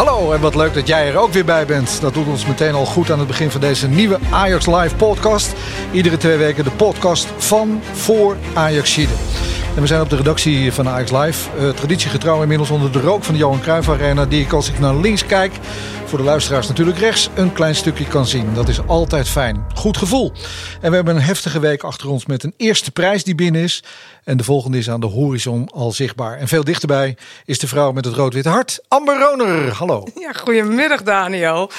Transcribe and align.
Hallo 0.00 0.32
en 0.32 0.40
wat 0.40 0.54
leuk 0.54 0.74
dat 0.74 0.86
jij 0.86 1.08
er 1.08 1.16
ook 1.16 1.32
weer 1.32 1.44
bij 1.44 1.66
bent. 1.66 2.00
Dat 2.00 2.14
doet 2.14 2.26
ons 2.26 2.46
meteen 2.46 2.74
al 2.74 2.84
goed 2.84 3.10
aan 3.10 3.18
het 3.18 3.28
begin 3.28 3.50
van 3.50 3.60
deze 3.60 3.88
nieuwe 3.88 4.18
Ajax 4.30 4.66
Live 4.66 4.96
podcast. 4.96 5.54
Iedere 5.92 6.16
twee 6.16 6.36
weken 6.36 6.64
de 6.64 6.70
podcast 6.70 7.28
van 7.36 7.80
voor 7.92 8.36
Ajaxide. 8.54 9.12
En 9.74 9.80
we 9.80 9.86
zijn 9.86 10.00
op 10.00 10.10
de 10.10 10.16
redactie 10.16 10.72
van 10.72 10.88
Ajax 10.88 11.10
Live. 11.10 11.48
Uh, 11.58 11.68
traditiegetrouw 11.68 12.42
inmiddels 12.42 12.70
onder 12.70 12.92
de 12.92 13.00
rook 13.00 13.24
van 13.24 13.34
de 13.34 13.40
Johan 13.40 13.60
Cruijff 13.60 13.88
Arena. 13.88 14.26
Die 14.26 14.44
ik 14.44 14.52
als 14.52 14.68
ik 14.68 14.78
naar 14.78 14.96
links 14.96 15.26
kijk, 15.26 15.52
voor 16.04 16.18
de 16.18 16.24
luisteraars 16.24 16.68
natuurlijk 16.68 16.98
rechts, 16.98 17.30
een 17.34 17.52
klein 17.52 17.74
stukje 17.74 18.06
kan 18.06 18.26
zien. 18.26 18.54
Dat 18.54 18.68
is 18.68 18.86
altijd 18.86 19.28
fijn. 19.28 19.64
Goed 19.74 19.96
gevoel. 19.96 20.32
En 20.80 20.90
we 20.90 20.96
hebben 20.96 21.16
een 21.16 21.22
heftige 21.22 21.60
week 21.60 21.82
achter 21.82 22.08
ons 22.08 22.26
met 22.26 22.42
een 22.42 22.54
eerste 22.56 22.90
prijs 22.90 23.24
die 23.24 23.34
binnen 23.34 23.62
is. 23.62 23.82
En 24.30 24.36
de 24.36 24.44
volgende 24.44 24.78
is 24.78 24.90
aan 24.90 25.00
de 25.00 25.06
horizon 25.06 25.68
al 25.74 25.92
zichtbaar. 25.92 26.38
En 26.38 26.48
veel 26.48 26.64
dichterbij 26.64 27.16
is 27.44 27.58
de 27.58 27.66
vrouw 27.66 27.92
met 27.92 28.04
het 28.04 28.14
rood-witte 28.14 28.48
hart, 28.48 28.80
Amber 28.88 29.18
Roner. 29.18 29.72
Hallo. 29.72 30.06
Ja, 30.20 30.32
goedemiddag 30.32 31.02
Daniel. 31.02 31.70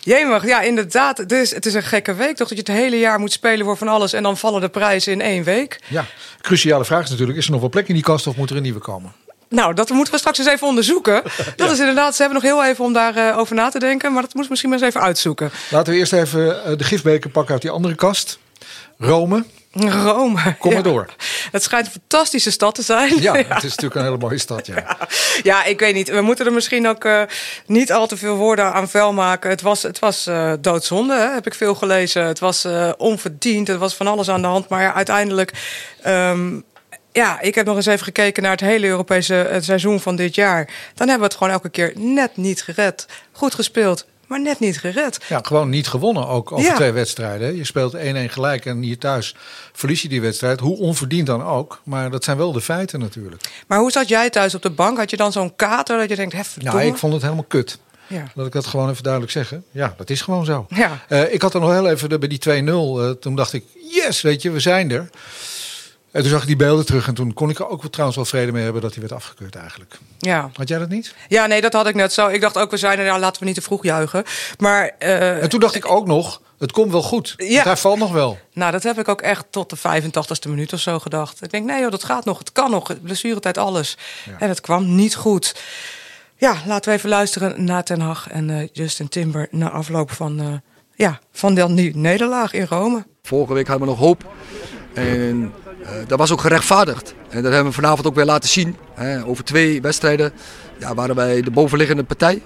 Jemig, 0.00 0.46
ja 0.46 0.60
inderdaad. 0.60 1.28
Dus 1.28 1.50
het 1.50 1.66
is 1.66 1.74
een 1.74 1.82
gekke 1.82 2.14
week 2.14 2.36
toch 2.36 2.48
dat 2.48 2.66
je 2.66 2.72
het 2.72 2.82
hele 2.82 2.98
jaar 2.98 3.18
moet 3.18 3.32
spelen 3.32 3.64
voor 3.64 3.76
van 3.76 3.88
alles 3.88 4.12
en 4.12 4.22
dan 4.22 4.36
vallen 4.36 4.60
de 4.60 4.68
prijzen 4.68 5.12
in 5.12 5.20
één 5.20 5.44
week. 5.44 5.80
Ja, 5.88 6.04
cruciale 6.40 6.84
vraag 6.84 7.04
is 7.04 7.10
natuurlijk, 7.10 7.38
is 7.38 7.44
er 7.44 7.50
nog 7.50 7.60
wel 7.60 7.70
plek 7.70 7.88
in 7.88 7.94
die 7.94 8.02
kast 8.02 8.26
of 8.26 8.36
moet 8.36 8.50
er 8.50 8.56
een 8.56 8.62
nieuwe 8.62 8.80
komen? 8.80 9.12
Nou, 9.48 9.74
dat 9.74 9.90
moeten 9.90 10.12
we 10.12 10.18
straks 10.18 10.38
eens 10.38 10.48
even 10.48 10.66
onderzoeken. 10.66 11.22
Dat 11.56 11.70
is 11.70 11.78
inderdaad, 11.78 12.14
ze 12.14 12.22
hebben 12.22 12.42
nog 12.42 12.50
heel 12.50 12.64
even 12.64 12.84
om 12.84 12.92
daarover 12.92 13.32
uh, 13.32 13.38
over 13.38 13.54
na 13.54 13.70
te 13.70 13.78
denken. 13.78 14.12
Maar 14.12 14.22
dat 14.22 14.34
moet 14.34 14.48
misschien 14.48 14.70
maar 14.70 14.78
eens 14.78 14.88
even 14.88 15.00
uitzoeken. 15.00 15.50
Laten 15.70 15.92
we 15.92 15.98
eerst 15.98 16.12
even 16.12 16.46
uh, 16.46 16.76
de 16.76 16.84
gifbeker 16.84 17.30
pakken 17.30 17.52
uit 17.52 17.62
die 17.62 17.70
andere 17.70 17.94
kast. 17.94 18.38
Rome. 18.98 19.44
Rome. 19.74 20.56
Kom 20.58 20.72
maar 20.72 20.82
door. 20.82 21.06
Het 21.52 21.62
schijnt 21.62 21.86
een 21.86 21.92
fantastische 21.92 22.50
stad 22.50 22.74
te 22.74 22.82
zijn. 22.82 23.22
Ja, 23.22 23.34
het 23.54 23.64
is 23.64 23.70
natuurlijk 23.70 23.94
een 23.94 24.04
hele 24.04 24.16
mooie 24.16 24.38
stad. 24.38 24.66
Ja, 24.66 24.74
ja. 24.76 24.98
ja 25.50 25.64
ik 25.64 25.80
weet 25.80 25.94
niet. 25.94 26.08
We 26.08 26.20
moeten 26.20 26.46
er 26.46 26.52
misschien 26.52 26.88
ook 26.88 27.04
uh, 27.04 27.22
niet 27.66 27.92
al 27.92 28.06
te 28.06 28.16
veel 28.16 28.36
woorden 28.36 28.72
aan 28.72 28.88
vuil 28.88 29.12
maken. 29.12 29.50
Het 29.50 29.62
was, 29.62 29.82
het 29.82 29.98
was 29.98 30.26
uh, 30.26 30.52
doodzonde, 30.60 31.14
hè? 31.14 31.32
heb 31.32 31.46
ik 31.46 31.54
veel 31.54 31.74
gelezen. 31.74 32.26
Het 32.26 32.38
was 32.38 32.64
uh, 32.64 32.92
onverdiend. 32.96 33.68
Het 33.68 33.78
was 33.78 33.94
van 33.94 34.06
alles 34.06 34.28
aan 34.28 34.42
de 34.42 34.48
hand. 34.48 34.68
Maar 34.68 34.82
ja, 34.82 34.94
uiteindelijk. 34.94 35.52
Um, 36.06 36.64
ja, 37.12 37.40
ik 37.40 37.54
heb 37.54 37.66
nog 37.66 37.76
eens 37.76 37.86
even 37.86 38.04
gekeken 38.04 38.42
naar 38.42 38.52
het 38.52 38.60
hele 38.60 38.86
Europese 38.86 39.58
seizoen 39.60 40.00
van 40.00 40.16
dit 40.16 40.34
jaar. 40.34 40.64
Dan 40.94 41.08
hebben 41.08 41.18
we 41.18 41.24
het 41.24 41.34
gewoon 41.34 41.52
elke 41.52 41.68
keer 41.68 41.92
net 41.94 42.36
niet 42.36 42.62
gered. 42.62 43.06
Goed 43.32 43.54
gespeeld, 43.54 44.06
maar 44.26 44.40
net 44.40 44.60
niet 44.60 44.78
gered. 44.78 45.18
Ja, 45.28 45.40
gewoon 45.42 45.68
niet 45.68 45.88
gewonnen 45.88 46.28
ook 46.28 46.52
over 46.52 46.64
ja. 46.64 46.74
twee 46.74 46.92
wedstrijden. 46.92 47.56
Je 47.56 47.64
speelt 47.64 47.96
1-1 47.96 47.98
gelijk 48.26 48.66
en 48.66 48.82
hier 48.82 48.98
thuis 48.98 49.36
verlies 49.72 50.02
je 50.02 50.08
die 50.08 50.20
wedstrijd. 50.20 50.60
Hoe 50.60 50.78
onverdiend 50.78 51.26
dan 51.26 51.44
ook. 51.44 51.80
Maar 51.84 52.10
dat 52.10 52.24
zijn 52.24 52.36
wel 52.36 52.52
de 52.52 52.60
feiten 52.60 53.00
natuurlijk. 53.00 53.42
Maar 53.66 53.78
hoe 53.78 53.90
zat 53.90 54.08
jij 54.08 54.30
thuis 54.30 54.54
op 54.54 54.62
de 54.62 54.70
bank? 54.70 54.98
Had 54.98 55.10
je 55.10 55.16
dan 55.16 55.32
zo'n 55.32 55.56
kater 55.56 55.98
dat 55.98 56.08
je 56.08 56.16
denkt, 56.16 56.32
hef, 56.32 56.56
Nou, 56.60 56.80
ik 56.80 56.96
vond 56.96 57.12
het 57.12 57.22
helemaal 57.22 57.44
kut. 57.48 57.78
Ja. 58.06 58.24
Laat 58.34 58.46
ik 58.46 58.52
dat 58.52 58.66
gewoon 58.66 58.90
even 58.90 59.02
duidelijk 59.02 59.32
zeggen. 59.32 59.64
Ja, 59.70 59.94
dat 59.96 60.10
is 60.10 60.20
gewoon 60.20 60.44
zo. 60.44 60.66
Ja. 60.68 61.04
Uh, 61.08 61.32
ik 61.32 61.42
had 61.42 61.54
er 61.54 61.60
nog 61.60 61.70
heel 61.70 61.88
even 61.88 62.20
bij 62.20 62.28
die 62.28 62.62
2-0. 62.62 62.64
Uh, 62.64 63.10
toen 63.10 63.36
dacht 63.36 63.52
ik, 63.52 63.64
yes, 63.90 64.20
weet 64.20 64.42
je, 64.42 64.50
we 64.50 64.60
zijn 64.60 64.90
er. 64.90 65.10
En 66.14 66.20
toen 66.20 66.30
zag 66.30 66.40
ik 66.40 66.46
die 66.46 66.56
beelden 66.56 66.86
terug 66.86 67.08
en 67.08 67.14
toen 67.14 67.32
kon 67.32 67.50
ik 67.50 67.58
er 67.58 67.68
ook 67.68 67.86
trouwens 67.86 68.16
wel 68.16 68.24
vrede 68.24 68.52
mee 68.52 68.62
hebben 68.62 68.82
dat 68.82 68.92
hij 68.92 69.00
werd 69.00 69.12
afgekeurd 69.12 69.54
eigenlijk. 69.54 69.98
Ja. 70.18 70.50
Had 70.54 70.68
jij 70.68 70.78
dat 70.78 70.88
niet? 70.88 71.14
Ja, 71.28 71.46
nee, 71.46 71.60
dat 71.60 71.72
had 71.72 71.86
ik 71.86 71.94
net 71.94 72.12
zo. 72.12 72.28
Ik 72.28 72.40
dacht 72.40 72.58
ook, 72.58 72.70
we 72.70 72.76
zijn 72.76 72.98
er, 72.98 73.18
laten 73.18 73.40
we 73.40 73.46
niet 73.46 73.54
te 73.54 73.62
vroeg 73.62 73.82
juichen. 73.82 74.24
Maar, 74.58 74.90
uh, 74.98 75.42
en 75.42 75.48
toen 75.48 75.60
dacht 75.60 75.74
ik 75.74 75.90
ook 75.90 76.06
nog, 76.06 76.40
het 76.58 76.72
komt 76.72 76.90
wel 76.90 77.02
goed. 77.02 77.34
Ja. 77.36 77.62
Hij 77.62 77.76
valt 77.76 77.98
nog 77.98 78.12
wel. 78.12 78.38
Nou, 78.52 78.72
dat 78.72 78.82
heb 78.82 78.98
ik 78.98 79.08
ook 79.08 79.20
echt 79.20 79.46
tot 79.50 79.70
de 79.70 79.76
85ste 79.76 80.48
minuut 80.48 80.72
of 80.72 80.80
zo 80.80 80.98
gedacht. 80.98 81.42
Ik 81.42 81.50
denk, 81.50 81.66
nee 81.66 81.80
joh, 81.80 81.90
dat 81.90 82.04
gaat 82.04 82.24
nog, 82.24 82.38
het 82.38 82.52
kan 82.52 82.70
nog. 82.70 83.00
Blessuretijd, 83.02 83.58
alles. 83.58 83.96
Ja. 84.24 84.36
En 84.38 84.48
het 84.48 84.60
kwam 84.60 84.94
niet 84.94 85.14
goed. 85.14 85.54
Ja, 86.36 86.56
laten 86.66 86.90
we 86.90 86.96
even 86.96 87.08
luisteren 87.08 87.64
naar 87.64 87.84
Ten 87.84 88.00
Hag 88.00 88.30
en 88.30 88.48
uh, 88.48 88.68
Justin 88.72 89.08
Timber 89.08 89.48
na 89.50 89.70
afloop 89.70 90.10
van, 90.10 90.40
uh, 90.40 90.52
ja, 90.94 91.18
van 91.32 91.54
die 91.54 91.96
nederlaag 91.96 92.52
in 92.52 92.66
Rome. 92.68 93.04
Vorige 93.22 93.52
week 93.52 93.66
hadden 93.66 93.86
we 93.86 93.92
nog 93.94 94.02
hoop. 94.02 94.24
En 94.94 95.52
uh, 95.82 95.88
dat 96.06 96.18
was 96.18 96.32
ook 96.32 96.40
gerechtvaardigd. 96.40 97.14
En 97.28 97.42
dat 97.42 97.52
hebben 97.52 97.70
we 97.70 97.76
vanavond 97.76 98.06
ook 98.06 98.14
weer 98.14 98.24
laten 98.24 98.48
zien. 98.48 98.76
Hè. 98.94 99.24
Over 99.24 99.44
twee 99.44 99.80
wedstrijden 99.80 100.32
ja, 100.78 100.94
waren 100.94 101.14
wij 101.14 101.42
de 101.42 101.50
bovenliggende 101.50 102.04
partij. 102.04 102.42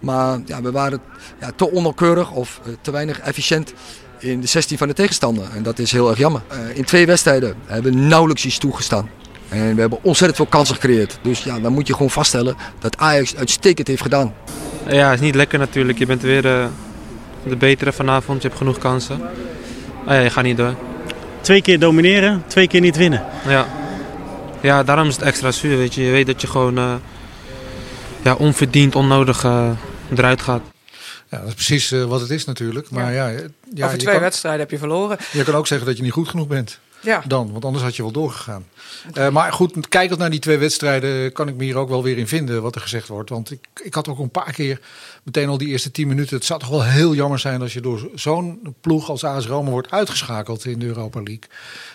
Maar 0.00 0.40
ja, 0.44 0.62
we 0.62 0.70
waren 0.70 1.00
ja, 1.40 1.50
te 1.56 1.70
onnauwkeurig 1.70 2.30
of 2.30 2.60
uh, 2.66 2.72
te 2.80 2.90
weinig 2.90 3.20
efficiënt 3.20 3.72
in 4.18 4.40
de 4.40 4.46
16 4.46 4.78
van 4.78 4.88
de 4.88 4.94
tegenstander. 4.94 5.44
En 5.54 5.62
dat 5.62 5.78
is 5.78 5.92
heel 5.92 6.10
erg 6.10 6.18
jammer. 6.18 6.42
Uh, 6.52 6.76
in 6.76 6.84
twee 6.84 7.06
wedstrijden 7.06 7.54
hebben 7.66 7.92
we 7.92 7.98
nauwelijks 7.98 8.44
iets 8.44 8.58
toegestaan. 8.58 9.10
En 9.48 9.74
we 9.74 9.80
hebben 9.80 9.98
ontzettend 10.02 10.36
veel 10.36 10.46
kansen 10.46 10.74
gecreëerd. 10.74 11.18
Dus 11.22 11.44
ja, 11.44 11.60
dan 11.60 11.72
moet 11.72 11.86
je 11.86 11.92
gewoon 11.92 12.10
vaststellen 12.10 12.56
dat 12.78 12.96
Ajax 12.96 13.36
uitstekend 13.36 13.88
heeft 13.88 14.02
gedaan. 14.02 14.34
Ja, 14.88 15.12
is 15.12 15.20
niet 15.20 15.34
lekker 15.34 15.58
natuurlijk. 15.58 15.98
Je 15.98 16.06
bent 16.06 16.22
weer 16.22 16.42
de 16.42 17.56
betere 17.58 17.92
vanavond. 17.92 18.42
Je 18.42 18.48
hebt 18.48 18.60
genoeg 18.60 18.78
kansen. 18.78 19.20
Oh 20.04 20.08
ja, 20.08 20.18
je 20.18 20.30
gaat 20.30 20.44
niet 20.44 20.56
door. 20.56 20.74
Twee 21.42 21.62
keer 21.62 21.78
domineren, 21.78 22.42
twee 22.46 22.68
keer 22.68 22.80
niet 22.80 22.96
winnen. 22.96 23.24
Ja, 23.48 23.66
ja 24.60 24.82
daarom 24.82 25.08
is 25.08 25.14
het 25.14 25.24
extra 25.24 25.50
zuur. 25.50 25.76
Weet 25.76 25.94
je. 25.94 26.02
je 26.02 26.10
weet 26.10 26.26
dat 26.26 26.40
je 26.40 26.46
gewoon 26.46 26.78
uh, 26.78 26.94
ja, 28.22 28.34
onverdiend, 28.34 28.94
onnodig 28.94 29.44
uh, 29.44 29.70
eruit 30.16 30.42
gaat. 30.42 30.62
Ja, 31.30 31.38
dat 31.38 31.48
is 31.48 31.54
precies 31.54 31.92
uh, 31.92 32.04
wat 32.04 32.20
het 32.20 32.30
is 32.30 32.44
natuurlijk. 32.44 32.90
Maar 32.90 33.12
ja. 33.12 33.28
Ja, 33.28 33.40
ja, 33.74 33.86
Over 33.86 33.98
twee 33.98 34.12
kan, 34.12 34.22
wedstrijden 34.22 34.60
heb 34.60 34.70
je 34.70 34.78
verloren. 34.78 35.18
Je 35.32 35.44
kan 35.44 35.54
ook 35.54 35.66
zeggen 35.66 35.86
dat 35.86 35.96
je 35.96 36.02
niet 36.02 36.12
goed 36.12 36.28
genoeg 36.28 36.46
bent. 36.46 36.78
Ja. 37.02 37.22
Dan, 37.26 37.52
want 37.52 37.64
anders 37.64 37.84
had 37.84 37.96
je 37.96 38.02
wel 38.02 38.12
doorgegaan. 38.12 38.66
Uh, 39.14 39.28
maar 39.28 39.52
goed, 39.52 39.88
kijkend 39.88 40.18
naar 40.18 40.30
die 40.30 40.40
twee 40.40 40.58
wedstrijden 40.58 41.32
kan 41.32 41.48
ik 41.48 41.56
me 41.56 41.64
hier 41.64 41.76
ook 41.76 41.88
wel 41.88 42.02
weer 42.02 42.18
in 42.18 42.28
vinden 42.28 42.62
wat 42.62 42.74
er 42.74 42.80
gezegd 42.80 43.08
wordt. 43.08 43.30
Want 43.30 43.50
ik, 43.50 43.68
ik 43.82 43.94
had 43.94 44.08
ook 44.08 44.18
een 44.18 44.30
paar 44.30 44.52
keer 44.52 44.80
meteen 45.22 45.48
al 45.48 45.58
die 45.58 45.68
eerste 45.68 45.90
tien 45.90 46.08
minuten. 46.08 46.36
Het 46.36 46.44
zou 46.44 46.60
toch 46.60 46.68
wel 46.68 46.84
heel 46.84 47.14
jammer 47.14 47.38
zijn 47.38 47.62
als 47.62 47.72
je 47.72 47.80
door 47.80 48.08
zo'n 48.14 48.74
ploeg 48.80 49.08
als 49.08 49.24
AS 49.24 49.46
Rome 49.46 49.70
wordt 49.70 49.90
uitgeschakeld 49.90 50.64
in 50.64 50.78
de 50.78 50.86
Europa 50.86 51.22
League. 51.22 51.48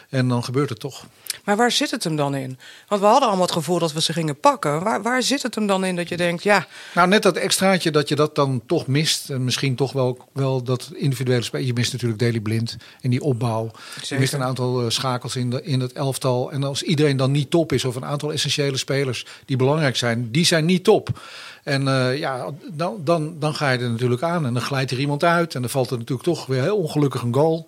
En 0.09 0.27
dan 0.27 0.43
gebeurt 0.43 0.69
het 0.69 0.79
toch. 0.79 1.05
Maar 1.47 1.55
waar 1.55 1.71
zit 1.71 1.91
het 1.91 2.03
hem 2.03 2.15
dan 2.15 2.35
in? 2.35 2.57
Want 2.87 3.01
we 3.01 3.07
hadden 3.07 3.27
allemaal 3.27 3.45
het 3.45 3.55
gevoel 3.55 3.79
dat 3.79 3.93
we 3.93 4.01
ze 4.01 4.13
gingen 4.13 4.39
pakken. 4.39 4.83
Waar, 4.83 5.01
waar 5.01 5.23
zit 5.23 5.43
het 5.43 5.55
hem 5.55 5.67
dan 5.67 5.85
in 5.85 5.95
dat 5.95 6.09
je 6.09 6.17
denkt, 6.17 6.43
ja... 6.43 6.67
Nou, 6.93 7.07
net 7.07 7.23
dat 7.23 7.35
extraatje 7.35 7.91
dat 7.91 8.09
je 8.09 8.15
dat 8.15 8.35
dan 8.35 8.61
toch 8.65 8.87
mist. 8.87 9.29
En 9.29 9.43
misschien 9.43 9.75
toch 9.75 9.91
wel, 9.91 10.27
wel 10.33 10.63
dat 10.63 10.91
individuele 10.93 11.43
spel. 11.43 11.61
Je 11.61 11.73
mist 11.73 11.91
natuurlijk 11.91 12.19
Daily 12.19 12.39
Blind 12.39 12.77
in 13.01 13.09
die 13.09 13.21
opbouw. 13.21 13.71
Zeker. 13.93 14.13
Je 14.13 14.19
mist 14.19 14.33
een 14.33 14.43
aantal 14.43 14.83
uh, 14.83 14.89
schakels 14.89 15.35
in, 15.35 15.49
de, 15.49 15.63
in 15.63 15.79
het 15.79 15.93
elftal. 15.93 16.51
En 16.51 16.63
als 16.63 16.83
iedereen 16.83 17.17
dan 17.17 17.31
niet 17.31 17.49
top 17.49 17.71
is, 17.71 17.85
of 17.85 17.95
een 17.95 18.05
aantal 18.05 18.31
essentiële 18.31 18.77
spelers 18.77 19.25
die 19.45 19.57
belangrijk 19.57 19.95
zijn, 19.95 20.31
die 20.31 20.45
zijn 20.45 20.65
niet 20.65 20.83
top. 20.83 21.19
En 21.67 21.87
uh, 21.87 22.17
ja, 22.17 22.45
dan, 22.73 23.01
dan, 23.03 23.35
dan 23.39 23.55
ga 23.55 23.71
je 23.71 23.79
er 23.79 23.89
natuurlijk 23.89 24.23
aan. 24.23 24.45
En 24.45 24.53
dan 24.53 24.61
glijdt 24.61 24.91
er 24.91 24.99
iemand 24.99 25.23
uit. 25.23 25.55
En 25.55 25.61
dan 25.61 25.69
valt 25.69 25.91
er 25.91 25.97
natuurlijk 25.97 26.27
toch 26.27 26.45
weer 26.45 26.61
heel 26.61 26.77
ongelukkig 26.77 27.21
een 27.21 27.33
goal. 27.33 27.67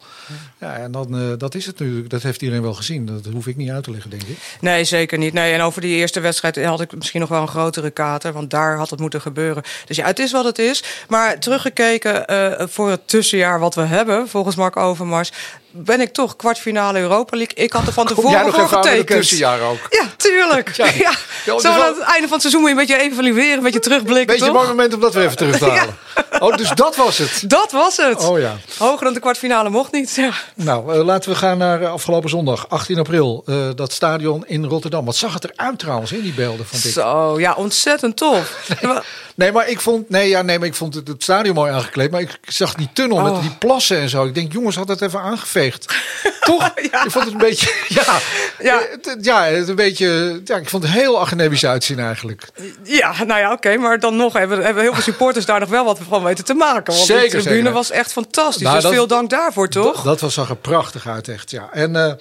Ja, 0.59 0.75
en 0.75 0.91
dan, 0.91 1.21
uh, 1.21 1.37
dat 1.37 1.55
is 1.55 1.65
het 1.65 1.79
natuurlijk. 1.79 2.09
Dat 2.09 2.21
heeft 2.21 2.41
iedereen 2.41 2.63
wel 2.63 2.73
gezien. 2.73 3.05
Dat 3.05 3.25
hoef 3.33 3.47
ik 3.47 3.55
niet 3.55 3.69
uit 3.69 3.83
te 3.83 3.91
leggen, 3.91 4.09
denk 4.09 4.21
ik. 4.21 4.57
Nee, 4.61 4.83
zeker 4.83 5.17
niet. 5.17 5.33
Nee, 5.33 5.53
en 5.53 5.61
over 5.61 5.81
die 5.81 5.95
eerste 5.95 6.19
wedstrijd 6.19 6.65
had 6.65 6.81
ik 6.81 6.95
misschien 6.95 7.19
nog 7.19 7.29
wel 7.29 7.41
een 7.41 7.47
grotere 7.47 7.89
kater. 7.89 8.33
Want 8.33 8.49
daar 8.49 8.77
had 8.77 8.89
het 8.89 8.99
moeten 8.99 9.21
gebeuren. 9.21 9.63
Dus 9.85 9.97
ja, 9.97 10.05
het 10.05 10.19
is 10.19 10.31
wat 10.31 10.45
het 10.45 10.59
is. 10.59 10.83
Maar 11.07 11.39
teruggekeken 11.39 12.31
uh, 12.31 12.67
voor 12.67 12.89
het 12.89 13.07
tussenjaar 13.07 13.59
wat 13.59 13.75
we 13.75 13.81
hebben, 13.81 14.27
volgens 14.27 14.55
Mark 14.55 14.77
Overmars 14.77 15.31
ben 15.71 16.01
ik 16.01 16.13
toch 16.13 16.35
kwartfinale 16.35 16.99
Europa 16.99 17.37
League. 17.37 17.55
Ik 17.65 17.71
had 17.73 17.87
er 17.87 17.93
van 17.93 18.05
tevoren 18.05 18.31
Jij 18.31 18.43
nog 18.43 18.55
voor 18.55 18.67
getekend. 18.67 19.07
tussenjaar 19.07 19.61
ook. 19.61 19.77
Ja, 19.89 20.03
tuurlijk. 20.17 20.75
ja. 20.75 20.85
ja. 21.45 21.59
Zo 21.59 21.67
aan 21.69 21.81
het 21.81 21.99
einde 21.99 22.27
van 22.27 22.31
het 22.31 22.41
seizoen 22.41 22.61
moet 22.61 22.69
je 22.69 22.75
een 22.75 22.87
beetje 22.87 22.97
evalueren, 22.97 23.57
een 23.57 23.63
beetje 23.63 23.79
terugblikken, 23.79 24.25
Beetje 24.25 24.45
een 24.47 24.53
mooi 24.53 24.67
moment 24.67 24.93
om 24.93 24.99
dat 24.99 25.13
weer 25.13 25.23
even 25.23 25.37
terug 25.37 25.57
te 25.57 25.65
halen. 25.69 25.97
Oh, 26.39 26.55
dus 26.57 26.69
dat 26.69 26.95
was 26.95 27.17
het. 27.17 27.43
Dat 27.49 27.71
was 27.71 27.97
het. 27.97 28.25
Oh 28.27 28.39
ja. 28.39 28.57
Hoger 28.77 29.03
dan 29.03 29.13
de 29.13 29.19
kwartfinale 29.19 29.69
mocht 29.69 29.91
niet. 29.91 30.15
Ja. 30.15 30.31
Nou, 30.55 30.93
eh, 30.93 31.03
laten 31.05 31.29
we 31.31 31.35
gaan 31.35 31.57
naar 31.57 31.81
eh, 31.81 31.91
afgelopen 31.91 32.29
zondag, 32.29 32.69
18 32.69 32.97
april. 32.99 33.43
eh, 33.45 33.55
dat 33.75 33.91
stadion 33.93 34.43
in 34.47 34.65
Rotterdam. 34.65 35.05
Wat 35.05 35.15
zag 35.15 35.33
het 35.33 35.43
eruit 35.43 35.79
trouwens 35.79 36.11
in 36.11 36.21
die 36.21 36.33
beelden, 36.33 36.65
vond 36.65 36.85
ik. 36.85 36.91
Zo, 36.91 37.39
ja, 37.39 37.53
ontzettend 37.53 38.17
tof. 38.17 38.57
Nee, 39.35 39.51
maar 39.51 39.69
ik 39.69 39.79
vond, 39.81 40.09
nee, 40.09 40.29
ja, 40.29 40.41
nee, 40.41 40.59
maar 40.59 40.67
ik 40.67 40.73
vond 40.75 40.93
het, 40.95 41.07
het 41.07 41.23
stadion 41.23 41.55
mooi 41.55 41.71
aangekleed. 41.71 42.11
Maar 42.11 42.21
ik 42.21 42.37
zag 42.41 42.73
die 42.73 42.89
tunnel 42.93 43.17
Oh. 43.17 43.23
met 43.23 43.41
die 43.41 43.55
plassen 43.59 43.97
en 43.97 44.09
zo. 44.09 44.25
Ik 44.25 44.33
denk, 44.35 44.51
jongens, 44.53 44.75
had 44.75 44.87
het 44.87 45.01
even 45.01 45.19
aangeveegd. 45.19 45.58
Toch? 46.39 46.71
Ik 47.05 47.11
vond 47.11 47.23
het 47.25 47.33
een 47.33 47.39
beetje, 47.39 47.73
ja, 47.87 48.19
Ja. 48.59 48.81
eh, 48.81 49.13
ja, 49.21 49.43
het 49.45 49.67
een 49.67 49.75
beetje, 49.75 50.41
ja, 50.45 50.55
ik 50.55 50.69
vond 50.69 50.83
het 50.83 50.91
heel 50.91 51.19
academisch 51.19 51.65
uitzien 51.65 51.99
eigenlijk. 51.99 52.47
Ja, 52.83 53.23
nou 53.23 53.39
ja, 53.39 53.51
oké. 53.51 53.77
maar 53.77 53.99
dan 53.99 54.15
nog 54.15 54.33
hebben, 54.33 54.63
hebben 54.63 54.83
heel 54.83 54.93
veel 54.93 55.01
supporters 55.03 55.45
daar 55.45 55.59
nog 55.59 55.69
wel 55.69 55.85
wat 55.85 55.99
van 56.09 56.23
weten 56.23 56.45
te 56.45 56.53
maken. 56.53 56.93
Want 56.93 57.05
Zeker, 57.05 57.23
de 57.23 57.29
tribune 57.37 57.55
zeker. 57.55 57.71
was 57.73 57.91
echt 57.91 58.11
fantastisch. 58.11 58.61
Nou, 58.61 58.73
dus 58.75 58.83
dat- 58.83 58.93
veel 58.93 59.07
dank 59.07 59.29
daarvoor, 59.29 59.69
toch? 59.69 60.01
Dat 60.03 60.19
was, 60.21 60.33
zag 60.33 60.49
er 60.49 60.55
prachtig 60.55 61.07
uit, 61.07 61.27
echt, 61.27 61.51
ja. 61.51 61.69
En 61.71 61.95
eh, 61.95 62.13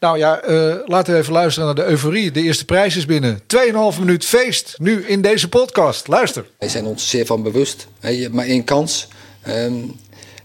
nou 0.00 0.18
ja, 0.18 0.40
eh, 0.40 0.74
laten 0.84 1.12
we 1.14 1.18
even 1.20 1.32
luisteren 1.32 1.66
naar 1.74 1.84
de 1.84 1.90
euforie. 1.90 2.30
De 2.30 2.42
eerste 2.42 2.64
prijs 2.64 2.96
is 2.96 3.06
binnen. 3.06 3.40
2,5 3.46 3.98
minuut 3.98 4.24
feest, 4.24 4.74
nu 4.78 5.04
in 5.06 5.22
deze 5.22 5.48
podcast. 5.48 6.08
Luister. 6.08 6.44
Wij 6.58 6.68
zijn 6.68 6.84
ons 6.84 7.08
zeer 7.08 7.26
van 7.26 7.42
bewust. 7.42 7.86
Hè, 8.00 8.08
Je 8.08 8.22
hebt 8.22 8.34
maar 8.34 8.46
één 8.46 8.64
kans. 8.64 9.08
ehm, 9.42 9.72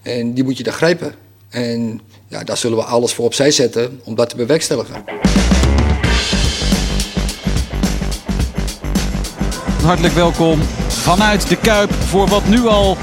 en 0.01 0.33
die 0.33 0.43
moet 0.43 0.57
je 0.57 0.63
dan 0.63 0.73
grijpen. 0.73 1.15
En 1.49 2.01
ja, 2.27 2.43
daar 2.43 2.57
zullen 2.57 2.77
we 2.77 2.83
alles 2.83 3.13
voor 3.13 3.25
opzij 3.25 3.51
zetten 3.51 4.01
om 4.03 4.15
dat 4.15 4.29
te 4.29 4.35
bewerkstelligen. 4.35 5.03
Hartelijk 9.83 10.13
welkom 10.13 10.61
vanuit 10.87 11.49
de 11.49 11.55
Kuip 11.55 11.93
voor 11.93 12.27
wat 12.27 12.47
nu 12.47 12.67
al 12.67 12.97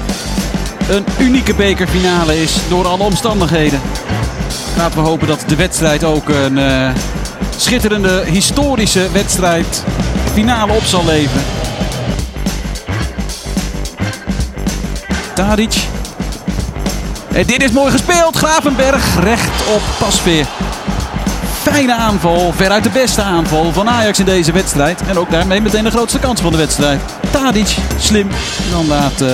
een 0.89 1.05
unieke 1.19 1.55
bekerfinale 1.55 2.41
is 2.41 2.57
door 2.69 2.85
alle 2.87 3.03
omstandigheden. 3.03 3.81
Laten 4.77 5.01
we 5.01 5.07
hopen 5.07 5.27
dat 5.27 5.43
de 5.47 5.55
wedstrijd 5.55 6.03
ook 6.03 6.29
een 6.29 6.57
eh, 6.57 6.95
schitterende 7.57 8.23
historische 8.25 9.11
wedstrijd 9.11 9.83
finale 10.33 10.73
op 10.73 10.83
zal 10.83 11.05
leveren. 11.05 11.43
Tadic. 15.35 15.87
En 17.35 17.45
dit 17.45 17.63
is 17.63 17.71
mooi 17.71 17.91
gespeeld. 17.91 18.37
Gravenberg 18.37 19.19
recht 19.19 19.67
op 19.75 19.81
Pasveer. 19.99 20.45
Fijne 21.61 21.93
aanval, 21.93 22.53
veruit 22.55 22.83
de 22.83 22.89
beste 22.89 23.21
aanval 23.21 23.73
van 23.73 23.89
Ajax 23.89 24.19
in 24.19 24.25
deze 24.25 24.51
wedstrijd. 24.51 25.01
En 25.07 25.17
ook 25.17 25.31
daarmee 25.31 25.61
meteen 25.61 25.83
de 25.83 25.91
grootste 25.91 26.19
kans 26.19 26.41
van 26.41 26.51
de 26.51 26.57
wedstrijd. 26.57 27.01
Tadic, 27.31 27.77
slim. 27.99 28.29
Dan 28.71 28.87
laat 28.87 29.21
eh 29.21 29.29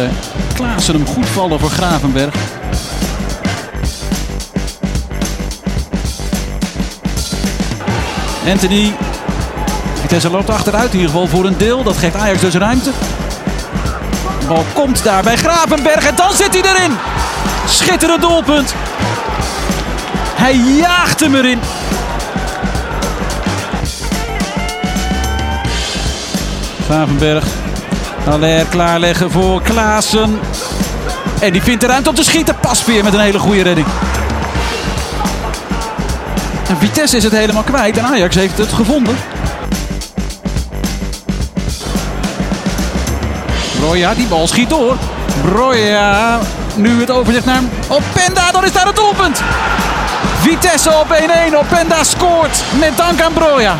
Klaassen 0.53 0.93
hem 0.93 1.05
goed 1.05 1.25
vallen 1.25 1.59
voor 1.59 1.69
Gravenberg. 1.69 2.33
Anthony. 8.47 8.93
Vitesse 9.99 10.29
loopt 10.29 10.49
achteruit 10.49 10.93
in 10.93 10.99
ieder 10.99 11.11
geval 11.11 11.27
voor 11.27 11.45
een 11.45 11.57
deel. 11.57 11.83
Dat 11.83 11.97
geeft 11.97 12.15
Ajax 12.15 12.41
dus 12.41 12.53
ruimte. 12.53 12.91
De 14.39 14.45
bal 14.47 14.65
komt 14.73 15.03
daar 15.03 15.23
bij 15.23 15.35
Gravenberg 15.37 16.07
en 16.07 16.15
dan 16.15 16.33
zit 16.33 16.53
hij 16.53 16.73
erin. 16.73 16.97
Schitterend 17.71 18.21
doelpunt. 18.21 18.73
Hij 20.35 20.55
jaagt 20.55 21.19
hem 21.19 21.35
erin. 21.35 21.59
Gravenberg. 26.85 27.45
Aller 28.29 28.65
klaarleggen 28.65 29.31
voor 29.31 29.61
Klaassen. 29.61 30.39
En 31.39 31.51
die 31.51 31.61
vindt 31.61 31.81
de 31.81 31.87
ruimte 31.87 32.09
om 32.09 32.15
te 32.15 32.23
schieten. 32.23 32.55
Pas 32.59 32.85
weer 32.85 33.03
met 33.03 33.13
een 33.13 33.19
hele 33.19 33.39
goede 33.39 33.61
redding. 33.61 33.87
En 36.67 36.77
Vitesse 36.77 37.17
is 37.17 37.23
het 37.23 37.33
helemaal 37.33 37.63
kwijt 37.63 37.97
en 37.97 38.05
Ajax 38.05 38.35
heeft 38.35 38.57
het 38.57 38.73
gevonden. 38.73 39.15
Broja, 43.79 44.13
die 44.13 44.27
bal 44.27 44.47
schiet 44.47 44.69
door. 44.69 44.97
Broja, 45.41 46.39
nu 46.75 46.99
het 46.99 47.11
overzicht 47.11 47.45
naar 47.45 47.61
Openda, 47.87 48.51
dan 48.51 48.63
is 48.65 48.71
daar 48.71 48.85
het 48.85 48.95
doelpunt. 48.95 49.41
Vitesse 50.39 50.89
op 50.89 51.17
1-1, 51.51 51.55
Openda 51.55 52.03
scoort 52.03 52.63
met 52.79 52.97
dank 52.97 53.21
aan 53.21 53.33
Broja. 53.33 53.79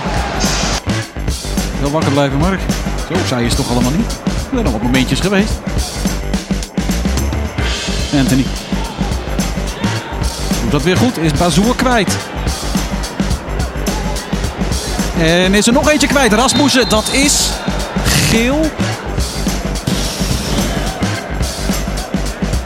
Wel 1.81 1.92
wakker 1.92 2.12
blijven, 2.12 2.38
Mark. 2.38 2.59
Zo 3.09 3.15
saai 3.27 3.45
is 3.45 3.53
het 3.53 3.62
toch 3.62 3.71
allemaal 3.71 3.92
niet. 3.92 4.12
Er 4.25 4.31
zijn 4.51 4.63
nog 4.63 4.74
wat 4.74 4.81
momentjes 4.81 5.19
geweest. 5.19 5.51
Anthony. 8.18 8.45
Doet 10.62 10.71
dat 10.71 10.83
weer 10.83 10.98
goed, 10.98 11.18
is 11.18 11.31
Bazoer 11.31 11.75
kwijt. 11.75 12.18
En 15.19 15.53
is 15.53 15.68
er 15.68 15.74
nog 15.74 15.89
eentje 15.89 16.07
kwijt, 16.07 16.33
Rasmussen. 16.33 16.89
Dat 16.89 17.09
is 17.12 17.50
geel. 18.06 18.69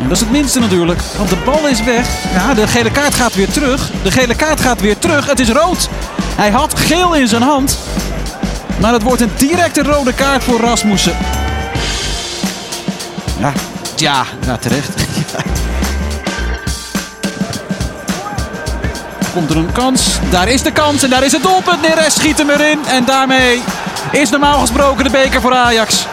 Dat 0.08 0.18
is 0.18 0.20
het 0.20 0.32
minste 0.32 0.60
natuurlijk, 0.60 1.02
want 1.18 1.30
de 1.30 1.38
bal 1.46 1.68
is 1.68 1.84
weg. 1.84 2.08
Ja, 2.34 2.54
de 2.54 2.68
gele 2.68 2.92
kaart 2.92 3.16
gaat 3.16 3.36
weer 3.36 3.50
terug. 3.52 3.90
De 4.04 4.12
gele 4.12 4.36
kaart 4.36 4.62
gaat 4.62 4.82
weer 4.82 4.98
terug. 5.00 5.26
Het 5.26 5.40
is 5.40 5.50
rood. 5.50 5.90
Hij 6.36 6.50
had 6.50 6.80
geel 6.80 7.16
in 7.16 7.28
zijn 7.28 7.42
hand. 7.42 7.78
Maar 8.80 8.94
het 8.94 9.04
wordt 9.04 9.22
een 9.22 9.32
directe 9.38 9.84
rode 9.84 10.14
kaart 10.14 10.44
voor 10.44 10.60
Rasmussen. 10.60 11.18
Ja, 13.96 14.24
ja, 14.46 14.58
terecht. 14.60 14.90
Komt 19.34 19.50
er 19.50 19.58
een 19.58 19.72
kans? 19.72 20.20
Daar 20.30 20.48
is 20.48 20.62
de 20.62 20.72
kans 20.72 21.04
en 21.04 21.10
daar 21.10 21.24
is 21.24 21.32
het 21.32 21.44
doelpunt. 21.44 21.82
Neres 21.82 22.14
schiet 22.14 22.38
hem 22.38 22.50
erin. 22.50 22.80
En 22.88 23.06
daarmee 23.06 23.62
is 24.12 24.30
normaal 24.30 24.60
gesproken 24.60 25.04
de 25.04 25.10
beker 25.10 25.42
voor 25.42 25.54
Ajax. 25.54 26.06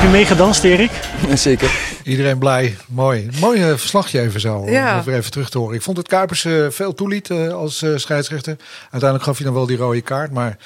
Heb 0.00 0.08
je 0.08 0.16
meegedanst, 0.16 0.64
Erik? 0.64 0.90
Zeker. 1.34 1.70
Iedereen 2.04 2.38
blij. 2.38 2.76
Mooi. 2.88 3.28
Mooi 3.40 3.62
eh, 3.62 3.68
verslagje 3.68 4.20
even 4.20 4.40
zo. 4.40 4.70
Ja. 4.70 4.98
Om 4.98 5.04
weer 5.04 5.16
even 5.16 5.30
terug 5.30 5.50
te 5.50 5.58
horen. 5.58 5.74
Ik 5.74 5.82
vond 5.82 5.96
het 5.96 6.08
Kuipers 6.08 6.44
eh, 6.44 6.66
veel 6.70 6.94
toeliet 6.94 7.30
eh, 7.30 7.52
als 7.52 7.82
eh, 7.82 7.90
scheidsrechter. 7.96 8.56
Uiteindelijk 8.80 9.22
gaf 9.22 9.36
hij 9.36 9.46
dan 9.46 9.54
wel 9.54 9.66
die 9.66 9.76
rode 9.76 10.00
kaart. 10.00 10.32
Maar 10.32 10.56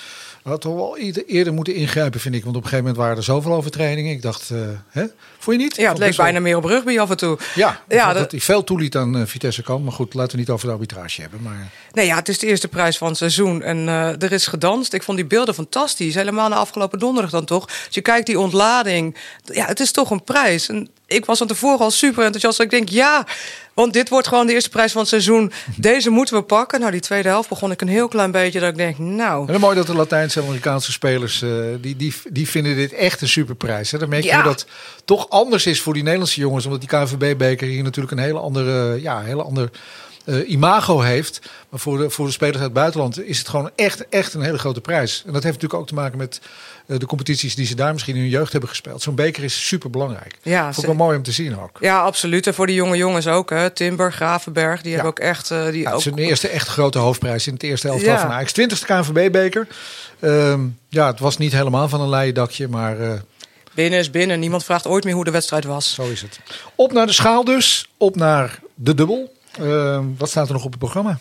had 0.52 0.60
toch 0.60 0.74
wel 0.74 0.98
eerder 1.26 1.52
moeten 1.52 1.74
ingrijpen, 1.74 2.20
vind 2.20 2.34
ik. 2.34 2.44
Want 2.44 2.56
op 2.56 2.62
een 2.62 2.68
gegeven 2.68 2.84
moment 2.90 3.02
waren 3.04 3.16
er 3.18 3.24
zoveel 3.24 3.52
overtredingen. 3.52 4.12
Ik 4.12 4.22
dacht, 4.22 4.50
eh, 4.50 4.58
hè? 4.88 5.04
Vond 5.38 5.56
je 5.56 5.62
niet? 5.62 5.76
Ja, 5.76 5.88
het 5.88 5.98
leek 5.98 6.14
wel- 6.16 6.24
bijna 6.24 6.40
meer 6.40 6.56
op 6.56 6.64
rugby 6.64 6.98
af 6.98 7.10
en 7.10 7.16
toe. 7.16 7.38
Ja, 7.54 7.82
Ja, 7.88 8.06
dat- 8.12 8.22
dat 8.22 8.30
hij 8.30 8.40
veel 8.40 8.64
toeliet 8.64 8.96
aan 8.96 9.16
eh, 9.16 9.22
Vitesse 9.26 9.62
kant. 9.62 9.84
Maar 9.84 9.92
goed, 9.92 10.14
laten 10.14 10.32
we 10.32 10.38
niet 10.38 10.50
over 10.50 10.66
de 10.66 10.72
arbitrage 10.72 11.20
hebben. 11.20 11.42
Maar 11.42 11.70
Nee, 11.92 12.06
ja, 12.06 12.16
het 12.16 12.28
is 12.28 12.38
de 12.38 12.46
eerste 12.46 12.68
prijs 12.68 12.98
van 12.98 13.08
het 13.08 13.16
seizoen. 13.16 13.62
En 13.62 13.88
eh, 13.88 14.22
er 14.22 14.32
is 14.32 14.46
gedanst. 14.46 14.92
Ik 14.92 15.02
vond 15.02 15.16
die 15.16 15.26
beelden 15.26 15.54
fantastisch. 15.54 16.14
Helemaal 16.14 16.48
na 16.48 16.56
afgelopen 16.56 16.98
donderdag 16.98 17.30
dan 17.30 17.44
toch. 17.44 17.62
Als 17.66 17.86
je 17.94 18.00
kijkt 18.00 18.26
die 18.26 18.38
ontlading. 18.38 19.16
Ja, 19.44 19.66
het 19.66 19.80
is 19.80 19.90
toch 19.92 20.10
een 20.10 20.24
prijs. 20.24 20.68
En 20.68 20.88
ik 21.06 21.24
was 21.24 21.38
van 21.38 21.46
tevoren 21.46 21.78
al 21.78 21.90
super 21.90 22.24
enthousiast. 22.24 22.60
Ik 22.60 22.70
denk, 22.70 22.88
ja, 22.88 23.26
want 23.74 23.92
dit 23.92 24.08
wordt 24.08 24.28
gewoon 24.28 24.46
de 24.46 24.52
eerste 24.52 24.70
prijs 24.70 24.92
van 24.92 25.00
het 25.00 25.10
seizoen. 25.10 25.52
Deze 25.76 26.10
moeten 26.10 26.36
we 26.36 26.42
pakken. 26.42 26.80
Nou, 26.80 26.92
die 26.92 27.00
tweede 27.00 27.28
helft 27.28 27.48
begon 27.48 27.70
ik 27.70 27.80
een 27.80 27.88
heel 27.88 28.08
klein 28.08 28.30
beetje 28.30 28.60
dat 28.60 28.68
ik 28.68 28.76
denk, 28.76 28.98
nou... 28.98 29.52
En 29.52 29.60
mooi 29.60 29.76
dat 29.76 29.86
de 29.86 29.94
Latijnse 29.94 30.38
en 30.38 30.44
Amerikaanse 30.44 30.92
spelers, 30.92 31.42
eh, 31.42 31.50
die, 31.80 31.96
die, 31.96 32.14
die 32.30 32.48
vinden 32.48 32.76
dit 32.76 32.92
echt 32.92 33.20
een 33.20 33.28
superprijs. 33.28 33.90
Hè? 33.90 33.98
Dan 33.98 34.08
merk 34.08 34.22
je 34.22 34.28
Ja. 34.28 34.42
dat 34.42 34.66
toch 35.04 35.30
anders 35.30 35.66
is 35.66 35.80
voor 35.80 35.92
die 35.94 36.02
Nederlandse 36.02 36.40
jongens. 36.40 36.64
Omdat 36.64 36.80
die 36.80 36.88
KNVB-beker 36.88 37.68
hier 37.68 37.82
natuurlijk 37.82 38.12
een 38.12 38.24
hele 38.24 38.38
andere, 38.38 39.02
ja, 39.02 39.20
hele 39.22 39.42
ander 39.42 39.70
eh, 40.24 40.48
imago 40.50 41.00
heeft. 41.00 41.40
Maar 41.68 41.80
voor 41.80 41.98
de, 41.98 42.10
voor 42.10 42.26
de 42.26 42.32
spelers 42.32 42.56
uit 42.56 42.64
het 42.64 42.72
buitenland 42.72 43.24
is 43.24 43.38
het 43.38 43.48
gewoon 43.48 43.70
echt, 43.76 44.08
echt 44.08 44.34
een 44.34 44.42
hele 44.42 44.58
grote 44.58 44.80
prijs. 44.80 45.22
En 45.26 45.32
dat 45.32 45.42
heeft 45.42 45.54
natuurlijk 45.54 45.80
ook 45.80 45.86
te 45.88 45.94
maken 45.94 46.18
met 46.18 46.40
de 46.86 47.06
competities 47.06 47.54
die 47.54 47.66
ze 47.66 47.74
daar 47.74 47.92
misschien 47.92 48.14
in 48.14 48.20
hun 48.20 48.30
jeugd 48.30 48.52
hebben 48.52 48.70
gespeeld. 48.70 49.02
Zo'n 49.02 49.14
beker 49.14 49.44
is 49.44 49.66
super 49.66 49.90
belangrijk. 49.90 50.36
Ja, 50.42 50.64
Vond 50.64 50.78
ik 50.78 50.84
wel 50.86 50.94
mooi 50.94 51.16
om 51.16 51.22
te 51.22 51.32
zien 51.32 51.58
ook. 51.60 51.78
Ja, 51.80 52.00
absoluut. 52.00 52.46
En 52.46 52.54
voor 52.54 52.66
die 52.66 52.74
jonge 52.76 52.96
jongens 52.96 53.26
ook. 53.26 53.50
Hè. 53.50 53.70
Timber, 53.70 54.12
Gravenberg, 54.12 54.82
die 54.82 54.92
hebben 54.92 55.10
ook 55.10 55.18
echt... 55.18 55.50
eh, 55.50 55.64
die 55.70 55.78
Ja, 55.80 55.84
het 55.84 55.92
ook... 55.94 55.98
is 56.00 56.06
een 56.06 56.18
eerste 56.18 56.48
echt 56.48 56.68
grote 56.68 56.98
hoofdprijs 56.98 57.46
in 57.46 57.52
het 57.52 57.62
eerste 57.62 57.88
elftal 57.88 58.12
Ja. 58.12 58.20
van 58.20 58.30
Ajax. 58.30 58.52
20ste 58.60 58.86
KNVB-beker. 58.86 59.66
Ehm, 60.20 60.60
ja, 60.88 61.06
het 61.06 61.18
was 61.20 61.36
niet 61.38 61.52
helemaal 61.52 61.88
van 61.88 62.00
een 62.00 62.08
leien 62.08 62.34
dakje, 62.34 62.68
maar 62.68 63.00
eh, 63.00 63.12
Binnen 63.74 63.98
is 63.98 64.10
binnen. 64.10 64.40
Niemand 64.40 64.64
vraagt 64.64 64.86
ooit 64.86 65.04
meer 65.04 65.14
hoe 65.14 65.24
de 65.24 65.30
wedstrijd 65.30 65.64
was. 65.64 65.94
zo 65.94 66.02
is 66.02 66.22
het. 66.22 66.40
Op 66.74 66.92
naar 66.92 67.06
de 67.06 67.12
schaal 67.12 67.44
dus. 67.44 67.88
Op 67.96 68.16
naar 68.16 68.58
de 68.74 68.94
dubbel. 68.94 69.32
Ehm, 69.58 70.04
wat 70.18 70.28
staat 70.28 70.46
er 70.46 70.52
nog 70.52 70.64
op 70.64 70.70
het 70.70 70.78
programma? 70.78 71.18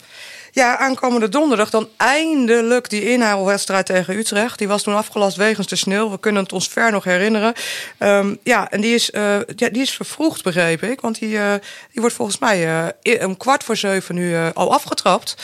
Ja, 0.55 0.77
aankomende 0.77 1.29
donderdag 1.29 1.69
dan 1.69 1.89
eindelijk 1.97 2.89
die 2.89 3.11
inhaalwedstrijd 3.11 3.85
tegen 3.85 4.17
Utrecht. 4.17 4.57
Die 4.57 4.67
was 4.67 4.83
toen 4.83 4.95
afgelast 4.95 5.37
wegens 5.37 5.67
de 5.67 5.75
sneeuw. 5.75 6.09
We 6.09 6.19
kunnen 6.19 6.43
het 6.43 6.53
ons 6.53 6.67
ver 6.67 6.91
nog 6.91 7.03
herinneren. 7.03 7.53
Um, 7.99 8.37
ja, 8.43 8.71
en 8.71 8.81
die 8.81 8.93
is, 8.93 9.09
uh, 9.09 9.35
ja, 9.55 9.69
die 9.69 9.81
is 9.81 9.91
vervroegd, 9.91 10.43
begreep 10.43 10.83
ik. 10.83 11.01
Want 11.01 11.19
die, 11.19 11.29
uh, 11.29 11.53
die 11.91 12.01
wordt 12.01 12.15
volgens 12.15 12.39
mij 12.39 12.91
uh, 13.03 13.27
om 13.27 13.37
kwart 13.37 13.63
voor 13.63 13.77
zeven 13.77 14.15
nu 14.15 14.35
al 14.53 14.73
afgetrapt. 14.73 15.35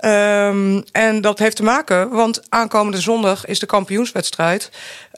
Um, 0.00 0.84
en 0.92 1.20
dat 1.20 1.38
heeft 1.38 1.56
te 1.56 1.62
maken, 1.62 2.10
want 2.10 2.42
aankomende 2.48 3.00
zondag 3.00 3.44
is 3.44 3.58
de 3.58 3.66
kampioenswedstrijd. 3.66 4.70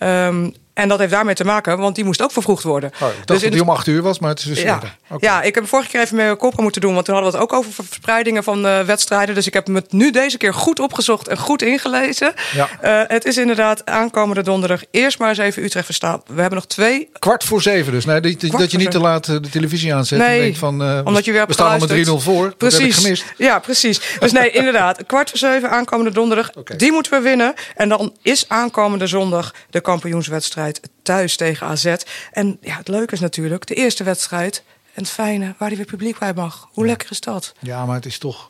Um, 0.02 0.55
en 0.78 0.88
dat 0.88 0.99
heeft 0.99 1.11
daarmee 1.11 1.35
te 1.35 1.44
maken, 1.44 1.78
want 1.78 1.94
die 1.94 2.04
moest 2.04 2.23
ook 2.23 2.32
vervroegd 2.32 2.62
worden. 2.62 2.90
Oh, 2.90 3.08
ik 3.08 3.14
dacht 3.14 3.26
dus 3.26 3.42
dat 3.42 3.52
die 3.52 3.62
om 3.62 3.70
acht 3.70 3.87
uur 3.87 4.02
was, 4.02 4.18
maar 4.18 4.30
het 4.30 4.38
is 4.38 4.44
dus 4.44 4.62
ja, 4.62 4.80
ja, 5.18 5.42
ik 5.42 5.54
heb 5.54 5.68
vorige 5.68 5.88
keer 5.88 6.00
even 6.00 6.16
met 6.16 6.37
koppen 6.37 6.62
moeten 6.62 6.80
doen, 6.80 6.94
want 6.94 7.04
toen 7.04 7.14
hadden 7.14 7.32
we 7.32 7.38
het 7.38 7.49
ook 7.49 7.58
over 7.58 7.73
verspreidingen 7.73 8.44
van 8.44 8.66
uh, 8.66 8.80
wedstrijden. 8.80 9.35
Dus 9.35 9.47
ik 9.47 9.54
heb 9.54 9.66
het 9.66 9.92
nu 9.92 10.11
deze 10.11 10.37
keer 10.37 10.54
goed 10.54 10.80
opgezocht 10.80 11.28
en 11.28 11.38
goed 11.38 11.62
ingelezen. 11.62 12.35
Ja. 12.54 12.68
Uh, 12.82 13.08
het 13.08 13.25
is 13.25 13.37
inderdaad 13.37 13.87
aankomende 13.87 14.42
donderdag 14.42 14.82
eerst 14.90 15.18
maar 15.18 15.28
eens 15.28 15.38
even 15.38 15.64
Utrecht 15.64 15.85
verstaan. 15.85 16.23
We 16.26 16.40
hebben 16.40 16.58
nog 16.58 16.66
twee. 16.66 17.08
Kwart 17.18 17.44
voor 17.44 17.62
zeven 17.62 17.92
dus. 17.92 18.04
Nee, 18.04 18.20
dat, 18.20 18.50
dat 18.50 18.70
je 18.70 18.78
niet 18.78 18.90
te 18.90 19.00
laat 19.00 19.25
de 19.25 19.40
televisie 19.40 19.94
aanzet. 19.94 20.18
Nee, 20.18 20.37
en 20.37 20.42
denkt 20.42 20.58
van, 20.58 20.82
uh, 20.82 21.00
omdat 21.04 21.25
je 21.25 21.32
weer 21.32 21.47
we 21.47 21.52
staan 21.52 21.80
al 21.80 21.87
met 21.87 22.08
3-0 22.08 22.11
voor. 22.12 22.54
Precies. 22.56 22.78
Dat 22.78 22.87
heb 22.87 22.97
ik 22.97 23.04
gemist. 23.04 23.25
Ja, 23.37 23.58
precies. 23.58 24.00
Dus 24.18 24.32
nee, 24.32 24.50
inderdaad. 24.61 25.06
Kwart 25.06 25.28
voor 25.28 25.38
zeven 25.38 25.70
aankomende 25.70 26.12
donderdag. 26.12 26.50
Okay. 26.54 26.76
Die 26.76 26.92
moeten 26.92 27.12
we 27.12 27.20
winnen. 27.20 27.54
En 27.76 27.88
dan 27.88 28.12
is 28.23 28.44
aankomende 28.49 29.06
zondag 29.06 29.54
de 29.70 29.80
kampioenswedstrijd 29.80 30.67
thuis 31.02 31.37
tegen 31.37 31.66
AZ. 31.66 31.94
En 32.32 32.58
ja, 32.60 32.76
het 32.76 32.88
leuke 32.88 33.14
is 33.14 33.20
natuurlijk 33.20 33.66
de 33.66 33.75
eerste 33.75 34.04
wedstrijd. 34.04 34.62
En 34.94 35.02
het 35.02 35.12
fijne, 35.12 35.54
waar 35.58 35.68
die 35.68 35.76
weer 35.76 35.87
publiek 35.87 36.18
bij 36.18 36.34
mag. 36.34 36.68
Hoe 36.72 36.87
lekker 36.87 37.10
is 37.10 37.20
dat? 37.20 37.54
Ja, 37.60 37.87
maar 37.87 37.94
het 37.94 38.06
is 38.06 38.18
toch... 38.18 38.48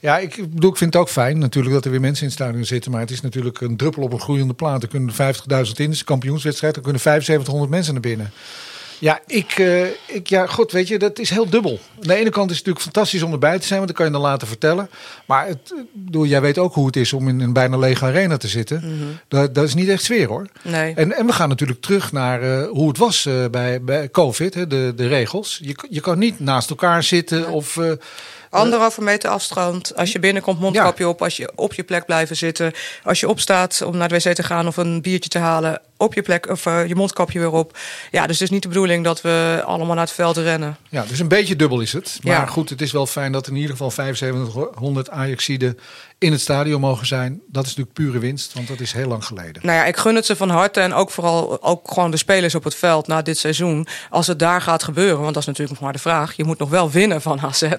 Ja, 0.00 0.18
ik 0.18 0.36
bedoel, 0.50 0.70
ik 0.70 0.76
vind 0.76 0.92
het 0.92 1.02
ook 1.02 1.08
fijn 1.08 1.38
natuurlijk 1.38 1.74
dat 1.74 1.84
er 1.84 1.90
weer 1.90 2.00
mensen 2.00 2.22
in 2.22 2.28
het 2.28 2.38
stadion 2.38 2.64
zitten. 2.64 2.90
Maar 2.90 3.00
het 3.00 3.10
is 3.10 3.20
natuurlijk 3.20 3.60
een 3.60 3.76
druppel 3.76 4.02
op 4.02 4.12
een 4.12 4.20
groeiende 4.20 4.54
plaat. 4.54 4.82
Er 4.82 4.88
kunnen 4.88 5.14
50.000 5.14 5.18
in, 5.74 5.90
is 5.90 5.98
een 5.98 6.04
kampioenswedstrijd. 6.04 6.76
Er 6.76 6.82
kunnen 6.82 7.00
7500 7.00 7.70
mensen 7.70 7.92
naar 7.92 8.02
binnen. 8.02 8.32
Ja, 9.02 9.20
ik, 9.26 9.58
uh, 9.58 9.86
ik, 10.06 10.26
ja, 10.26 10.46
god, 10.46 10.72
weet 10.72 10.88
je, 10.88 10.98
dat 10.98 11.18
is 11.18 11.30
heel 11.30 11.50
dubbel. 11.50 11.78
Aan 11.94 12.08
de 12.08 12.14
ene 12.14 12.30
kant 12.30 12.50
is 12.50 12.56
het 12.56 12.66
natuurlijk 12.66 12.94
fantastisch 12.94 13.22
om 13.22 13.32
erbij 13.32 13.58
te 13.58 13.66
zijn, 13.66 13.78
want 13.78 13.86
dan 13.86 13.96
kan 13.96 14.06
je 14.06 14.12
dan 14.12 14.30
laten 14.30 14.48
vertellen. 14.48 14.90
Maar 15.26 15.46
het, 15.46 15.74
bedoel, 15.92 16.24
jij 16.24 16.40
weet 16.40 16.58
ook 16.58 16.74
hoe 16.74 16.86
het 16.86 16.96
is 16.96 17.12
om 17.12 17.28
in 17.28 17.40
een 17.40 17.52
bijna 17.52 17.76
lege 17.76 18.04
arena 18.04 18.36
te 18.36 18.48
zitten. 18.48 18.80
Mm 18.84 19.18
dat, 19.28 19.54
dat, 19.54 19.64
is 19.64 19.74
niet 19.74 19.88
echt 19.88 20.02
sfeer 20.02 20.28
hoor. 20.28 20.46
Nee. 20.62 20.94
En, 20.94 21.12
en 21.12 21.26
we 21.26 21.32
gaan 21.32 21.48
natuurlijk 21.48 21.80
terug 21.80 22.12
naar 22.12 22.42
uh, 22.42 22.68
hoe 22.68 22.88
het 22.88 22.98
was 22.98 23.26
uh, 23.26 23.44
bij, 23.50 23.82
bij 23.82 24.10
COVID, 24.10 24.54
hè, 24.54 24.66
de, 24.66 24.92
de 24.96 25.08
regels. 25.08 25.60
Je, 25.62 25.74
je 25.90 26.00
kan 26.00 26.18
niet 26.18 26.40
naast 26.40 26.70
elkaar 26.70 27.02
zitten 27.02 27.38
ja. 27.38 27.50
of 27.50 27.78
Anderhalve 28.52 29.02
meter 29.02 29.30
afstand. 29.30 29.96
Als 29.96 30.12
je 30.12 30.18
binnenkomt, 30.18 30.60
mondkapje 30.60 31.04
ja. 31.04 31.10
op. 31.10 31.22
Als 31.22 31.36
je 31.36 31.52
op 31.54 31.74
je 31.74 31.82
plek 31.82 32.04
blijven 32.04 32.36
zitten. 32.36 32.72
Als 33.04 33.20
je 33.20 33.28
opstaat 33.28 33.82
om 33.82 33.96
naar 33.96 34.08
de 34.08 34.14
wc 34.14 34.34
te 34.34 34.42
gaan 34.42 34.66
of 34.66 34.76
een 34.76 35.02
biertje 35.02 35.28
te 35.28 35.38
halen. 35.38 35.80
Op 36.02 36.14
je 36.14 36.22
plek 36.22 36.48
of 36.48 36.66
uh, 36.66 36.86
je 36.86 36.94
mondkapje 36.94 37.38
weer 37.38 37.52
op. 37.52 37.78
Ja, 38.10 38.26
dus 38.26 38.38
het 38.38 38.40
is 38.40 38.50
niet 38.50 38.62
de 38.62 38.68
bedoeling 38.68 39.04
dat 39.04 39.20
we 39.20 39.62
allemaal 39.64 39.94
naar 39.94 40.04
het 40.04 40.14
veld 40.14 40.36
rennen. 40.36 40.76
Ja, 40.88 41.04
dus 41.04 41.18
een 41.18 41.28
beetje 41.28 41.56
dubbel 41.56 41.80
is 41.80 41.92
het. 41.92 42.18
Maar 42.22 42.32
ja. 42.32 42.46
goed, 42.46 42.68
het 42.70 42.80
is 42.80 42.92
wel 42.92 43.06
fijn 43.06 43.32
dat 43.32 43.46
in 43.46 43.54
ieder 43.54 43.70
geval 43.70 43.90
7500 43.90 45.10
Ajaxiden 45.10 45.78
in 46.22 46.32
het 46.32 46.40
stadion 46.40 46.80
mogen 46.80 47.06
zijn. 47.06 47.40
Dat 47.46 47.62
is 47.66 47.68
natuurlijk 47.68 47.96
pure 47.96 48.18
winst, 48.18 48.52
want 48.54 48.68
dat 48.68 48.80
is 48.80 48.92
heel 48.92 49.08
lang 49.08 49.24
geleden. 49.24 49.62
Nou 49.64 49.78
ja, 49.78 49.84
ik 49.84 49.96
gun 49.96 50.14
het 50.14 50.26
ze 50.26 50.36
van 50.36 50.48
harte. 50.48 50.80
En 50.80 50.94
ook 50.94 51.10
vooral 51.10 51.62
ook 51.62 51.88
gewoon 51.92 52.10
de 52.10 52.16
spelers 52.16 52.54
op 52.54 52.64
het 52.64 52.74
veld 52.74 53.06
na 53.06 53.22
dit 53.22 53.38
seizoen. 53.38 53.86
Als 54.10 54.26
het 54.26 54.38
daar 54.38 54.62
gaat 54.62 54.82
gebeuren, 54.82 55.20
want 55.20 55.34
dat 55.34 55.42
is 55.42 55.48
natuurlijk 55.48 55.74
nog 55.74 55.84
maar 55.84 55.92
de 55.92 55.98
vraag. 55.98 56.36
Je 56.36 56.44
moet 56.44 56.58
nog 56.58 56.70
wel 56.70 56.90
winnen 56.90 57.22
van 57.22 57.40
AZ. 57.40 57.60
Ja. 57.60 57.76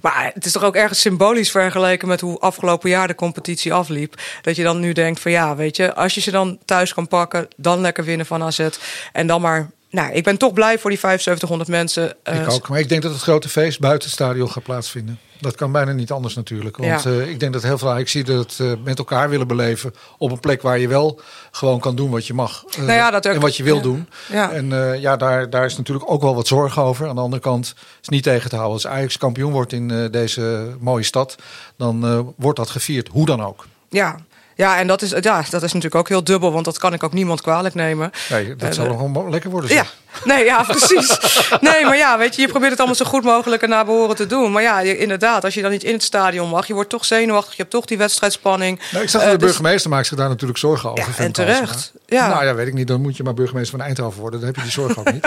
Maar 0.00 0.30
het 0.34 0.44
is 0.44 0.52
toch 0.52 0.64
ook 0.64 0.76
ergens 0.76 1.00
symbolisch 1.00 1.50
vergeleken 1.50 2.08
met 2.08 2.20
hoe 2.20 2.38
afgelopen 2.38 2.90
jaar 2.90 3.06
de 3.06 3.14
competitie 3.14 3.72
afliep. 3.72 4.20
Dat 4.42 4.56
je 4.56 4.62
dan 4.62 4.80
nu 4.80 4.92
denkt 4.92 5.20
van 5.20 5.30
ja, 5.30 5.56
weet 5.56 5.76
je, 5.76 5.94
als 5.94 6.14
je 6.14 6.20
ze 6.20 6.30
dan 6.30 6.58
thuis 6.64 6.94
kan 6.94 7.08
pakken, 7.08 7.48
dan 7.60 7.80
lekker 7.80 8.04
winnen 8.04 8.26
van 8.26 8.42
AZ. 8.42 8.68
En 9.12 9.26
dan 9.26 9.40
maar 9.40 9.70
nou, 9.90 10.12
ik 10.12 10.24
ben 10.24 10.36
toch 10.36 10.52
blij 10.52 10.78
voor 10.78 10.90
die 10.90 10.98
7500 10.98 11.70
mensen. 11.70 12.10
Ik 12.24 12.34
uh, 12.34 12.54
ook, 12.54 12.68
maar 12.68 12.78
ik 12.78 12.88
denk 12.88 13.02
dat 13.02 13.12
het 13.12 13.22
grote 13.22 13.48
feest 13.48 13.80
buiten 13.80 14.08
het 14.08 14.18
stadion 14.18 14.50
gaat 14.50 14.62
plaatsvinden. 14.62 15.18
Dat 15.40 15.54
kan 15.54 15.72
bijna 15.72 15.92
niet 15.92 16.10
anders 16.10 16.34
natuurlijk. 16.34 16.76
Want 16.76 17.02
ja. 17.02 17.10
uh, 17.10 17.28
ik 17.28 17.40
denk 17.40 17.52
dat 17.52 17.62
heel 17.62 17.78
veel 17.78 17.98
ik 17.98 18.08
zie 18.08 18.24
dat 18.24 18.36
het 18.38 18.58
uh, 18.58 18.72
met 18.84 18.98
elkaar 18.98 19.28
willen 19.28 19.46
beleven 19.46 19.94
op 20.18 20.30
een 20.30 20.40
plek 20.40 20.62
waar 20.62 20.78
je 20.78 20.88
wel 20.88 21.20
gewoon 21.50 21.80
kan 21.80 21.96
doen 21.96 22.10
wat 22.10 22.26
je 22.26 22.34
mag 22.34 22.64
uh, 22.70 22.76
nou 22.76 22.92
ja, 22.92 23.10
dat 23.10 23.28
ook, 23.28 23.34
en 23.34 23.40
wat 23.40 23.56
je 23.56 23.62
wil 23.62 23.76
ja. 23.76 23.82
doen. 23.82 24.08
Ja. 24.32 24.50
En 24.50 25.00
ja, 25.00 25.16
daar, 25.16 25.50
daar 25.50 25.64
is 25.64 25.76
natuurlijk 25.76 26.10
ook 26.10 26.22
wel 26.22 26.34
wat 26.34 26.46
zorg 26.46 26.80
over. 26.80 27.08
Aan 27.08 27.14
de 27.14 27.20
andere 27.20 27.42
kant 27.42 27.74
is 28.00 28.08
niet 28.08 28.22
tegen 28.22 28.50
te 28.50 28.56
houden. 28.56 28.74
Als 28.74 28.86
Ajax 28.86 29.18
kampioen 29.18 29.52
wordt 29.52 29.72
in 29.72 30.08
deze 30.10 30.74
mooie 30.80 31.04
stad, 31.04 31.36
dan 31.76 32.24
wordt 32.36 32.58
dat 32.58 32.70
gevierd, 32.70 33.08
hoe 33.08 33.26
dan 33.26 33.42
ook. 33.44 33.66
Ja, 33.88 34.16
ja, 34.58 34.78
en 34.78 34.86
dat 34.86 35.02
is, 35.02 35.10
ja, 35.20 35.44
dat 35.50 35.62
is 35.62 35.72
natuurlijk 35.72 35.94
ook 35.94 36.08
heel 36.08 36.24
dubbel, 36.24 36.52
want 36.52 36.64
dat 36.64 36.78
kan 36.78 36.92
ik 36.92 37.02
ook 37.02 37.12
niemand 37.12 37.40
kwalijk 37.40 37.74
nemen. 37.74 38.10
Nee, 38.30 38.56
dat 38.56 38.74
zal 38.74 38.84
gewoon 38.84 39.30
lekker 39.30 39.50
worden. 39.50 39.70
Zeg. 39.70 39.78
Ja, 39.78 40.07
nee, 40.24 40.44
ja, 40.44 40.62
precies. 40.62 41.18
nee, 41.60 41.84
maar 41.84 41.96
ja, 41.96 42.18
weet 42.18 42.34
je, 42.34 42.40
je 42.40 42.48
probeert 42.48 42.70
het 42.70 42.78
allemaal 42.78 42.96
zo 42.96 43.04
goed 43.04 43.24
mogelijk 43.24 43.62
en 43.62 43.68
naar 43.68 43.84
behoren 43.84 44.16
te 44.16 44.26
doen. 44.26 44.52
Maar 44.52 44.62
ja, 44.62 44.80
inderdaad, 44.80 45.44
als 45.44 45.54
je 45.54 45.62
dan 45.62 45.70
niet 45.70 45.84
in 45.84 45.92
het 45.92 46.02
stadion 46.02 46.48
mag, 46.48 46.66
je 46.66 46.74
wordt 46.74 46.90
toch 46.90 47.04
zenuwachtig, 47.04 47.50
je 47.50 47.62
hebt 47.62 47.74
toch 47.74 47.84
die 47.84 47.98
wedstrijdspanning. 47.98 48.80
Nou, 48.92 49.04
ik 49.04 49.10
zag 49.10 49.24
uh, 49.24 49.30
de 49.30 49.36
burgemeester 49.36 49.90
maakt 49.90 50.06
zich 50.06 50.16
daar 50.16 50.28
natuurlijk 50.28 50.58
zorgen 50.58 50.90
over. 50.90 51.14
Ja, 51.16 51.24
en 51.24 51.32
terecht. 51.32 51.92
Ja. 52.06 52.28
Nou 52.28 52.44
ja, 52.44 52.54
weet 52.54 52.66
ik 52.66 52.74
niet, 52.74 52.86
dan 52.86 53.00
moet 53.00 53.16
je 53.16 53.22
maar 53.22 53.34
burgemeester 53.34 53.78
van 53.78 53.86
Eindhoven 53.86 54.20
worden. 54.20 54.40
Dan 54.40 54.48
heb 54.48 54.56
je 54.56 54.62
die 54.62 54.70
zorg 54.70 54.98
ook 54.98 55.12
niet. 55.12 55.24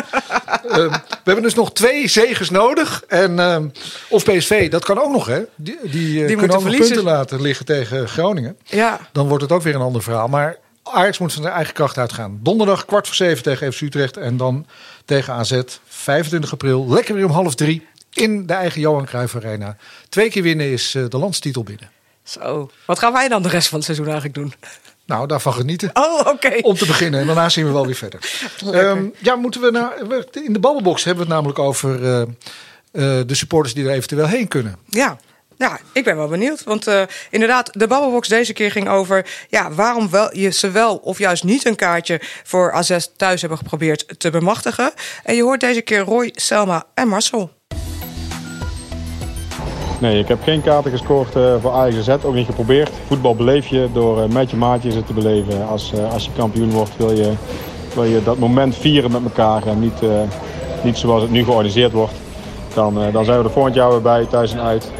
um, 0.71 0.89
we 1.23 1.23
hebben 1.23 1.43
dus 1.43 1.53
nog 1.53 1.73
twee 1.73 2.07
zegens 2.07 2.49
nodig. 2.49 3.03
En, 3.07 3.39
um, 3.39 3.71
of 4.09 4.23
PSV, 4.23 4.69
dat 4.69 4.85
kan 4.85 4.99
ook 4.99 5.11
nog, 5.11 5.25
hè? 5.25 5.41
Die, 5.55 5.77
die, 5.83 6.21
uh, 6.21 6.27
die 6.27 6.35
kunnen 6.35 6.57
ook 6.57 6.63
punten 6.63 7.03
laten 7.03 7.41
liggen 7.41 7.65
tegen 7.65 8.07
Groningen. 8.07 8.57
Ja. 8.63 8.99
Dan 9.11 9.27
wordt 9.27 9.43
het 9.43 9.51
ook 9.51 9.61
weer 9.61 9.75
een 9.75 9.81
ander 9.81 10.03
verhaal. 10.03 10.27
Maar 10.27 10.57
Ajax 10.83 11.17
moet 11.17 11.33
van 11.33 11.41
zijn 11.41 11.55
eigen 11.55 11.73
kracht 11.73 11.97
uitgaan. 11.97 12.39
Donderdag 12.43 12.85
kwart 12.85 13.07
voor 13.07 13.15
zeven 13.15 13.43
tegen 13.43 13.73
FC 13.73 13.81
Utrecht. 13.81 14.17
En 14.17 14.37
dan 14.37 14.65
tegen 15.05 15.33
AZ 15.33 15.61
25 15.87 16.51
april. 16.51 16.89
Lekker 16.89 17.15
weer 17.15 17.25
om 17.25 17.31
half 17.31 17.55
drie 17.55 17.87
in 18.13 18.45
de 18.45 18.53
eigen 18.53 18.81
Johan 18.81 19.05
Cruijff 19.05 19.35
Arena. 19.35 19.75
Twee 20.09 20.29
keer 20.29 20.43
winnen 20.43 20.71
is 20.71 20.95
uh, 20.95 21.05
de 21.09 21.17
landstitel 21.17 21.63
binnen. 21.63 21.89
Zo, 22.23 22.71
wat 22.85 22.99
gaan 22.99 23.13
wij 23.13 23.27
dan 23.27 23.41
de 23.41 23.49
rest 23.49 23.67
van 23.67 23.77
het 23.77 23.85
seizoen 23.85 24.07
eigenlijk 24.07 24.35
doen? 24.35 24.53
Nou, 25.05 25.27
daarvan 25.27 25.53
genieten. 25.53 25.89
Oh, 25.93 26.19
oké. 26.19 26.29
Okay. 26.29 26.59
Om 26.59 26.75
te 26.75 26.85
beginnen. 26.85 27.19
En 27.19 27.25
daarna 27.25 27.49
zien 27.49 27.65
we 27.65 27.71
wel 27.71 27.85
weer 27.85 27.95
verder. 27.95 28.19
Um, 28.73 29.13
ja, 29.17 29.35
moeten 29.35 29.61
we 29.61 29.71
naar. 29.71 29.93
In 30.45 30.53
de 30.53 30.59
babbelbox 30.59 31.03
hebben 31.03 31.23
we 31.23 31.33
het 31.33 31.39
namelijk 31.39 31.59
over 31.59 32.01
uh, 32.01 32.19
uh, 32.19 32.25
de 33.27 33.35
supporters 33.35 33.73
die 33.73 33.85
er 33.85 33.91
eventueel 33.91 34.27
heen 34.27 34.47
kunnen. 34.47 34.77
Ja. 34.89 35.17
Ja, 35.61 35.79
ik 35.93 36.03
ben 36.03 36.15
wel 36.15 36.27
benieuwd. 36.27 36.63
Want 36.63 36.87
uh, 36.87 37.01
inderdaad, 37.29 37.69
de 37.73 37.87
Babbelbox 37.87 38.27
deze 38.27 38.53
keer 38.53 38.71
ging 38.71 38.89
over... 38.89 39.25
Ja, 39.49 39.71
waarom 39.71 40.09
wel, 40.09 40.37
je 40.37 40.49
ze 40.49 40.71
wel 40.71 40.95
of 40.95 41.17
juist 41.17 41.43
niet 41.43 41.65
een 41.65 41.75
kaartje 41.75 42.19
voor 42.43 42.71
AZ 42.71 43.07
thuis 43.17 43.41
hebben 43.41 43.57
geprobeerd 43.57 44.19
te 44.19 44.29
bemachtigen. 44.29 44.91
En 45.23 45.35
je 45.35 45.43
hoort 45.43 45.59
deze 45.59 45.81
keer 45.81 45.99
Roy, 45.99 46.29
Selma 46.33 46.83
en 46.93 47.07
Marcel. 47.07 47.49
Nee, 49.99 50.19
ik 50.19 50.27
heb 50.27 50.43
geen 50.43 50.61
kaarten 50.61 50.91
gescoord 50.91 51.35
uh, 51.35 51.55
voor 51.61 51.71
Ajax 51.71 52.23
ook 52.23 52.33
niet 52.33 52.45
geprobeerd. 52.45 52.89
Voetbal 53.07 53.35
beleef 53.35 53.67
je 53.67 53.89
door 53.93 54.23
uh, 54.23 54.29
met 54.29 54.49
je 54.49 54.55
maatjes 54.55 54.95
het 54.95 55.07
te 55.07 55.13
beleven. 55.13 55.67
Als, 55.67 55.93
als 56.11 56.25
je 56.25 56.31
kampioen 56.37 56.71
wordt 56.71 56.97
wil 56.97 57.11
je, 57.11 57.33
wil 57.93 58.03
je 58.03 58.23
dat 58.23 58.37
moment 58.37 58.75
vieren 58.75 59.11
met 59.11 59.23
elkaar 59.23 59.67
en 59.67 59.79
niet, 59.79 60.01
niet 60.83 60.97
zoals 60.97 61.21
het 61.21 61.31
nu 61.31 61.43
georganiseerd 61.43 61.91
wordt. 61.91 62.13
Dan, 62.73 63.11
dan 63.11 63.25
zijn 63.25 63.37
we 63.37 63.43
er 63.43 63.51
volgend 63.51 63.75
jaar 63.75 63.89
weer 63.89 64.01
bij, 64.01 64.25
thuis 64.25 64.51
en 64.51 64.59
uit 64.59 64.91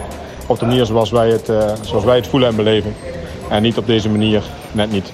op 0.51 0.59
de 0.59 0.65
manier 0.65 0.85
zoals 0.85 1.11
wij 1.11 1.29
het, 1.29 1.49
uh, 1.49 1.73
zoals 1.81 2.03
wij 2.03 2.15
het 2.15 2.27
voelen 2.27 2.49
en 2.49 2.55
beleven. 2.55 2.95
En 3.49 3.61
niet 3.61 3.77
op 3.77 3.87
deze 3.87 4.09
manier, 4.09 4.43
net 4.71 4.91
niet. 4.91 5.11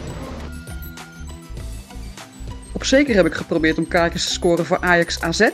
Op 2.71 2.83
zeker 2.83 3.15
heb 3.15 3.25
ik 3.25 3.33
geprobeerd 3.33 3.77
om 3.77 3.87
kaartjes 3.87 4.25
te 4.25 4.31
scoren 4.31 4.65
voor 4.65 4.77
Ajax 4.81 5.21
AZ. 5.21 5.49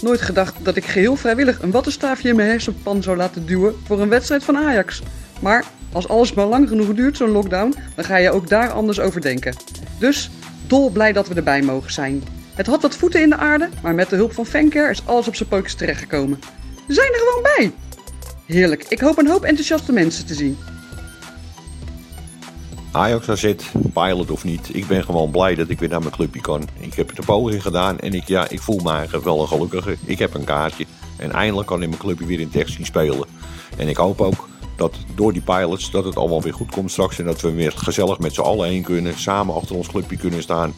Nooit 0.00 0.20
gedacht 0.20 0.54
dat 0.62 0.76
ik 0.76 0.84
geheel 0.84 1.16
vrijwillig 1.16 1.62
een 1.62 1.70
wattenstaafje 1.70 2.28
in 2.28 2.36
mijn 2.36 2.48
hersenpan 2.48 3.02
zou 3.02 3.16
laten 3.16 3.46
duwen 3.46 3.74
voor 3.86 4.00
een 4.00 4.08
wedstrijd 4.08 4.44
van 4.44 4.56
Ajax. 4.56 5.02
Maar 5.40 5.64
als 5.92 6.08
alles 6.08 6.34
maar 6.34 6.46
lang 6.46 6.68
genoeg 6.68 6.94
duurt, 6.94 7.16
zo'n 7.16 7.30
lockdown, 7.30 7.74
dan 7.94 8.04
ga 8.04 8.16
je 8.16 8.30
ook 8.30 8.48
daar 8.48 8.70
anders 8.70 9.00
over 9.00 9.20
denken. 9.20 9.54
Dus 9.98 10.30
dol 10.66 10.90
blij 10.90 11.12
dat 11.12 11.28
we 11.28 11.34
erbij 11.34 11.62
mogen 11.62 11.92
zijn. 11.92 12.22
Het 12.54 12.66
had 12.66 12.82
wat 12.82 12.96
voeten 12.96 13.22
in 13.22 13.30
de 13.30 13.36
aarde, 13.36 13.68
maar 13.82 13.94
met 13.94 14.10
de 14.10 14.16
hulp 14.16 14.32
van 14.32 14.46
Fanker 14.46 14.90
is 14.90 15.02
alles 15.04 15.28
op 15.28 15.34
zijn 15.34 15.48
pootjes 15.48 15.74
terechtgekomen. 15.74 16.40
We 16.86 16.94
zijn 16.94 17.12
er 17.12 17.18
gewoon 17.18 17.42
bij! 17.42 17.81
Heerlijk. 18.46 18.84
Ik 18.88 19.00
hoop 19.00 19.18
een 19.18 19.28
hoop 19.28 19.44
enthousiaste 19.44 19.92
mensen 19.92 20.26
te 20.26 20.34
zien. 20.34 20.58
Ajax 22.92 23.28
AZ, 23.28 23.54
pilot 23.92 24.30
of 24.30 24.44
niet, 24.44 24.74
ik 24.74 24.86
ben 24.86 25.04
gewoon 25.04 25.30
blij 25.30 25.54
dat 25.54 25.68
ik 25.68 25.78
weer 25.78 25.88
naar 25.88 26.00
mijn 26.00 26.12
clubje 26.12 26.40
kan. 26.40 26.68
Ik 26.80 26.94
heb 26.94 27.08
het 27.08 27.18
een 27.18 27.24
poging 27.24 27.62
gedaan 27.62 27.98
en 27.98 28.14
ik, 28.14 28.28
ja, 28.28 28.48
ik 28.48 28.60
voel 28.60 28.80
me 28.82 28.90
eigenlijk 28.92 29.24
wel 29.24 29.40
een 29.40 29.48
gelukkige. 29.48 29.96
Ik 30.04 30.18
heb 30.18 30.34
een 30.34 30.44
kaartje 30.44 30.86
en 31.16 31.32
eindelijk 31.32 31.68
kan 31.68 31.82
ik 31.82 31.88
mijn 31.88 32.00
clubje 32.00 32.26
weer 32.26 32.40
in 32.40 32.50
het 32.52 32.70
zien 32.70 32.86
spelen. 32.86 33.28
En 33.76 33.88
ik 33.88 33.96
hoop 33.96 34.20
ook 34.20 34.48
dat 34.76 34.96
door 35.14 35.32
die 35.32 35.42
pilots 35.42 35.90
dat 35.90 36.04
het 36.04 36.16
allemaal 36.16 36.42
weer 36.42 36.54
goed 36.54 36.70
komt 36.70 36.90
straks. 36.90 37.18
En 37.18 37.24
dat 37.24 37.40
we 37.40 37.52
weer 37.52 37.72
gezellig 37.72 38.18
met 38.18 38.34
z'n 38.34 38.40
allen 38.40 38.68
heen 38.68 38.82
kunnen. 38.82 39.18
Samen 39.18 39.54
achter 39.54 39.76
ons 39.76 39.88
clubje 39.88 40.16
kunnen 40.16 40.42
staan. 40.42 40.74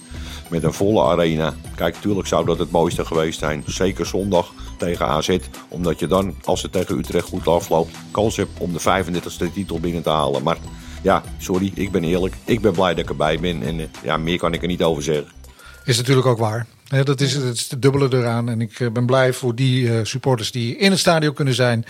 Met 0.48 0.62
een 0.62 0.72
volle 0.72 1.02
arena. 1.02 1.54
Kijk, 1.74 1.94
natuurlijk 1.94 2.26
zou 2.26 2.46
dat 2.46 2.58
het 2.58 2.70
mooiste 2.70 3.04
geweest 3.04 3.38
zijn. 3.38 3.62
Zeker 3.66 4.06
zondag 4.06 4.52
tegen 4.78 5.06
AZ. 5.06 5.38
Omdat 5.68 5.98
je 5.98 6.06
dan, 6.06 6.34
als 6.44 6.62
het 6.62 6.72
tegen 6.72 6.98
Utrecht 6.98 7.28
goed 7.28 7.48
afloopt, 7.48 7.96
kans 8.10 8.36
hebt 8.36 8.58
om 8.58 8.72
de 8.72 8.80
35e 8.80 9.52
titel 9.52 9.80
binnen 9.80 10.02
te 10.02 10.10
halen. 10.10 10.42
Maar 10.42 10.56
ja, 11.04 11.22
sorry, 11.38 11.72
ik 11.74 11.90
ben 11.90 12.04
eerlijk. 12.04 12.34
Ik 12.44 12.60
ben 12.60 12.72
blij 12.72 12.94
dat 12.94 13.04
ik 13.04 13.10
erbij 13.10 13.40
ben. 13.40 13.62
En 13.62 13.80
eh, 13.80 13.86
ja, 14.02 14.16
meer 14.16 14.38
kan 14.38 14.52
ik 14.52 14.62
er 14.62 14.68
niet 14.68 14.82
over 14.82 15.02
zeggen. 15.02 15.26
Is 15.84 15.96
natuurlijk 15.96 16.26
ook 16.26 16.38
waar. 16.38 16.66
Dat, 17.04 17.20
is, 17.20 17.34
is 17.34 17.68
de 17.68 17.78
dubbele 17.78 18.08
eraan. 18.10 18.48
En 18.48 18.60
ik 18.60 18.80
eh, 18.80 18.90
ben 18.90 19.06
blij 19.06 19.32
voor 19.32 19.54
die 19.54 19.90
eh, 19.90 20.04
supporters 20.04 20.50
die 20.50 20.76
in 20.76 20.90
het 20.90 21.00
stadion 21.00 21.34
kunnen 21.34 21.54
zijn. 21.54 21.84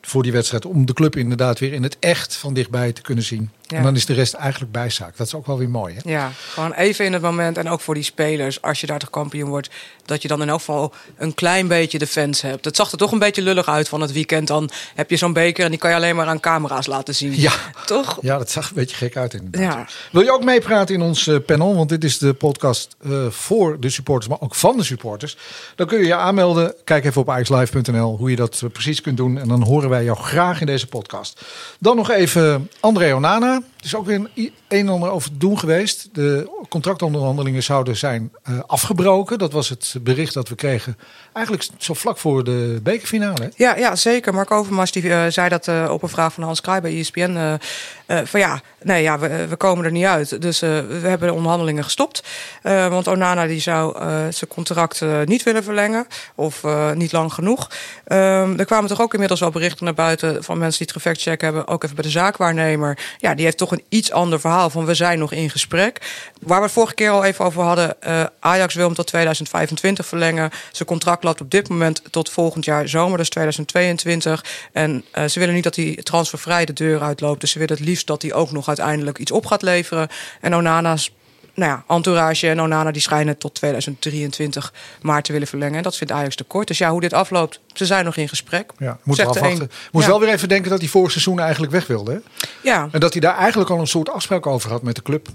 voor 0.00 0.22
die 0.22 0.32
wedstrijd. 0.32 0.66
Om 0.66 0.86
de 0.86 0.92
club 0.92 1.16
inderdaad 1.16 1.58
weer 1.58 1.72
in 1.72 1.82
het 1.82 1.96
echt 1.98 2.36
van 2.36 2.54
dichtbij 2.54 2.92
te 2.92 3.02
kunnen 3.02 3.24
zien. 3.24 3.50
Ja. 3.66 3.76
En 3.76 3.82
dan 3.82 3.94
is 3.96 4.06
de 4.06 4.12
rest 4.12 4.34
eigenlijk 4.34 4.72
bijzaak. 4.72 5.16
Dat 5.16 5.26
is 5.26 5.34
ook 5.34 5.46
wel 5.46 5.58
weer 5.58 5.68
mooi. 5.68 5.94
Hè? 5.94 6.10
Ja, 6.10 6.30
gewoon 6.48 6.72
even 6.72 7.04
in 7.04 7.12
het 7.12 7.22
moment. 7.22 7.58
En 7.58 7.68
ook 7.68 7.80
voor 7.80 7.94
die 7.94 8.02
spelers, 8.02 8.62
als 8.62 8.80
je 8.80 8.86
daar 8.86 8.98
toch 8.98 9.10
kampioen 9.10 9.48
wordt, 9.48 9.70
dat 10.04 10.22
je 10.22 10.28
dan 10.28 10.42
in 10.42 10.48
elk 10.48 10.58
geval 10.58 10.92
een 11.16 11.34
klein 11.34 11.68
beetje 11.68 11.98
de 11.98 12.06
fans 12.06 12.40
hebt. 12.40 12.64
Het 12.64 12.76
zag 12.76 12.92
er 12.92 12.98
toch 12.98 13.12
een 13.12 13.18
beetje 13.18 13.42
lullig 13.42 13.68
uit 13.68 13.88
van 13.88 14.00
het 14.00 14.12
weekend. 14.12 14.48
Dan 14.48 14.70
heb 14.94 15.10
je 15.10 15.16
zo'n 15.16 15.32
beker 15.32 15.64
en 15.64 15.70
die 15.70 15.78
kan 15.78 15.90
je 15.90 15.96
alleen 15.96 16.16
maar 16.16 16.26
aan 16.26 16.40
camera's 16.40 16.86
laten 16.86 17.14
zien. 17.14 17.40
Ja. 17.40 17.52
Toch? 17.86 18.18
Ja, 18.20 18.38
dat 18.38 18.50
zag 18.50 18.68
een 18.68 18.74
beetje 18.74 18.96
gek 18.96 19.16
uit 19.16 19.34
inderdaad. 19.34 19.74
Ja. 19.74 19.86
Wil 20.12 20.22
je 20.22 20.32
ook 20.32 20.44
meepraten 20.44 20.94
in 20.94 21.02
ons 21.02 21.26
eh, 21.26 21.36
panel? 21.46 21.76
Want 21.76 21.88
dit 21.88 22.04
is 22.04 22.18
de 22.18 22.34
podcast 22.34 22.96
eh, 23.04 23.26
voor 23.28 23.80
de 23.80 23.90
supporters, 23.90 24.28
maar 24.28 24.40
ook 24.40 24.54
van 24.54 24.76
de 24.76 24.84
supporters. 24.84 25.36
Dan 25.74 25.86
kun 25.86 25.98
je 25.98 26.06
je 26.06 26.14
aanmelden. 26.14 26.74
Kijk 26.84 27.04
even 27.04 27.20
op 27.20 27.38
ixlive.nl 27.38 28.16
hoe 28.16 28.30
je 28.30 28.36
dat 28.36 28.60
eh, 28.62 28.70
precies 28.70 29.00
kunt 29.00 29.16
doen. 29.16 29.38
En 29.38 29.48
dan 29.48 29.62
horen 29.62 29.88
wij 29.88 30.04
jou 30.04 30.18
graag 30.18 30.60
in 30.60 30.66
deze 30.66 30.86
podcast. 30.86 31.40
Dan 31.78 31.96
nog 31.96 32.10
even 32.10 32.70
André 32.80 33.14
Onana. 33.14 33.53
Er 33.54 33.73
is 33.84 33.94
ook 33.94 34.06
weer 34.06 34.30
een, 34.34 34.52
en 34.68 34.88
ander 34.88 35.10
over 35.10 35.30
te 35.30 35.36
doen 35.36 35.58
geweest. 35.58 36.08
De 36.12 36.62
contractonderhandelingen 36.68 37.62
zouden 37.62 37.96
zijn 37.96 38.32
eh, 38.42 38.58
afgebroken. 38.66 39.38
Dat 39.38 39.52
was 39.52 39.68
het 39.68 39.94
bericht 40.00 40.34
dat 40.34 40.48
we 40.48 40.54
kregen. 40.54 40.98
Eigenlijk 41.32 41.68
zo 41.78 41.94
vlak 41.94 42.18
voor 42.18 42.44
de 42.44 42.80
bekerfinale. 42.82 43.52
Ja, 43.56 43.76
ja, 43.76 43.96
zeker. 43.96 44.34
Mark 44.34 44.50
Overmars 44.50 44.92
die, 44.92 45.12
eh, 45.12 45.24
zei 45.28 45.48
dat 45.48 45.68
eh, 45.68 45.88
op 45.90 46.02
een 46.02 46.08
vraag 46.08 46.32
van 46.32 46.42
Hans 46.42 46.60
Kraai 46.60 46.80
bij 46.80 46.98
ESPN. 46.98 47.58
van 48.06 48.40
ja, 48.40 48.60
nee, 48.82 49.02
ja 49.02 49.18
we, 49.18 49.46
we 49.46 49.56
komen 49.56 49.84
er 49.84 49.90
niet 49.90 50.04
uit. 50.04 50.42
Dus 50.42 50.60
we 50.60 51.00
hebben 51.02 51.28
de 51.28 51.34
onderhandelingen 51.34 51.84
gestopt. 51.84 52.22
Want 52.62 53.08
Onana 53.08 53.46
die 53.46 53.60
zou 53.60 53.96
zijn 54.32 54.50
contract 54.50 55.00
niet 55.24 55.42
willen 55.42 55.64
verlengen. 55.64 56.06
Of 56.34 56.62
niet 56.94 57.12
lang 57.12 57.32
genoeg. 57.32 57.70
Ehm, 58.04 58.58
er 58.58 58.64
kwamen 58.64 58.88
toch 58.88 59.00
ook 59.00 59.12
inmiddels 59.12 59.40
wel 59.40 59.50
berichten 59.50 59.84
naar 59.84 59.94
buiten... 59.94 60.44
van 60.44 60.58
mensen 60.58 60.78
die 60.78 60.86
het 60.86 61.02
gefact-check 61.02 61.40
hebben. 61.40 61.68
Ook 61.68 61.84
even 61.84 61.94
bij 61.94 62.04
de 62.04 62.10
zaakwaarnemer. 62.10 62.98
Ja, 63.18 63.34
die 63.34 63.44
heeft 63.44 63.58
toch 63.58 63.72
een 63.74 63.84
iets 63.88 64.12
ander 64.12 64.40
verhaal 64.40 64.70
van... 64.70 64.84
we 64.84 64.94
zijn 64.94 65.18
nog 65.18 65.32
in 65.32 65.50
gesprek. 65.50 66.22
Waar 66.40 66.58
we 66.58 66.64
het 66.64 66.72
vorige 66.72 66.94
keer 66.94 67.10
al 67.10 67.24
even 67.24 67.44
over 67.44 67.62
hadden... 67.62 68.02
eh, 68.02 68.24
Ajax 68.40 68.74
wil 68.74 68.86
hem 68.86 68.94
tot 68.94 69.06
2025 69.06 70.06
verlengen. 70.06 70.50
Zijn 70.72 70.88
contract 70.88 71.24
loopt 71.24 71.40
op 71.40 71.50
dit 71.50 71.68
moment 71.68 72.02
tot 72.10 72.30
volgend 72.30 72.64
jaar 72.64 72.88
zomer, 72.88 73.18
dus 73.18 73.28
2022. 73.28 74.44
En 74.72 75.04
eh, 75.10 75.24
ze 75.24 75.38
willen 75.38 75.54
niet 75.54 75.64
dat 75.64 75.76
hij 75.76 75.98
transfervrij 76.02 76.64
de 76.64 76.72
deur 76.72 77.02
uitloopt. 77.02 77.40
Dus 77.40 77.50
ze 77.50 77.58
willen 77.58 77.76
het 77.76 77.86
liefst 77.86 78.06
dat 78.06 78.22
hij 78.22 78.32
ook 78.32 78.50
nog 78.50 78.68
uiteindelijk 78.68 79.18
iets 79.18 79.30
op 79.30 79.46
gaat 79.46 79.62
leveren. 79.62 80.08
En 80.40 80.54
Onana's 80.54 81.12
nou 81.54 81.70
ja, 81.70 81.94
entourage 81.94 82.48
en 82.48 82.60
Onana 82.60 82.90
die 82.90 83.02
schijnen 83.02 83.38
tot 83.38 83.54
2023 83.54 84.72
maart 85.02 85.24
te 85.24 85.32
willen 85.32 85.46
verlengen. 85.48 85.76
En 85.76 85.82
dat 85.82 85.96
vindt 85.96 86.12
Ajax 86.12 86.34
te 86.36 86.44
kort. 86.44 86.66
Dus 86.68 86.78
ja, 86.78 86.90
hoe 86.90 87.00
dit 87.00 87.12
afloopt, 87.12 87.60
ze 87.72 87.86
zijn 87.86 88.04
nog 88.04 88.16
in 88.16 88.28
gesprek. 88.28 88.70
Ja, 88.78 88.98
moet 89.02 89.16
Zegt 89.16 89.32
de 89.32 89.38
afwachten. 89.38 89.62
een. 89.62 89.70
Moest 89.92 90.06
Ja. 90.06 90.10
wel 90.10 90.20
weer 90.20 90.28
even 90.28 90.48
denken 90.48 90.70
dat 90.70 90.80
hij 90.80 90.88
vorig 90.88 91.10
seizoen 91.10 91.38
eigenlijk 91.40 91.72
weg 91.72 91.86
wilde. 91.86 92.12
Hè? 92.12 92.18
Ja. 92.62 92.88
En 92.92 93.00
dat 93.00 93.12
hij 93.12 93.20
daar 93.20 93.36
eigenlijk 93.36 93.70
al 93.70 93.78
een 93.80 93.86
soort 93.86 94.10
afspraak 94.10 94.46
over 94.46 94.70
had 94.70 94.82
met 94.82 94.94
de 94.94 95.02
club. 95.02 95.28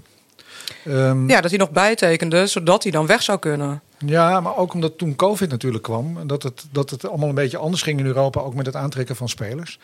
Ehm, 0.84 1.28
ja, 1.28 1.40
dat 1.40 1.50
hij 1.50 1.58
nog 1.58 1.70
bijtekende, 1.70 2.46
zodat 2.46 2.82
hij 2.82 2.92
dan 2.92 3.06
weg 3.06 3.22
zou 3.22 3.38
kunnen. 3.38 3.82
Ja, 4.06 4.40
maar 4.40 4.56
ook 4.56 4.72
omdat 4.74 4.98
toen 4.98 5.16
COVID 5.16 5.50
natuurlijk 5.50 5.82
kwam. 5.82 6.16
En 6.18 6.26
dat 6.26 6.42
het, 6.42 6.64
dat 6.72 6.90
het 6.90 7.08
allemaal 7.08 7.28
een 7.28 7.34
beetje 7.34 7.56
anders 7.58 7.82
ging 7.82 7.98
in 7.98 8.06
Europa. 8.06 8.40
Ook 8.40 8.54
met 8.54 8.66
het 8.66 8.76
aantrekken 8.76 9.16
van 9.16 9.28
spelers. 9.28 9.78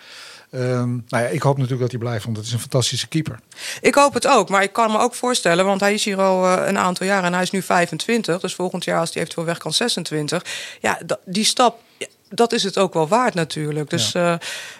Ehm, 0.57 0.91
nou 1.09 1.25
ja, 1.25 1.29
ik 1.29 1.43
hoop 1.43 1.55
natuurlijk 1.55 1.83
dat 1.83 1.91
hij 1.91 2.01
blijft. 2.01 2.25
Want 2.25 2.37
het 2.37 2.47
is 2.47 2.53
een 2.53 2.59
fantastische 2.59 3.09
keeper. 3.09 3.41
Ik 3.81 3.95
hoop 3.95 4.15
het 4.15 4.27
ook, 4.27 4.49
maar 4.49 4.63
ik 4.63 4.73
kan 4.73 4.91
me 4.91 4.99
ook 4.99 5.15
voorstellen, 5.15 5.65
want 5.65 5.81
hij 5.81 5.95
is 5.95 6.05
hier 6.05 6.21
al 6.21 6.45
eh, 6.45 6.67
een 6.67 6.79
aantal 6.79 7.07
jaar 7.07 7.25
en 7.25 7.33
hij 7.33 7.43
is 7.43 7.51
nu 7.51 7.63
25. 7.63 8.41
Dus 8.41 8.55
volgend 8.55 8.85
jaar, 8.85 9.01
als 9.01 9.13
hij 9.13 9.23
eventueel 9.23 9.47
weg 9.47 9.59
kan, 9.59 9.73
26. 9.73 10.45
Ja, 10.81 11.01
die 11.25 11.45
stap. 11.45 11.79
Dat 12.29 12.53
is 12.53 12.63
het 12.63 12.79
ook 12.79 12.95
wel 12.95 13.09
waard 13.09 13.35
natuurlijk. 13.35 13.91
Dus 13.91 14.13
ja, 14.13 14.39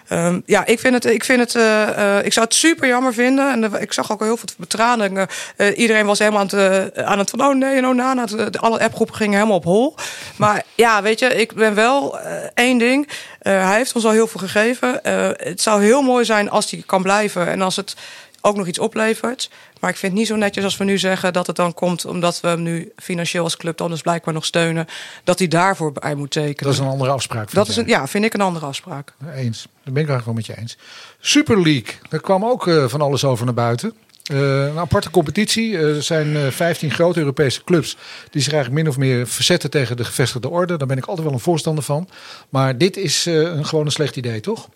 um, 0.09 0.43
ja 0.45 0.65
ik 0.65 0.79
vind 0.79 0.93
het. 0.93 1.05
Ik, 1.05 1.23
vind 1.23 1.39
het 1.39 1.55
uh, 1.55 1.87
uh, 1.97 2.25
ik 2.25 2.33
zou 2.33 2.45
het 2.45 2.55
super 2.55 2.87
jammer 2.87 3.13
vinden. 3.13 3.51
En 3.51 3.81
ik 3.81 3.93
zag 3.93 4.11
ook 4.11 4.19
al 4.19 4.25
heel 4.25 4.37
veel 4.37 4.49
betraningen. 4.57 5.27
Iedereen 5.75 6.05
was 6.05 6.19
helemaal 6.19 6.39
aan 6.39 6.59
het, 6.59 6.97
aan 6.97 7.19
het 7.19 7.29
van. 7.29 7.41
Oh 7.41 7.55
nee, 7.55 7.81
no, 7.81 7.93
na. 7.93 8.25
De, 8.25 8.59
alle 8.59 8.79
appgroepen 8.79 9.15
gingen 9.15 9.33
helemaal 9.33 9.57
op 9.57 9.63
hol. 9.63 9.95
Maar 10.35 10.63
ja, 10.75 11.01
weet 11.01 11.19
je, 11.19 11.35
ik 11.35 11.53
ben 11.53 11.75
wel 11.75 12.19
één 12.53 12.77
ding. 12.77 13.09
hij 13.39 13.77
heeft 13.77 13.95
ons 13.95 14.05
al 14.05 14.11
heel 14.11 14.27
veel 14.27 14.39
gegeven. 14.39 14.99
het 15.37 15.61
zou 15.61 15.83
heel 15.83 16.01
mooi 16.01 16.25
zijn 16.25 16.49
als 16.49 16.71
hij 16.71 16.83
kan 16.85 17.01
blijven. 17.01 17.47
En 17.47 17.61
als 17.61 17.75
het 17.75 17.95
ook 18.41 18.55
nog 18.55 18.67
iets 18.67 18.79
oplevert. 18.79 19.49
Maar 19.79 19.89
ik 19.89 19.95
vind 19.95 20.11
het 20.11 20.21
niet 20.21 20.29
zo 20.29 20.35
netjes 20.35 20.63
als 20.63 20.77
we 20.77 20.83
nu 20.83 20.97
zeggen 20.97 21.33
dat 21.33 21.47
het 21.47 21.55
dan 21.55 21.73
komt 21.73 22.05
omdat 22.05 22.39
we 22.39 22.47
hem 22.47 22.61
nu 22.61 22.91
financieel 22.95 23.43
als 23.43 23.57
club 23.57 23.77
dan 23.77 23.89
dus 23.89 24.01
blijkbaar 24.01 24.33
nog 24.33 24.45
steunen. 24.45 24.87
Dat 25.23 25.39
hij 25.39 25.47
daarvoor 25.47 25.91
bij 25.91 26.15
moet 26.15 26.31
tekenen. 26.31 26.63
Dat 26.63 26.73
is 26.73 26.79
een 26.79 26.91
andere 26.91 27.11
afspraak. 27.11 27.51
Dat 27.51 27.67
is 27.67 27.77
een, 27.77 27.87
ja, 27.87 28.07
vind 28.07 28.25
ik 28.25 28.33
een 28.33 28.41
andere 28.41 28.65
afspraak. 28.65 29.13
Eens. 29.35 29.61
Dat 29.61 29.93
ben 29.93 30.03
ik 30.03 30.09
eigenlijk 30.09 30.25
wel 30.25 30.33
met 30.33 30.45
je 30.45 30.57
eens. 30.57 30.77
Super 31.19 31.61
League. 31.61 31.93
Daar 32.09 32.19
kwam 32.19 32.45
ook 32.45 32.67
uh, 32.67 32.87
van 32.87 33.01
alles 33.01 33.23
over 33.23 33.45
naar 33.45 33.53
buiten. 33.53 33.93
Uh, 34.31 34.65
een 34.65 34.77
aparte 34.77 35.09
competitie. 35.09 35.77
Er 35.77 36.03
zijn 36.03 36.27
uh, 36.27 36.47
15 36.47 36.91
grote 36.91 37.19
Europese 37.19 37.63
clubs 37.63 37.97
die 38.29 38.41
zich 38.41 38.53
eigenlijk 38.53 38.83
min 38.83 38.91
of 38.91 38.97
meer 38.99 39.27
verzetten 39.27 39.69
tegen 39.69 39.97
de 39.97 40.03
gevestigde 40.03 40.49
orde. 40.49 40.77
Daar 40.77 40.87
ben 40.87 40.97
ik 40.97 41.05
altijd 41.05 41.25
wel 41.25 41.35
een 41.35 41.41
voorstander 41.41 41.83
van. 41.83 42.09
Maar 42.49 42.77
dit 42.77 42.97
is 42.97 43.25
een, 43.25 43.65
gewoon 43.65 43.85
een 43.85 43.91
slecht 43.91 44.15
idee, 44.15 44.39
toch? 44.39 44.69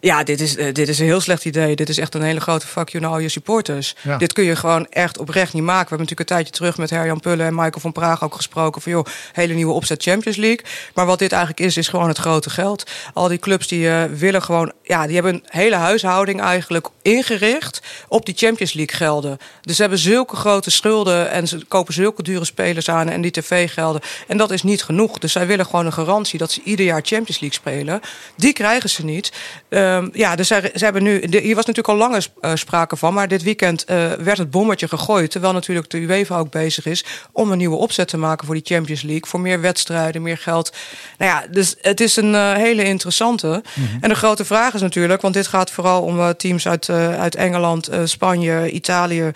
Ja, 0.00 0.22
dit 0.22 0.40
is, 0.40 0.56
uh, 0.56 0.72
dit 0.72 0.88
is 0.88 0.98
een 0.98 1.04
heel 1.04 1.20
slecht 1.20 1.44
idee. 1.44 1.76
Dit 1.76 1.88
is 1.88 1.98
echt 1.98 2.14
een 2.14 2.22
hele 2.22 2.40
grote 2.40 2.66
fuck 2.66 2.88
you 2.88 3.02
naar 3.02 3.12
al 3.12 3.18
je 3.18 3.28
supporters. 3.28 3.94
Ja. 4.00 4.16
Dit 4.16 4.32
kun 4.32 4.44
je 4.44 4.56
gewoon 4.56 4.86
echt 4.90 5.18
oprecht 5.18 5.52
niet 5.52 5.62
maken. 5.62 5.82
We 5.82 5.88
hebben 5.88 5.98
natuurlijk 5.98 6.30
een 6.30 6.36
tijdje 6.36 6.52
terug 6.52 6.76
met 6.76 6.90
Herjan 6.90 7.20
Pullen 7.20 7.46
en 7.46 7.54
Michael 7.54 7.80
van 7.80 7.92
Praag 7.92 8.24
ook 8.24 8.34
gesproken 8.34 8.82
van 8.82 8.92
joh, 8.92 9.06
hele 9.32 9.54
nieuwe 9.54 9.72
opzet 9.72 10.02
Champions 10.02 10.36
League. 10.36 10.64
Maar 10.94 11.06
wat 11.06 11.18
dit 11.18 11.32
eigenlijk 11.32 11.60
is, 11.62 11.76
is 11.76 11.88
gewoon 11.88 12.08
het 12.08 12.18
grote 12.18 12.50
geld. 12.50 12.90
Al 13.14 13.28
die 13.28 13.38
clubs 13.38 13.66
die 13.66 13.84
uh, 13.84 14.04
willen 14.04 14.42
gewoon, 14.42 14.72
ja, 14.82 15.04
die 15.06 15.14
hebben 15.14 15.34
een 15.34 15.44
hele 15.46 15.74
huishouding 15.74 16.40
eigenlijk 16.40 16.88
ingericht 17.02 17.82
op 18.08 18.26
die 18.26 18.34
Champions 18.36 18.72
League 18.72 18.96
gelden. 18.96 19.38
Dus 19.60 19.76
ze 19.76 19.80
hebben 19.80 19.98
zulke 19.98 20.36
grote 20.36 20.70
schulden 20.70 21.30
en 21.30 21.48
ze 21.48 21.64
kopen 21.68 21.94
zulke 21.94 22.22
dure 22.22 22.44
spelers 22.44 22.88
aan 22.88 23.08
en 23.08 23.20
die 23.20 23.30
tv-gelden. 23.30 24.00
En 24.28 24.36
dat 24.36 24.50
is 24.50 24.62
niet 24.62 24.82
genoeg. 24.82 25.18
Dus 25.18 25.32
zij 25.32 25.46
willen 25.46 25.66
gewoon 25.66 25.86
een 25.86 25.92
garantie 25.92 26.38
dat 26.38 26.52
ze 26.52 26.60
ieder 26.64 26.86
jaar 26.86 27.00
Champions 27.04 27.40
League 27.40 27.58
spelen. 27.58 28.00
Die 28.34 28.52
krijgen 28.52 28.90
ze 28.90 29.04
niet. 29.04 29.32
Um, 29.68 30.10
ja, 30.12 30.36
dus 30.36 30.48
zij, 30.48 30.70
ze 30.74 30.84
hebben 30.84 31.02
nu. 31.02 31.20
De, 31.20 31.38
hier 31.38 31.54
was 31.54 31.66
natuurlijk 31.66 31.88
al 31.88 32.08
langer 32.08 32.26
uh, 32.40 32.50
sprake 32.54 32.96
van, 32.96 33.14
maar 33.14 33.28
dit 33.28 33.42
weekend 33.42 33.84
uh, 33.90 34.12
werd 34.12 34.38
het 34.38 34.50
bommetje 34.50 34.88
gegooid. 34.88 35.30
Terwijl 35.30 35.52
natuurlijk 35.52 35.90
de 35.90 35.98
UEFA 35.98 36.38
ook 36.38 36.50
bezig 36.50 36.86
is 36.86 37.04
om 37.32 37.50
een 37.50 37.58
nieuwe 37.58 37.76
opzet 37.76 38.08
te 38.08 38.16
maken 38.16 38.46
voor 38.46 38.54
die 38.54 38.76
Champions 38.76 39.02
League. 39.02 39.26
Voor 39.26 39.40
meer 39.40 39.60
wedstrijden, 39.60 40.22
meer 40.22 40.38
geld. 40.38 40.72
Nou 41.18 41.30
ja, 41.30 41.46
dus 41.50 41.76
het 41.80 42.00
is 42.00 42.16
een 42.16 42.32
uh, 42.32 42.52
hele 42.52 42.84
interessante. 42.84 43.46
Mm 43.46 43.86
-hmm. 43.86 43.98
En 44.00 44.08
de 44.08 44.14
grote 44.14 44.44
vraag 44.44 44.74
is 44.74 44.80
natuurlijk, 44.80 45.22
want 45.22 45.34
dit 45.34 45.46
gaat 45.46 45.70
vooral 45.70 46.02
om 46.02 46.36
teams 46.36 46.68
uit, 46.68 46.88
uit 46.90 47.34
Engeland, 47.34 47.90
Spanje, 48.04 48.70
Italië. 48.70 49.30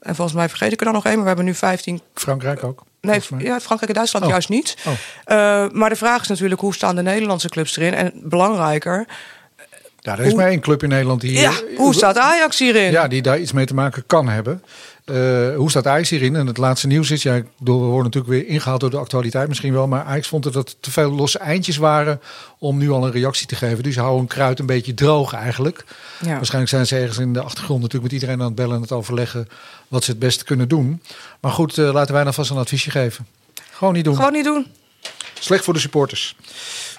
En 0.00 0.14
volgens 0.14 0.36
mij 0.36 0.48
vergeet 0.48 0.72
ik 0.72 0.78
er 0.78 0.84
dan 0.84 0.94
nog 0.94 1.04
één, 1.04 1.14
maar 1.14 1.22
we 1.22 1.28
hebben 1.28 1.44
nu 1.44 1.54
15. 1.54 2.00
Frankrijk 2.14 2.64
ook. 2.64 2.82
Nee, 3.00 3.20
ja, 3.38 3.60
Frankrijk 3.60 3.88
en 3.88 3.94
Duitsland 3.94 4.24
oh. 4.24 4.30
juist 4.30 4.48
niet. 4.48 4.76
Oh. 4.86 4.92
Uh, 4.92 5.70
maar 5.72 5.88
de 5.88 5.96
vraag 5.96 6.22
is 6.22 6.28
natuurlijk 6.28 6.60
hoe 6.60 6.74
staan 6.74 6.96
de 6.96 7.02
Nederlandse 7.02 7.48
clubs 7.48 7.76
erin? 7.76 7.94
En 7.94 8.12
belangrijker. 8.14 9.06
Ja, 9.98 10.12
er 10.12 10.20
is 10.20 10.26
hoe, 10.26 10.36
maar 10.36 10.48
één 10.48 10.60
club 10.60 10.82
in 10.82 10.88
Nederland 10.88 11.20
die. 11.20 11.32
Ja, 11.32 11.52
hoe 11.76 11.94
staat 11.94 12.18
Ajax 12.18 12.58
hierin? 12.58 12.90
Ja, 12.90 13.08
die 13.08 13.22
daar 13.22 13.38
iets 13.38 13.52
mee 13.52 13.66
te 13.66 13.74
maken 13.74 14.04
kan 14.06 14.28
hebben. 14.28 14.62
Uh, 15.10 15.56
hoe 15.56 15.70
staat 15.70 15.86
Ajax 15.86 16.10
hierin? 16.10 16.36
En 16.36 16.46
het 16.46 16.56
laatste 16.56 16.86
nieuws 16.86 17.10
is, 17.10 17.22
ja, 17.22 17.42
we 17.58 17.70
worden 17.70 18.04
natuurlijk 18.04 18.32
weer 18.32 18.46
ingehaald 18.46 18.80
door 18.80 18.90
de 18.90 18.96
actualiteit 18.96 19.48
misschien 19.48 19.72
wel, 19.72 19.86
maar 19.86 20.04
Ajax 20.04 20.28
vond 20.28 20.42
dat 20.42 20.54
het 20.54 20.76
te 20.80 20.90
veel 20.90 21.10
losse 21.10 21.38
eindjes 21.38 21.76
waren 21.76 22.20
om 22.58 22.78
nu 22.78 22.90
al 22.90 23.04
een 23.04 23.12
reactie 23.12 23.46
te 23.46 23.56
geven. 23.56 23.82
Dus 23.82 23.96
houden 23.96 24.20
een 24.20 24.26
kruid 24.26 24.58
een 24.58 24.66
beetje 24.66 24.94
droog 24.94 25.32
eigenlijk. 25.32 25.84
Ja. 26.24 26.34
Waarschijnlijk 26.34 26.70
zijn 26.70 26.86
ze 26.86 26.96
ergens 26.96 27.18
in 27.18 27.32
de 27.32 27.42
achtergrond 27.42 27.82
natuurlijk 27.82 28.12
met 28.12 28.20
iedereen 28.20 28.40
aan 28.40 28.46
het 28.46 28.54
bellen 28.54 28.74
en 28.74 28.82
het 28.82 28.92
overleggen 28.92 29.48
wat 29.88 30.04
ze 30.04 30.10
het 30.10 30.20
beste 30.20 30.44
kunnen 30.44 30.68
doen. 30.68 31.02
Maar 31.40 31.52
goed, 31.52 31.76
uh, 31.76 31.92
laten 31.92 32.14
wij 32.14 32.24
dan 32.24 32.34
vast 32.34 32.50
een 32.50 32.56
adviesje 32.56 32.90
geven. 32.90 33.26
Gewoon 33.70 33.94
niet 33.94 34.04
doen. 34.04 34.16
Gewoon 34.16 34.32
niet 34.32 34.44
doen. 34.44 34.66
Slecht 35.38 35.64
voor 35.64 35.74
de 35.74 35.80
supporters. 35.80 36.36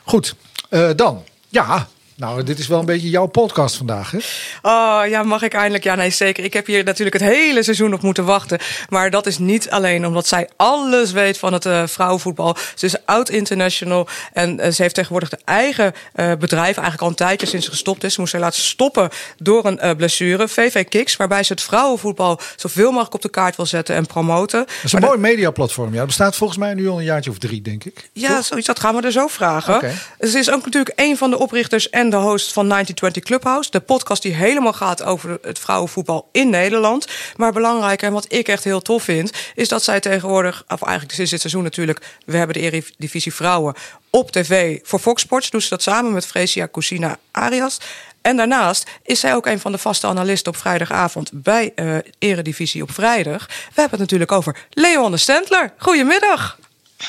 Goed, 0.04 0.36
uh, 0.70 0.90
dan. 0.96 1.24
Ja, 1.50 1.88
nou, 2.22 2.44
dit 2.44 2.60
is 2.60 2.68
wel 2.68 2.80
een 2.80 2.86
beetje 2.86 3.10
jouw 3.10 3.26
podcast 3.26 3.76
vandaag, 3.76 4.12
hè? 4.12 4.18
Oh 4.62 5.02
ja, 5.08 5.24
mag 5.24 5.42
ik 5.42 5.54
eindelijk? 5.54 5.84
Ja, 5.84 5.96
nee, 5.96 6.10
zeker. 6.10 6.44
Ik 6.44 6.54
heb 6.54 6.66
hier 6.66 6.84
natuurlijk 6.84 7.20
het 7.20 7.30
hele 7.30 7.64
seizoen 7.64 7.94
op 7.94 8.02
moeten 8.02 8.26
wachten. 8.26 8.60
Maar 8.90 9.10
dat 9.10 9.26
is 9.26 9.38
niet 9.38 9.70
alleen 9.70 10.06
omdat 10.06 10.28
zij 10.28 10.50
alles 10.56 11.12
weet 11.12 11.38
van 11.38 11.54
het 11.54 11.66
uh, 11.66 11.84
vrouwenvoetbal. 11.88 12.56
Ze 12.76 12.86
is 12.86 13.06
oud-international 13.06 14.08
en 14.34 14.60
uh, 14.60 14.68
ze 14.72 14.82
heeft 14.82 14.96
tegenwoordig 14.96 15.30
de 15.30 15.40
eigen 15.46 15.94
uh, 16.16 16.32
bedrijf. 16.40 16.66
Eigenlijk 16.76 17.02
al 17.02 17.08
een 17.08 17.16
tijdje 17.16 17.48
sinds 17.48 17.66
ze 17.66 17.72
gestopt 17.72 18.04
is. 18.04 18.14
Ze 18.14 18.20
moest 18.20 18.32
zij 18.32 18.42
laten 18.42 18.62
stoppen 18.62 19.10
door 19.38 19.66
een 19.66 19.96
blessure. 19.96 20.48
VV 20.48 20.86
Kicks, 20.90 21.16
waarbij 21.16 21.44
ze 21.44 21.54
het 21.54 21.62
vrouwenvoetbal 21.62 22.40
zoveel 22.56 22.92
mogelijk 22.92 23.14
op 23.14 23.22
de 23.22 23.30
kaart 23.30 23.56
wil 23.56 23.66
zetten 23.66 23.96
en 23.96 24.06
promoten. 24.06 24.60
Dat 24.60 24.70
is 24.84 24.94
een 24.94 25.00
maar 25.00 25.10
mooi 25.10 25.22
mediaplatform. 25.22 25.94
Ja, 25.94 26.06
bestaat 26.06 26.36
volgens 26.36 26.60
mij 26.60 26.74
nu 26.74 26.90
al 26.90 26.98
een 26.98 27.04
jaartje 27.04 27.30
of 27.30 27.38
drie, 27.38 27.62
denk 27.62 27.84
ik. 27.84 28.10
Ja, 28.14 28.36
Toch? 28.36 28.46
zoiets. 28.46 28.68
Dat 28.68 28.80
gaan 28.80 28.96
we 28.96 29.02
er 29.02 29.12
zo 29.12 29.28
vragen. 29.28 29.76
Okay. 29.76 29.94
Ze 30.20 30.40
is 30.40 30.52
ook 30.52 30.66
natuurlijk 30.66 31.00
een 31.00 31.18
van 31.18 31.30
de 31.30 31.40
oprichters 31.40 31.90
en 31.90 32.11
de 32.12 32.18
host 32.18 32.54
van 32.54 32.70
1920 32.70 33.24
Clubhouse. 33.24 33.72
De 33.72 33.80
podcast 33.80 34.22
die 34.22 34.34
helemaal 34.34 34.74
gaat 34.74 35.04
over 35.04 35.38
het 35.42 35.60
vrouwenvoetbal 35.60 36.30
in 36.32 36.50
Nederland. 36.50 37.08
Maar 37.36 37.52
belangrijk 37.52 38.02
en 38.02 38.14
wat 38.14 38.26
ik 38.34 38.48
echt 38.48 38.64
heel 38.64 38.82
tof 38.82 39.04
vind, 39.04 39.32
is 39.56 39.68
dat 39.68 39.84
zij 39.84 40.00
tegenwoordig, 40.00 40.64
of 40.68 40.82
eigenlijk 40.82 41.14
sinds 41.14 41.32
dit 41.32 41.40
seizoen 41.40 41.64
natuurlijk, 41.64 42.18
we 42.26 42.38
hebben 42.38 42.56
de 42.56 42.62
Eredivisie 42.62 43.34
Vrouwen 43.34 43.76
op 44.10 44.32
tv 44.32 44.80
voor 44.84 45.00
Fox 45.00 45.22
Sports. 45.22 45.50
Doen 45.50 45.62
ze 45.62 45.70
dat 45.70 45.82
samen 45.82 46.14
met 46.14 46.28
Fresia 46.28 46.68
Cousina 46.72 47.18
Arias. 47.32 47.78
En 48.22 48.38
daarnaast 48.38 48.90
is 49.04 49.20
zij 49.20 49.36
ook 49.36 49.46
een 49.46 49.60
van 49.60 49.72
de 49.72 49.78
vaste 49.78 50.08
analisten 50.08 50.52
op 50.52 50.58
vrijdagavond 50.58 51.30
bij 51.34 51.72
uh, 51.76 51.98
Eredivisie 52.20 52.82
op 52.82 52.92
vrijdag. 52.92 53.48
We 53.48 53.54
hebben 53.82 53.92
het 53.92 54.00
natuurlijk 54.00 54.32
over 54.32 54.66
Leon 54.70 55.12
de 55.12 55.18
Stentler. 55.18 55.74
Goedemiddag. 55.78 56.58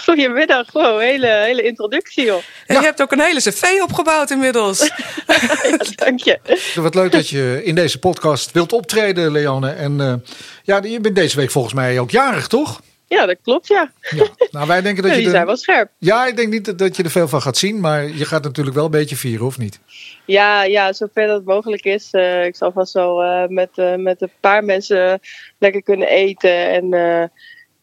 Goedemiddag, 0.04 0.72
wow, 0.72 1.00
hele, 1.00 1.26
hele 1.26 1.62
introductie 1.62 2.24
joh. 2.24 2.42
En 2.66 2.76
je 2.76 2.82
hebt 2.82 3.02
ook 3.02 3.12
een 3.12 3.20
hele 3.20 3.40
cv 3.40 3.64
opgebouwd 3.82 4.30
inmiddels. 4.30 4.78
ja, 5.26 5.78
dank 5.94 6.20
je. 6.20 6.38
Wat 6.74 6.94
leuk 6.94 7.12
dat 7.12 7.28
je 7.28 7.60
in 7.64 7.74
deze 7.74 7.98
podcast 7.98 8.52
wilt 8.52 8.72
optreden, 8.72 9.32
Leanne. 9.32 9.70
En 9.70 9.98
uh, 9.98 10.14
ja, 10.62 10.82
je 10.82 11.00
bent 11.00 11.14
deze 11.14 11.36
week 11.36 11.50
volgens 11.50 11.74
mij 11.74 11.98
ook 11.98 12.10
jarig, 12.10 12.46
toch? 12.46 12.80
Ja, 13.12 13.26
dat 13.26 13.36
klopt, 13.42 13.66
ja. 13.66 13.92
ja. 14.10 14.26
Nou, 14.50 14.66
wij 14.66 14.82
denken 14.82 15.02
dat 15.02 15.12
ja, 15.12 15.16
je. 15.18 15.22
Die 15.22 15.32
zijn 15.32 15.46
wel 15.46 15.56
scherp. 15.56 15.90
Ja, 15.98 16.26
ik 16.26 16.36
denk 16.36 16.52
niet 16.52 16.78
dat 16.78 16.96
je 16.96 17.02
er 17.02 17.10
veel 17.10 17.28
van 17.28 17.42
gaat 17.42 17.56
zien, 17.56 17.80
maar 17.80 18.08
je 18.08 18.24
gaat 18.24 18.42
natuurlijk 18.42 18.76
wel 18.76 18.84
een 18.84 18.90
beetje 18.90 19.16
vieren, 19.16 19.46
of 19.46 19.58
niet? 19.58 19.80
Ja, 20.24 20.64
ja 20.64 20.92
zover 20.92 21.26
dat 21.26 21.44
mogelijk 21.44 21.84
is. 21.84 22.08
Uh, 22.12 22.44
ik 22.44 22.56
zal 22.56 22.72
vast 22.72 22.92
wel 22.92 23.24
uh, 23.24 23.46
met, 23.46 23.70
uh, 23.74 23.94
met 23.94 24.22
een 24.22 24.30
paar 24.40 24.64
mensen 24.64 25.20
lekker 25.58 25.82
kunnen 25.82 26.08
eten. 26.08 26.70
En 26.70 26.90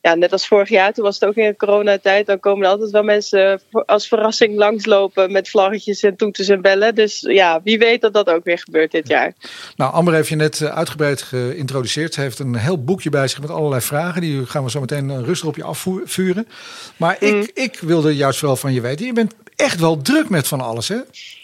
ja, 0.01 0.15
net 0.15 0.31
als 0.31 0.47
vorig 0.47 0.69
jaar, 0.69 0.93
toen 0.93 1.03
was 1.03 1.19
het 1.19 1.29
ook 1.29 1.35
in 1.35 1.45
de 1.45 1.55
coronatijd. 1.55 2.25
Dan 2.25 2.39
komen 2.39 2.65
er 2.65 2.71
altijd 2.71 2.91
wel 2.91 3.03
mensen 3.03 3.61
als 3.85 4.07
verrassing 4.07 4.57
langslopen 4.57 5.31
met 5.31 5.49
vlaggetjes 5.49 6.03
en 6.03 6.15
toeters 6.15 6.47
en 6.47 6.61
bellen. 6.61 6.95
Dus 6.95 7.19
ja, 7.19 7.61
wie 7.63 7.77
weet 7.77 8.01
dat 8.01 8.13
dat 8.13 8.29
ook 8.29 8.43
weer 8.43 8.57
gebeurt 8.57 8.91
dit 8.91 9.07
jaar. 9.07 9.33
Nou, 9.75 9.93
Amber 9.93 10.13
heeft 10.13 10.29
je 10.29 10.35
net 10.35 10.61
uitgebreid 10.61 11.21
geïntroduceerd. 11.21 12.13
Ze 12.13 12.21
heeft 12.21 12.39
een 12.39 12.55
heel 12.55 12.83
boekje 12.83 13.09
bij 13.09 13.27
zich 13.27 13.41
met 13.41 13.49
allerlei 13.49 13.81
vragen. 13.81 14.21
Die 14.21 14.45
gaan 14.45 14.63
we 14.63 14.69
zo 14.69 14.79
meteen 14.79 15.25
rustig 15.25 15.47
op 15.47 15.55
je 15.55 15.63
afvuren. 15.63 16.47
Maar 16.97 17.15
ik, 17.19 17.33
mm. 17.33 17.47
ik 17.53 17.79
wilde 17.79 18.15
juist 18.15 18.41
wel 18.41 18.55
van 18.55 18.73
je 18.73 18.81
weten. 18.81 19.05
Je 19.05 19.13
bent 19.13 19.33
echt 19.55 19.79
wel 19.79 20.01
druk 20.01 20.29
met 20.29 20.47
van 20.47 20.61
alles, 20.61 20.87
hè? 20.87 20.97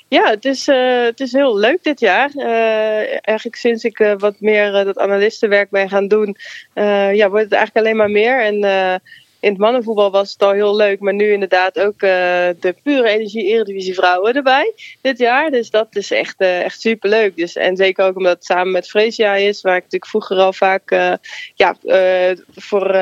Ja, 0.07 0.29
het 0.29 0.45
is, 0.45 0.67
uh, 0.67 1.03
het 1.03 1.19
is 1.19 1.31
heel 1.31 1.57
leuk 1.57 1.83
dit 1.83 1.99
jaar. 1.99 2.31
Uh, 2.35 3.27
eigenlijk 3.27 3.55
sinds 3.55 3.83
ik 3.83 3.99
uh, 3.99 4.13
wat 4.17 4.39
meer 4.39 4.71
dat 4.71 4.97
analistenwerk 4.97 5.69
ben 5.69 5.89
gaan 5.89 6.07
doen, 6.07 6.37
ja, 7.13 7.29
wordt 7.29 7.43
het 7.43 7.53
eigenlijk 7.53 7.85
alleen 7.85 7.95
maar 7.95 8.11
meer. 8.11 8.41
En 8.41 8.55
in 9.39 9.51
het 9.51 9.59
mannenvoetbal 9.59 10.11
was 10.11 10.31
het 10.31 10.43
al 10.43 10.51
heel 10.51 10.75
leuk, 10.75 10.99
maar 10.99 11.13
nu 11.13 11.31
inderdaad 11.31 11.79
ook 11.79 11.99
de 11.99 12.75
pure 12.83 13.07
energie 13.09 13.45
Eredivisie 13.45 13.93
vrouwen 13.93 14.33
erbij 14.33 14.73
dit 15.01 15.17
jaar. 15.17 15.51
Dus 15.51 15.69
dat 15.69 15.87
is 15.95 16.11
echt, 16.11 16.35
echt 16.37 16.81
super 16.81 17.09
leuk. 17.09 17.35
Dus, 17.35 17.55
en 17.55 17.75
zeker 17.75 18.05
ook 18.05 18.17
omdat 18.17 18.35
het 18.35 18.45
samen 18.45 18.71
met 18.71 18.89
Fresia 18.89 19.35
is, 19.35 19.61
waar 19.61 19.75
ik 19.75 19.83
natuurlijk 19.83 20.11
vroeger 20.11 20.37
al 20.37 20.53
vaak 20.53 21.17
ja, 21.55 21.75
voor 22.55 22.95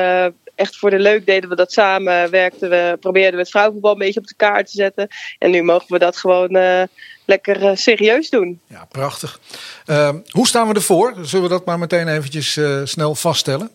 echt 0.54 0.76
voor 0.76 0.90
de 0.90 0.98
leuk 0.98 1.26
deden 1.26 1.48
we 1.48 1.56
dat 1.56 1.72
samen. 1.72 2.30
Werkten 2.30 2.70
we, 2.70 2.96
probeerden 3.00 3.32
we 3.32 3.40
het 3.40 3.50
vrouwenvoetbal 3.50 3.92
een 3.92 3.98
beetje 3.98 4.20
op 4.20 4.26
de 4.26 4.34
kaart 4.36 4.66
te 4.66 4.76
zetten. 4.76 5.08
En 5.38 5.50
nu 5.50 5.62
mogen 5.62 5.86
we 5.88 5.98
dat 5.98 6.16
gewoon 6.16 6.56
uh, 6.56 6.82
lekker 7.24 7.62
uh, 7.62 7.70
serieus 7.74 8.30
doen. 8.30 8.60
Ja, 8.66 8.84
prachtig. 8.84 9.40
Uh, 9.86 10.10
hoe 10.30 10.46
staan 10.46 10.68
we 10.68 10.74
ervoor? 10.74 11.14
Zullen 11.22 11.44
we 11.44 11.54
dat 11.54 11.64
maar 11.64 11.78
meteen 11.78 12.08
eventjes 12.08 12.56
uh, 12.56 12.80
snel 12.84 13.14
vaststellen 13.14 13.70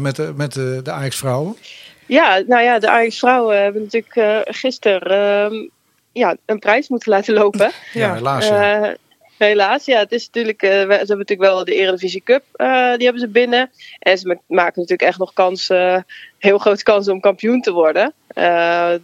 met, 0.00 0.16
de, 0.16 0.32
met 0.36 0.52
de, 0.52 0.80
de 0.82 0.90
Ajax-vrouwen? 0.90 1.56
Ja, 2.06 2.42
nou 2.46 2.62
ja, 2.62 2.78
de 2.78 2.90
Ajax-vrouwen 2.90 3.62
hebben 3.62 3.82
natuurlijk 3.82 4.46
gisteren 4.56 5.50
ehm, 5.50 5.68
ja, 6.12 6.36
een 6.46 6.58
prijs 6.58 6.88
moeten 6.88 7.12
laten 7.12 7.34
lopen. 7.34 7.70
Ja, 7.92 8.14
helaas. 8.14 8.46
Ja. 8.46 8.96
Helaas, 9.46 9.84
ja. 9.84 9.98
Het 9.98 10.12
is 10.12 10.26
natuurlijk, 10.26 10.62
uh, 10.62 10.70
ze 10.70 10.76
hebben 10.76 11.18
natuurlijk 11.18 11.40
wel 11.40 11.64
de 11.64 11.74
Eredivisie 11.74 12.22
Cup, 12.22 12.44
uh, 12.56 12.94
die 12.94 13.04
hebben 13.04 13.20
ze 13.20 13.28
binnen. 13.28 13.70
En 13.98 14.18
ze 14.18 14.38
maken 14.46 14.80
natuurlijk 14.80 15.08
echt 15.08 15.18
nog 15.18 15.32
kans, 15.32 15.70
uh, 15.70 15.96
heel 16.38 16.58
grote 16.58 16.82
kans 16.82 17.08
om 17.08 17.20
kampioen 17.20 17.60
te 17.60 17.72
worden. 17.72 18.12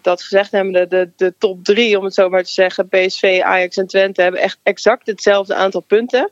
dat 0.02 0.22
gezegd 0.22 0.50
hebben 0.50 0.72
de, 0.72 0.86
de, 0.88 1.10
de 1.16 1.34
top 1.38 1.64
drie, 1.64 1.98
om 1.98 2.04
het 2.04 2.14
zo 2.14 2.28
maar 2.28 2.44
te 2.44 2.52
zeggen, 2.52 2.88
PSV, 2.88 3.40
Ajax 3.44 3.76
en 3.76 3.86
Twente, 3.86 4.22
hebben 4.22 4.40
echt 4.40 4.58
exact 4.62 5.06
hetzelfde 5.06 5.54
aantal 5.54 5.80
punten 5.80 6.30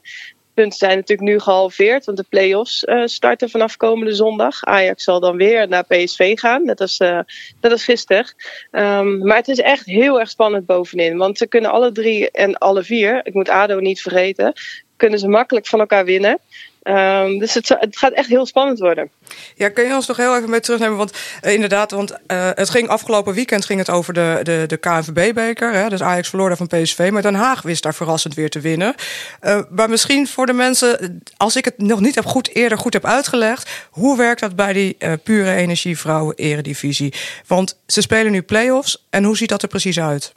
punten 0.55 0.79
zijn 0.79 0.97
natuurlijk 0.97 1.29
nu 1.29 1.39
gehalveerd, 1.41 2.05
want 2.05 2.19
de 2.19 2.25
play-offs 2.29 2.85
uh, 2.85 3.03
starten 3.07 3.51
vanaf 3.51 3.77
komende 3.77 4.15
zondag. 4.15 4.65
Ajax 4.65 5.05
zal 5.05 5.21
dan 5.21 5.37
weer 5.37 5.69
naar 5.69 5.85
PSV 5.85 6.39
gaan, 6.39 6.65
net 6.65 6.81
als, 6.81 7.01
uh, 7.01 7.21
net 7.61 7.73
als 7.73 7.85
gisteren. 7.85 8.27
Um, 8.71 9.19
maar 9.27 9.37
het 9.37 9.49
is 9.49 9.61
echt 9.61 9.87
heel 9.87 10.21
erg 10.21 10.31
spannend 10.31 10.67
bovenin, 10.67 11.17
want 11.17 11.39
ze 11.39 11.47
kunnen 11.47 11.71
alle 11.71 11.93
drie 11.93 12.31
en 12.31 12.59
alle 12.59 12.83
vier, 12.83 13.21
ik 13.27 13.35
moet 13.35 13.49
ADO 13.49 13.79
niet 13.79 14.01
vergeten, 14.01 14.53
kunnen 14.97 15.19
ze 15.19 15.29
makkelijk 15.29 15.67
van 15.67 15.81
elkaar 15.81 16.05
winnen. 16.05 16.39
Um, 16.85 17.39
dus 17.39 17.55
het, 17.55 17.77
gaat 17.91 18.13
echt 18.13 18.29
heel 18.29 18.47
spannend 18.47 18.79
worden. 18.79 19.11
Ja, 19.55 19.69
kun 19.69 19.85
je 19.85 19.95
ons 19.95 20.07
nog 20.07 20.17
heel 20.17 20.37
even 20.37 20.51
mee 20.51 20.61
terugnemen? 20.61 20.97
Want 20.97 21.13
uh, 21.43 21.53
inderdaad, 21.53 21.91
want 21.91 22.11
uh, 22.11 22.17
het 22.55 22.71
ging 22.71 22.89
afgelopen 22.89 23.35
weekend 23.35 23.65
ging 23.65 23.79
het 23.79 23.91
over 23.91 24.15
de, 24.15 24.41
de, 24.43 24.65
de 24.67 24.77
KNVB-beker. 24.77 25.91
Dus 25.91 26.03
Ajax 26.03 26.29
verloor 26.29 26.49
daar 26.49 26.57
van 26.57 26.67
PSV. 26.67 27.09
Maar 27.13 27.23
Den 27.23 27.35
Haag 27.35 27.63
wist 27.63 27.83
daar 27.83 27.95
verrassend 27.95 28.35
weer 28.35 28.51
te 28.51 28.61
winnen. 28.61 28.95
Uh, 29.43 29.61
maar 29.71 29.89
misschien 29.89 30.27
voor 30.27 30.47
de 30.47 30.53
mensen, 30.53 31.23
als 31.37 31.57
ik 31.57 31.65
het 31.65 31.79
nog 31.79 32.01
niet 32.01 32.15
heb 32.15 32.27
goed, 32.27 32.55
eerder 32.55 32.79
goed 32.79 32.93
heb 32.93 33.05
uitgelegd... 33.05 33.71
hoe 33.91 34.17
werkt 34.17 34.41
dat 34.41 34.57
bij 34.57 34.73
die 34.73 34.97
pure 35.23 35.55
energievrouwen-eredivisie? 35.55 37.15
Want 37.47 37.79
ze 37.87 38.01
spelen 38.01 38.33
nu 38.33 38.43
play-offs. 38.43 39.05
En 39.11 39.25
hoe 39.25 39.37
ziet 39.37 39.49
dat 39.49 39.63
er 39.63 39.69
precies 39.69 40.01
uit? 40.01 40.33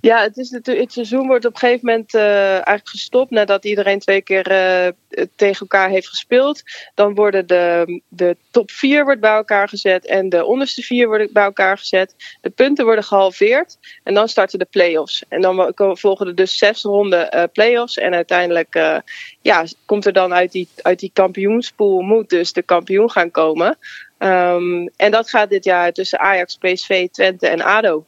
Ja, 0.00 0.22
het, 0.22 0.36
is 0.36 0.50
het 0.50 0.92
seizoen 0.92 1.26
wordt 1.26 1.44
op 1.44 1.52
een 1.52 1.58
gegeven 1.58 1.86
moment 1.86 2.14
uh, 2.14 2.52
eigenlijk 2.52 2.88
gestopt 2.88 3.30
nadat 3.30 3.64
iedereen 3.64 3.98
twee 3.98 4.22
keer 4.22 4.50
uh, 4.50 5.26
tegen 5.36 5.60
elkaar 5.60 5.88
heeft 5.88 6.08
gespeeld. 6.08 6.62
Dan 6.94 7.14
worden 7.14 7.46
de, 7.46 8.00
de 8.08 8.36
top 8.50 8.70
vier 8.70 9.04
wordt 9.04 9.20
bij 9.20 9.34
elkaar 9.34 9.68
gezet 9.68 10.06
en 10.06 10.28
de 10.28 10.44
onderste 10.44 10.82
vier 10.82 11.06
worden 11.06 11.28
bij 11.32 11.44
elkaar 11.44 11.78
gezet. 11.78 12.14
De 12.40 12.50
punten 12.50 12.84
worden 12.84 13.04
gehalveerd 13.04 13.78
en 14.04 14.14
dan 14.14 14.28
starten 14.28 14.58
de 14.58 14.66
play-offs. 14.70 15.24
En 15.28 15.40
dan 15.40 15.72
volgen 15.74 16.26
er 16.26 16.34
dus 16.34 16.58
zes 16.58 16.82
ronden 16.82 17.36
uh, 17.36 17.42
play-offs 17.52 17.96
en 17.98 18.14
uiteindelijk 18.14 19.02
ja, 19.42 19.64
komt 19.84 20.06
er 20.06 20.12
dan 20.12 20.34
uit 20.34 20.52
die, 20.52 20.68
uit 20.82 20.98
die 20.98 21.10
kampioenspool 21.12 22.00
moet 22.00 22.28
dus 22.28 22.52
de 22.52 22.62
kampioen 22.62 23.10
gaan 23.10 23.30
komen. 23.30 23.78
Um, 24.18 24.88
en 24.96 25.10
dat 25.10 25.30
gaat 25.30 25.50
dit 25.50 25.64
jaar 25.64 25.92
tussen 25.92 26.18
Ajax, 26.18 26.56
PSV, 26.56 27.08
Twente 27.08 27.48
en 27.48 27.62
ADO. 27.62 28.04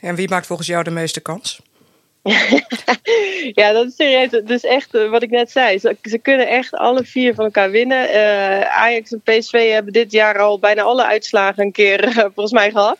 En 0.00 0.14
wie 0.14 0.28
maakt 0.28 0.46
volgens 0.46 0.68
jou 0.68 0.84
de 0.84 0.90
meeste 0.90 1.20
kans? 1.20 1.60
ja, 3.60 3.72
dat 3.72 3.86
is 3.86 3.96
serieus. 3.96 4.42
Dus 4.44 4.62
echt 4.62 4.94
uh, 4.94 5.10
wat 5.10 5.22
ik 5.22 5.30
net 5.30 5.50
zei. 5.50 5.78
Ze, 5.78 6.18
kunnen 6.22 6.48
echt 6.48 6.74
alle 6.74 7.04
vier 7.04 7.34
van 7.34 7.44
elkaar 7.44 7.70
winnen. 7.70 8.08
Uh, 8.08 8.60
Ajax 8.60 9.12
en 9.12 9.20
PSV 9.20 9.70
hebben 9.70 9.92
dit 9.92 10.12
jaar 10.12 10.38
al 10.38 10.58
bijna 10.58 10.82
alle 10.82 11.04
uitslagen 11.04 11.62
een 11.62 11.72
keer 11.72 12.08
uh, 12.08 12.16
volgens 12.16 12.52
mij 12.52 12.70
gehad 12.70 12.98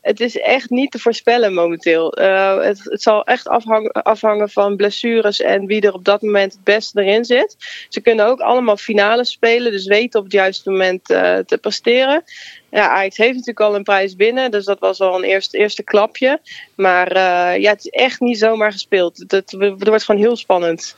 het 0.00 0.20
is 0.20 0.38
echt 0.38 0.70
niet 0.70 0.90
te 0.90 0.98
voorspellen 0.98 1.54
momenteel. 1.54 2.10
Het, 2.10 2.80
zal 2.84 3.24
echt 3.24 3.48
afhangen, 3.92 4.50
van 4.50 4.76
blessures 4.76 5.40
en 5.40 5.66
wie 5.66 5.80
er 5.80 5.92
op 5.92 6.04
dat 6.04 6.22
moment 6.22 6.52
het 6.52 6.64
beste 6.64 7.02
erin 7.02 7.24
zit. 7.24 7.56
Ze 7.88 8.00
kunnen 8.00 8.26
ook 8.26 8.40
allemaal 8.40 8.76
finales 8.76 9.30
spelen, 9.30 9.72
dus 9.72 9.86
weten 9.86 10.18
op 10.18 10.24
het 10.24 10.34
juiste 10.34 10.70
moment 10.70 11.04
te 11.04 11.58
presteren. 11.60 12.22
Ja, 12.70 12.88
Ajax 12.88 13.16
heeft 13.16 13.32
natuurlijk 13.32 13.60
al 13.60 13.74
een 13.74 13.82
prijs 13.82 14.16
binnen, 14.16 14.50
dus 14.50 14.64
dat 14.64 14.78
was 14.78 15.00
al 15.00 15.16
een 15.16 15.24
eerste, 15.24 15.58
eerste 15.58 15.82
klapje. 15.82 16.40
Maar 16.74 17.16
uh, 17.16 17.62
ja, 17.62 17.70
het 17.70 17.84
is 17.84 17.90
echt 17.90 18.20
niet 18.20 18.38
zomaar 18.38 18.72
gespeeld. 18.72 19.18
Het, 19.18 19.32
het, 19.32 19.86
wordt 19.88 20.04
gewoon 20.04 20.20
heel 20.20 20.36
spannend. 20.36 20.96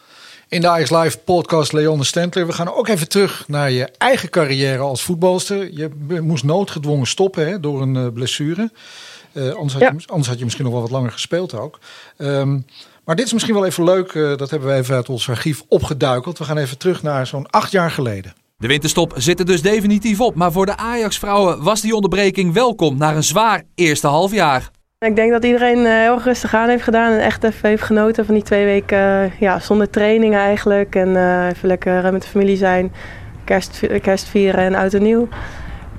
In 0.48 0.60
de 0.60 0.68
Ajax 0.68 0.90
Live 0.90 1.18
podcast 1.18 1.72
Leon 1.72 2.04
Stentler. 2.04 2.46
We 2.46 2.52
gaan 2.52 2.74
ook 2.74 2.88
even 2.88 3.08
terug 3.08 3.48
naar 3.48 3.70
je 3.70 3.88
eigen 3.98 4.30
carrière 4.30 4.78
als 4.78 5.02
voetbalster. 5.02 5.72
Je 5.72 5.90
moest 6.22 6.44
noodgedwongen 6.44 7.06
stoppen 7.06 7.48
hè, 7.48 7.60
door 7.60 7.82
een 7.82 7.94
uh, 7.94 8.06
blessure. 8.14 8.70
Uh, 9.32 9.52
anders, 9.52 9.72
had 9.72 9.82
ja. 9.82 9.92
je, 9.96 10.06
anders 10.06 10.28
had 10.28 10.38
je 10.38 10.44
misschien 10.44 10.64
nog 10.64 10.72
wel 10.72 10.82
wat 10.82 10.90
langer 10.90 11.12
gespeeld 11.12 11.54
ook. 11.54 11.78
Um, 12.18 12.66
maar 13.04 13.16
dit 13.16 13.26
is 13.26 13.32
misschien 13.32 13.54
wel 13.54 13.66
even 13.66 13.84
leuk. 13.84 14.12
Dat 14.12 14.50
hebben 14.50 14.68
we 14.68 14.74
even 14.74 14.94
uit 14.94 15.08
ons 15.08 15.28
archief 15.28 15.62
opgeduikeld. 15.68 16.38
We 16.38 16.44
gaan 16.44 16.58
even 16.58 16.78
terug 16.78 17.02
naar 17.02 17.26
zo'n 17.26 17.50
acht 17.50 17.70
jaar 17.70 17.90
geleden. 17.90 18.34
De 18.60 18.66
winterstop 18.66 19.12
zit 19.16 19.38
er 19.38 19.46
dus 19.46 19.62
definitief 19.62 20.20
op. 20.20 20.34
Maar 20.34 20.52
voor 20.52 20.66
de 20.66 20.76
Ajax-vrouwen 20.76 21.62
was 21.62 21.80
die 21.80 21.94
onderbreking 21.94 22.52
welkom 22.52 22.98
naar 22.98 23.16
een 23.16 23.22
zwaar 23.22 23.62
eerste 23.74 24.06
halfjaar. 24.06 24.70
Ik 24.98 25.16
denk 25.16 25.30
dat 25.30 25.44
iedereen 25.44 25.86
eh, 25.86 25.92
heel 25.92 26.20
rustig 26.20 26.54
aan 26.54 26.68
heeft 26.68 26.82
gedaan 26.82 27.12
en 27.12 27.20
echt 27.20 27.44
even 27.44 27.68
heeft 27.68 27.82
genoten 27.82 28.24
van 28.24 28.34
die 28.34 28.42
twee 28.42 28.64
weken 28.64 28.98
eh, 28.98 29.40
ja, 29.40 29.60
zonder 29.60 29.90
training 29.90 30.34
eigenlijk. 30.34 30.94
En 30.94 31.16
eh, 31.16 31.46
even 31.46 31.68
lekker 31.68 32.12
met 32.12 32.22
de 32.22 32.28
familie 32.28 32.56
zijn, 32.56 32.92
kerst, 33.44 33.80
kerst 34.02 34.28
vieren 34.28 34.64
en 34.64 34.74
oud 34.74 34.94
en 34.94 35.02
nieuw. 35.02 35.28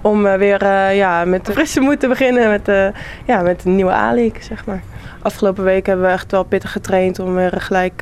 Om 0.02 0.24
weer 0.24 0.66
ja, 0.94 1.26
met 1.26 1.46
de 1.46 1.52
frisse 1.52 1.80
moed 1.80 2.00
te 2.00 2.08
beginnen 2.08 2.50
met, 2.50 2.94
ja, 3.26 3.42
met 3.42 3.66
een 3.66 3.76
nieuwe 3.76 3.92
A-League, 3.92 4.44
zeg 4.44 4.66
maar. 4.66 4.84
Afgelopen 5.22 5.64
week 5.64 5.86
hebben 5.86 6.06
we 6.06 6.12
echt 6.12 6.32
wel 6.32 6.44
pittig 6.44 6.72
getraind 6.72 7.20
om 7.20 7.36
weer 7.36 7.62
gelijk 7.62 8.02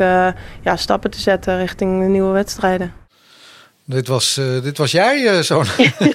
ja, 0.61 0.75
stappen 0.75 1.11
te 1.11 1.19
zetten 1.19 1.57
richting 1.57 2.01
de 2.01 2.07
nieuwe 2.07 2.31
wedstrijden. 2.31 2.98
Dit 3.89 4.07
was, 4.07 4.37
uh, 4.37 4.61
dit 4.61 4.77
was 4.77 4.91
jij 4.91 5.21
uh, 5.21 5.39
zo'n 5.39 5.65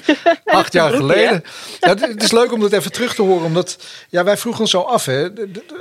acht 0.45 0.73
jaar 0.73 0.93
geleden. 0.93 1.45
Ja, 1.81 1.89
het 1.95 2.23
is 2.23 2.33
leuk 2.33 2.53
om 2.53 2.61
dat 2.61 2.73
even 2.73 2.93
terug 2.93 3.15
te 3.15 3.23
horen. 3.23 3.45
Omdat 3.45 3.79
ja, 4.11 4.25
wij 4.25 4.37
vroegen 4.37 4.61
ons 4.61 4.71
zo 4.71 4.81
af. 4.81 5.05
Hè, 5.05 5.29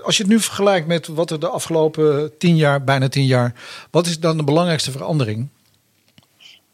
als 0.04 0.18
je 0.18 0.24
het 0.24 0.32
nu 0.32 0.40
vergelijkt 0.40 0.88
met 0.88 1.08
wat 1.08 1.32
er 1.32 1.40
de 1.40 1.48
afgelopen 1.48 2.38
tien 2.38 2.56
jaar, 2.56 2.84
bijna 2.84 3.10
tien 3.10 3.26
jaar. 3.26 3.54
Wat 3.92 4.06
is 4.06 4.20
dan 4.20 4.38
de 4.38 4.44
belangrijkste 4.44 4.92
verandering? 4.92 5.50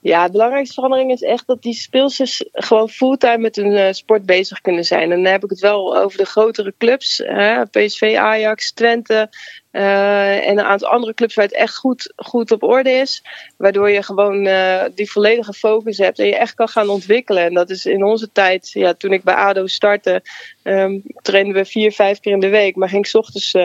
Ja, 0.02 0.26
de 0.26 0.32
belangrijkste 0.32 0.74
verandering 0.74 1.12
is 1.12 1.22
echt 1.22 1.48
dat 1.48 1.62
die 1.62 1.74
speelsters 1.74 2.44
gewoon 2.52 2.90
fulltime 2.90 3.38
met 3.38 3.56
hun 3.56 3.72
uh, 3.72 3.92
sport 3.92 4.26
bezig 4.26 4.62
kunnen 4.62 4.84
zijn. 4.84 5.12
En 5.12 5.24
dan 5.24 5.32
heb 5.32 5.44
ik 5.44 5.50
het 5.50 5.60
wel 5.60 5.98
over 5.98 6.18
de 6.18 6.26
grotere 6.26 6.74
clubs. 6.78 7.24
PSV, 7.72 8.16
Ajax, 8.18 8.72
Twente, 8.72 9.30
uh, 9.72 10.48
en 10.48 10.58
een 10.58 10.66
aantal 10.66 10.90
andere 10.90 11.14
clubs 11.14 11.36
waar 11.36 11.46
het 11.46 11.54
echt 11.54 11.76
goed, 11.76 12.14
goed 12.16 12.52
op 12.52 12.64
orde 12.64 12.92
is. 12.92 13.24
Waardoor 13.58 13.90
je 13.90 14.04
gewoon 14.04 14.46
uh, 14.46 14.84
die 14.96 15.12
volledige 15.12 15.54
focus 15.54 15.98
hebt 15.98 16.20
en 16.20 16.26
je 16.26 16.36
echt 16.36 16.54
kan 16.54 16.68
gaan 16.68 16.90
ontwikkelen. 16.90 17.44
En 17.44 17.54
dat 17.54 17.70
is 17.70 17.86
in 17.86 18.04
onze 18.04 18.32
tijd, 18.32 18.72
ja, 18.72 18.94
toen 18.94 19.14
ik 19.14 19.24
bij 19.24 19.34
ADO 19.34 19.68
startte, 19.68 20.22
um, 20.64 21.04
trainden 21.22 21.54
we 21.54 21.66
vier, 21.66 21.92
vijf 21.92 22.20
keer 22.20 22.34
in 22.34 22.40
de 22.40 22.50
week. 22.50 22.76
Maar 22.76 22.90
ging 22.90 23.08
ik 23.08 23.16
ochtends 23.16 23.54
uh, 23.54 23.64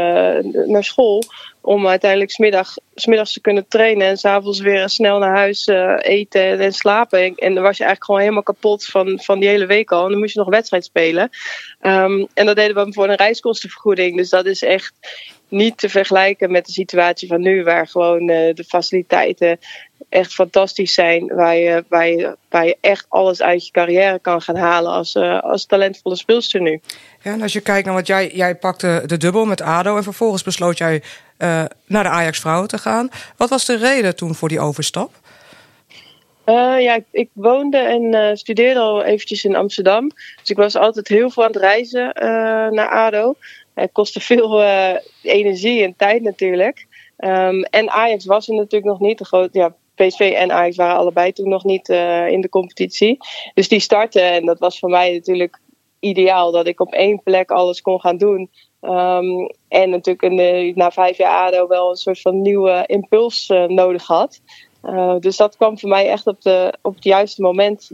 naar 0.67 0.85
school 0.85 1.23
om 1.61 1.89
uiteindelijk 1.89 2.31
smiddag, 2.31 2.75
smiddags 2.95 3.33
te 3.33 3.41
kunnen 3.41 3.69
trainen. 3.69 4.07
En 4.07 4.17
s'avonds 4.17 4.61
weer 4.61 4.89
snel 4.89 5.19
naar 5.19 5.37
huis 5.37 5.67
eten 5.99 6.61
en 6.61 6.73
slapen. 6.73 7.35
En 7.35 7.55
dan 7.55 7.63
was 7.63 7.77
je 7.77 7.85
eigenlijk 7.85 8.05
gewoon 8.05 8.21
helemaal 8.21 8.43
kapot 8.43 8.85
van, 8.85 9.21
van 9.23 9.39
die 9.39 9.49
hele 9.49 9.67
week 9.67 9.93
al. 9.93 10.05
En 10.05 10.11
dan 10.11 10.19
moest 10.19 10.35
je 10.35 10.39
nog 10.39 10.49
wedstrijd 10.49 10.85
spelen. 10.85 11.31
Um, 11.83 12.27
en 12.35 12.47
dat 12.47 12.57
deden 12.57 12.87
we 12.87 12.93
voor 12.93 13.09
een 13.09 13.15
reiskostenvergoeding. 13.15 14.17
Dus 14.17 14.31
dat 14.31 14.47
is 14.47 14.63
echt 14.63 14.93
niet 15.49 15.79
te 15.79 15.89
vergelijken 15.89 16.51
met 16.51 16.67
de 16.67 16.73
situatie 16.73 17.29
van 17.29 17.41
nu, 17.41 17.65
waar 17.65 17.87
gewoon 17.87 18.31
uh, 18.31 18.55
de 18.55 18.65
faciliteiten 18.69 19.59
echt 20.09 20.35
fantastisch 20.35 20.95
zijn. 20.95 21.27
Waar 21.27 21.57
je, 21.57 21.85
waar, 21.89 22.09
je, 22.09 22.37
waar 22.49 22.67
je 22.67 22.77
echt 22.81 23.07
alles 23.09 23.43
uit 23.43 23.67
je 23.67 23.73
carrière 23.73 24.19
kan 24.19 24.43
gaan 24.43 24.57
halen 24.57 24.93
als, 24.93 25.15
uh, 25.15 25.41
als 25.41 25.67
talentvolle 25.67 26.17
speelster 26.17 26.61
nu. 26.61 26.81
Ja, 27.23 27.33
en 27.33 27.43
als 27.43 27.53
je 27.53 27.61
kijkt 27.61 27.87
naar 27.87 27.95
wat 27.95 28.07
jij, 28.07 28.31
jij 28.35 28.55
pakte 28.55 29.03
de 29.07 29.17
dubbel 29.17 29.45
met 29.45 29.61
ADO 29.61 29.97
en 29.97 30.03
vervolgens 30.03 30.43
besloot 30.43 30.79
jij 30.79 31.03
uh, 31.39 31.65
naar 31.87 32.03
de 32.03 32.09
Ajax 32.09 32.41
vrouwen 32.41 32.69
te 32.69 32.79
gaan. 32.79 33.09
Wat 33.37 33.51
was 33.51 33.65
de 33.65 33.77
reden 33.77 34.17
toen 34.17 34.35
voor 34.35 34.49
die 34.49 34.61
overstap? 34.61 35.11
Uh, 36.47 36.81
ja, 36.81 36.95
ik, 36.95 37.05
ik, 37.11 37.29
woonde 37.33 37.79
en 37.79 38.37
studeerde 38.37 38.81
al 38.81 39.05
eventjes 39.05 39.45
in 39.45 39.57
Amsterdam. 39.57 40.09
Dus 40.41 40.51
ik 40.51 40.57
was 40.57 40.77
altijd 40.77 41.09
heel 41.09 41.31
veel 41.31 41.43
aan 41.43 41.53
het 41.53 41.61
reizen 41.61 42.13
naar 42.75 42.89
ADO. 42.89 43.37
Het 43.75 43.93
kostte 43.93 44.21
veel 44.21 44.63
uh, 44.63 44.95
energie 45.23 45.83
en 45.83 45.97
tijd 45.97 46.23
natuurlijk. 46.23 46.87
Um, 47.19 47.63
en 47.63 47.91
Ajax 47.91 48.25
was 48.25 48.49
er 48.49 48.55
natuurlijk 48.55 48.85
nog 48.85 49.01
niet. 49.01 49.19
De 49.19 49.49
ja, 49.53 49.75
PSV 49.95 50.35
en 50.37 50.53
Ajax 50.53 50.77
waren 50.77 50.97
allebei 50.97 51.33
toen 51.33 51.49
nog 51.49 51.65
niet 51.65 51.89
uh, 51.89 52.29
in 52.29 52.41
de 52.41 52.49
competitie. 52.49 53.17
Dus 53.55 53.69
die 53.69 53.81
starten 53.81 54.23
en 54.23 54.45
dat 54.45 54.59
was 54.59 54.79
voor 54.79 54.91
mij 54.91 55.13
natuurlijk 55.13 55.61
ideaal 56.01 56.53
dat 56.53 56.67
ik 56.67 56.81
op 56.81 56.93
één 56.93 57.23
plek 57.23 57.51
alles 57.51 57.83
kon 57.83 58.01
gaan 58.01 58.17
doen. 58.17 58.51
Um, 58.81 59.51
en 59.69 59.91
natuurlijk 59.91 60.37
de, 60.37 60.73
na 60.75 60.91
vijf 60.91 61.17
jaar 61.17 61.47
ADO 61.47 61.69
wel 61.69 61.91
een 61.91 61.97
soort 61.97 62.21
van 62.21 62.43
nieuwe 62.43 62.83
impuls 62.87 63.49
uh, 63.49 63.65
nodig 63.65 64.07
had. 64.07 64.41
Dus 65.21 65.37
dat 65.37 65.57
kwam 65.57 65.79
voor 65.79 65.89
mij 65.89 66.09
echt 66.09 66.27
op, 66.27 66.43
de, 66.43 66.75
op 66.83 66.95
het 66.95 67.05
juiste 67.05 67.43
moment 67.43 67.91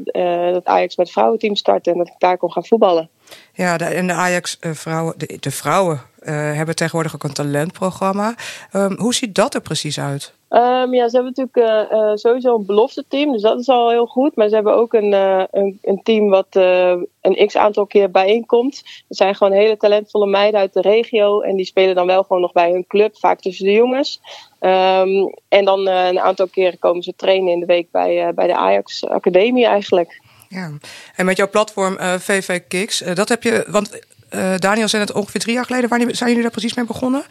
dat 0.53 0.65
Ajax 0.65 0.97
met 0.97 1.11
vrouwenteam 1.11 1.55
startte 1.55 1.91
en 1.91 1.99
dat 1.99 2.09
ik 2.09 2.15
daar 2.19 2.39
kon 2.39 2.53
gaan 2.53 2.67
voetballen. 2.67 3.11
Ja, 3.55 3.77
de, 3.77 3.85
en 3.85 4.07
de 4.07 4.13
Ajax-vrouwen, 4.13 5.15
de, 5.17 5.37
de, 5.41 5.51
vrouwen 5.51 6.01
uh, 6.23 6.29
hebben 6.33 6.77
tegenwoordig 6.77 7.15
ook 7.15 7.25
een 7.25 7.33
talentprogramma. 7.33 8.35
Um, 8.73 8.99
hoe 8.99 9.15
ziet 9.15 9.35
dat 9.35 9.55
er 9.55 9.61
precies 9.61 10.01
uit? 10.01 10.33
Um, 10.51 10.95
ja, 10.95 11.09
ze 11.09 11.17
hebben 11.17 11.33
natuurlijk 11.37 11.93
uh, 11.93 12.11
sowieso 12.15 12.57
een 12.57 12.67
belofte 12.67 13.05
team, 13.09 13.33
dus 13.33 13.43
dat 13.43 13.61
is 13.61 13.69
al 13.69 13.91
heel 13.91 14.07
goed. 14.07 14.37
Maar 14.37 14.49
ze 14.49 14.55
hebben 14.55 14.75
ook 14.75 14.93
een, 14.93 15.13
een, 15.13 15.79
een, 15.83 16.01
team 16.03 16.29
wat 16.29 16.47
een 17.21 17.47
x 17.47 17.57
aantal 17.57 17.87
keer 17.87 18.11
bijeenkomt. 18.11 18.83
Er 19.09 19.17
zijn 19.17 19.35
gewoon 19.35 19.53
hele 19.53 19.77
talentvolle 19.77 20.27
meiden 20.27 20.61
uit 20.61 20.73
de 20.73 20.81
regio 20.81 21.41
en 21.41 21.57
die 21.57 21.65
spelen 21.65 21.95
dan 21.95 22.07
wel 22.07 22.23
gewoon 22.23 22.43
nog 22.43 22.53
bij 22.53 22.71
hun 22.71 22.87
club, 22.87 23.17
vaak 23.17 23.41
tussen 23.41 23.65
de 23.65 23.73
jongens. 23.73 24.21
Um, 24.61 25.35
en 25.49 25.65
dan 25.65 25.87
een 25.87 26.21
aantal 26.21 26.47
keren 26.47 26.79
komen 26.79 27.03
ze 27.03 27.13
trainen 27.17 27.53
in 27.53 27.61
de 27.61 27.67
week 27.67 27.91
bij, 27.91 28.35
bij 28.35 28.47
de 28.47 28.57
Ajax 28.57 29.07
Academie 29.07 29.67
eigenlijk. 29.67 30.21
Ja, 30.53 30.71
en 31.17 31.25
met 31.25 31.37
jouw 31.37 31.51
platform 31.51 31.97
uh, 32.01 32.15
VV 32.15 32.61
Kicks, 32.69 33.03
uh, 33.03 33.15
dat 33.15 33.29
heb 33.29 33.43
je, 33.43 33.65
want 33.69 34.01
uh, 34.35 34.57
Daniel 34.57 34.89
zei 34.89 35.03
het 35.03 35.13
ongeveer 35.13 35.41
drie 35.41 35.55
jaar 35.55 35.65
geleden. 35.65 35.89
Wanneer 35.89 36.15
zijn 36.15 36.29
jullie 36.29 36.43
daar 36.43 36.53
precies 36.53 36.75
mee 36.75 36.87
begonnen? 36.87 37.23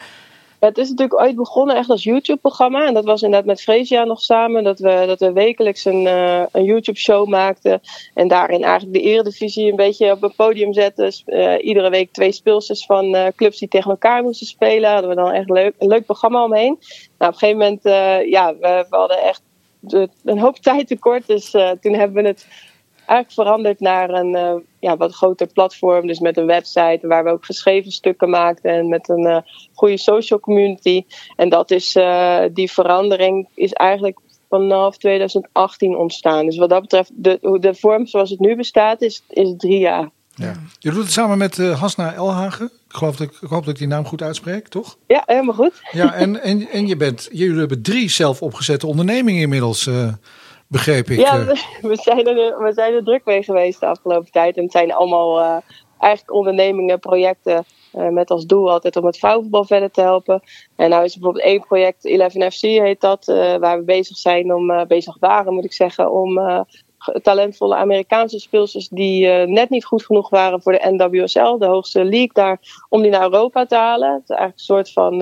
Het 0.58 0.78
is 0.78 0.88
natuurlijk 0.88 1.20
ooit 1.20 1.36
begonnen 1.36 1.76
echt 1.76 1.90
als 1.90 2.04
YouTube-programma. 2.04 2.86
En 2.86 2.94
dat 2.94 3.04
was 3.04 3.22
inderdaad 3.22 3.46
met 3.46 3.62
Freesia 3.62 4.04
nog 4.04 4.20
samen. 4.20 4.64
Dat 4.64 4.78
we, 4.78 5.04
dat 5.06 5.20
we 5.20 5.32
wekelijks 5.32 5.84
een, 5.84 6.06
een 6.52 6.64
YouTube-show 6.64 7.28
maakten. 7.28 7.80
En 8.14 8.28
daarin 8.28 8.62
eigenlijk 8.62 8.92
de 8.92 9.08
eredivisie 9.08 9.70
een 9.70 9.76
beetje 9.76 10.10
op 10.10 10.22
een 10.22 10.34
podium 10.36 10.72
zetten. 10.72 11.12
Iedere 11.60 11.90
week 11.90 12.12
twee 12.12 12.32
speelsters 12.32 12.86
van 12.86 13.32
clubs 13.36 13.58
die 13.58 13.68
tegen 13.68 13.90
elkaar 13.90 14.22
moesten 14.22 14.46
spelen. 14.46 14.90
Hadden 14.90 15.10
we 15.10 15.16
dan 15.16 15.32
echt 15.32 15.50
leuk, 15.50 15.74
een 15.78 15.88
leuk 15.88 16.04
programma 16.04 16.44
omheen. 16.44 16.78
Nou, 17.18 17.32
op 17.32 17.42
een 17.42 17.48
gegeven 17.48 17.58
moment, 17.58 17.82
ja, 18.28 18.54
we, 18.60 18.86
hadden 18.90 19.22
echt 19.22 19.42
een 20.24 20.38
hoop 20.38 20.56
tijd 20.72 20.86
tekort. 20.86 21.26
Dus 21.26 21.50
toen 21.80 21.94
hebben 21.94 22.22
we 22.22 22.28
het 22.28 22.46
eigenlijk 23.10 23.32
veranderd 23.32 23.80
naar 23.80 24.10
een 24.10 24.36
uh, 24.36 24.54
ja, 24.80 24.96
wat 24.96 25.14
groter 25.14 25.46
platform. 25.46 26.06
Dus 26.06 26.18
met 26.18 26.36
een 26.36 26.46
website 26.46 26.98
waar 27.02 27.24
we 27.24 27.30
ook 27.30 27.44
geschreven 27.44 27.92
stukken 27.92 28.30
maakten. 28.30 28.70
En 28.70 28.88
met 28.88 29.08
een 29.08 29.26
uh, 29.26 29.38
goede 29.72 29.98
social 29.98 30.40
community. 30.40 31.04
En 31.36 31.48
dat 31.48 31.70
is, 31.70 31.96
uh, 31.96 32.42
die 32.52 32.70
verandering 32.70 33.48
is 33.54 33.72
eigenlijk 33.72 34.18
vanaf 34.48 34.98
2018 34.98 35.96
ontstaan. 35.96 36.44
Dus 36.44 36.56
wat 36.56 36.68
dat 36.68 36.80
betreft, 36.80 37.10
de, 37.14 37.58
de 37.60 37.74
vorm 37.74 38.06
zoals 38.06 38.30
het 38.30 38.40
nu 38.40 38.56
bestaat, 38.56 39.02
is, 39.02 39.22
is 39.28 39.54
drie 39.56 39.78
jaar. 39.78 40.10
Ja. 40.34 40.52
Je 40.78 40.90
doet 40.90 41.02
het 41.02 41.12
samen 41.12 41.38
met 41.38 41.56
Hasna 41.56 42.14
Elhagen. 42.14 42.66
Ik, 42.66 42.96
geloof 42.96 43.16
dat 43.16 43.26
ik, 43.28 43.34
ik 43.40 43.48
hoop 43.48 43.64
dat 43.64 43.72
ik 43.74 43.78
die 43.78 43.88
naam 43.88 44.06
goed 44.06 44.22
uitspreek, 44.22 44.68
toch? 44.68 44.96
Ja, 45.06 45.22
helemaal 45.26 45.54
goed. 45.54 45.72
Ja, 45.90 46.14
en, 46.14 46.42
en, 46.42 46.68
en 46.68 46.86
je 46.86 46.96
bent, 46.96 47.28
jullie 47.32 47.58
hebben 47.58 47.82
drie 47.82 48.10
zelf 48.10 48.42
opgezette 48.42 48.86
ondernemingen 48.86 49.42
inmiddels 49.42 49.86
begreep 50.70 51.08
ik. 51.08 51.18
Ja, 51.18 51.44
we, 51.44 51.64
we, 51.80 51.96
zijn 51.96 52.26
er, 52.26 52.62
we 52.62 52.72
zijn 52.72 52.94
er 52.94 53.04
druk 53.04 53.24
mee 53.24 53.42
geweest 53.42 53.80
de 53.80 53.86
afgelopen 53.86 54.30
tijd. 54.30 54.56
En 54.56 54.62
het 54.62 54.72
zijn 54.72 54.92
allemaal 54.92 55.40
uh, 55.40 55.56
eigenlijk 55.98 56.34
ondernemingen, 56.34 56.98
projecten 56.98 57.64
uh, 57.94 58.08
met 58.08 58.30
als 58.30 58.46
doel 58.46 58.70
altijd 58.70 58.96
om 58.96 59.04
het 59.04 59.18
vrouwenvoetbal 59.18 59.64
verder 59.64 59.90
te 59.90 60.00
helpen. 60.00 60.42
En 60.76 60.90
nou 60.90 61.04
is 61.04 61.14
er 61.14 61.20
bijvoorbeeld 61.20 61.50
één 61.50 61.60
project, 61.60 62.08
11FC 62.08 62.60
heet 62.60 63.00
dat, 63.00 63.28
uh, 63.28 63.56
waar 63.56 63.78
we 63.78 63.84
bezig 63.84 64.16
zijn 64.16 64.54
om, 64.54 64.86
bezig 64.86 65.16
waren 65.18 65.54
moet 65.54 65.64
ik 65.64 65.72
zeggen, 65.72 66.12
om 66.12 66.64
talentvolle 67.22 67.76
Amerikaanse 67.76 68.38
speelsters 68.38 68.88
die 68.88 69.26
net 69.28 69.70
niet 69.70 69.84
goed 69.84 70.04
genoeg 70.04 70.30
waren 70.30 70.62
voor 70.62 70.72
de 70.72 70.90
NWSL, 70.90 71.58
de 71.58 71.66
hoogste 71.66 72.04
league 72.04 72.32
daar, 72.32 72.58
om 72.88 73.02
die 73.02 73.10
naar 73.10 73.22
Europa 73.22 73.66
te 73.66 73.76
halen. 73.76 74.12
Het 74.12 74.22
is 74.22 74.36
eigenlijk 74.36 74.58
een 74.58 74.64
soort 74.64 74.92
van, 74.92 75.18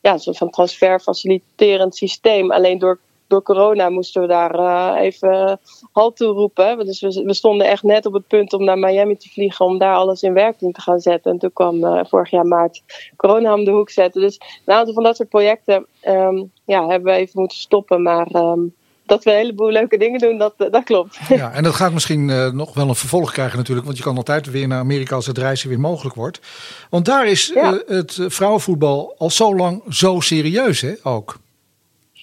ja, 0.00 0.12
een 0.12 0.18
soort 0.18 0.38
van 0.38 0.50
transferfaciliterend 0.50 1.96
systeem. 1.96 2.52
Alleen 2.52 2.78
door 2.78 2.98
door 3.32 3.42
corona 3.42 3.88
moesten 3.88 4.22
we 4.22 4.28
daar 4.28 4.54
uh, 4.58 5.02
even 5.02 5.60
halt 5.92 6.16
toe 6.16 6.32
roepen. 6.32 6.86
Dus 6.86 7.00
we, 7.00 7.22
we, 7.26 7.34
stonden 7.34 7.66
echt 7.66 7.82
net 7.82 8.06
op 8.06 8.12
het 8.12 8.26
punt 8.26 8.52
om 8.52 8.64
naar 8.64 8.78
Miami 8.78 9.16
te 9.16 9.28
vliegen 9.28 9.64
om 9.64 9.78
daar 9.78 9.94
alles 9.94 10.22
in 10.22 10.32
werking 10.32 10.74
te 10.74 10.80
gaan 10.80 11.00
zetten. 11.00 11.32
En 11.32 11.38
toen 11.38 11.52
kwam 11.52 11.84
uh, 11.84 12.00
vorig 12.04 12.30
jaar 12.30 12.46
maart 12.46 12.82
corona 13.16 13.54
om 13.54 13.64
de 13.64 13.70
hoek 13.70 13.90
zetten. 13.90 14.20
Dus 14.20 14.40
een 14.64 14.74
aantal 14.74 14.94
van 14.94 15.02
dat 15.02 15.16
soort 15.16 15.28
projecten 15.28 15.86
um, 16.06 16.50
ja, 16.64 16.86
hebben 16.86 17.12
we 17.12 17.18
even 17.18 17.40
moeten 17.40 17.58
stoppen. 17.58 18.02
Maar 18.02 18.34
um, 18.34 18.74
dat 19.06 19.24
we 19.24 19.30
een 19.30 19.36
heleboel 19.36 19.70
leuke 19.70 19.98
dingen 19.98 20.20
doen, 20.20 20.38
dat, 20.38 20.54
dat 20.56 20.84
klopt. 20.84 21.18
Ja, 21.28 21.52
en 21.52 21.62
dat 21.62 21.74
gaat 21.74 21.92
misschien 21.92 22.28
uh, 22.28 22.50
nog 22.50 22.74
wel 22.74 22.88
een 22.88 22.94
vervolg 22.94 23.32
krijgen 23.32 23.58
natuurlijk. 23.58 23.86
Want 23.86 23.98
je 23.98 24.04
kan 24.04 24.16
altijd 24.16 24.50
weer 24.50 24.68
naar 24.68 24.78
Amerika 24.78 25.14
als 25.14 25.26
het 25.26 25.38
reizen 25.38 25.68
weer 25.68 25.80
mogelijk 25.80 26.14
wordt. 26.14 26.40
Want 26.90 27.04
daar 27.04 27.26
is 27.26 27.50
ja. 27.54 27.82
het 27.86 28.18
vrouwenvoetbal 28.26 29.14
al 29.18 29.30
zo 29.30 29.56
lang 29.56 29.82
zo 29.88 30.20
serieus 30.20 30.80
hè, 30.80 30.92
ook. 31.02 31.40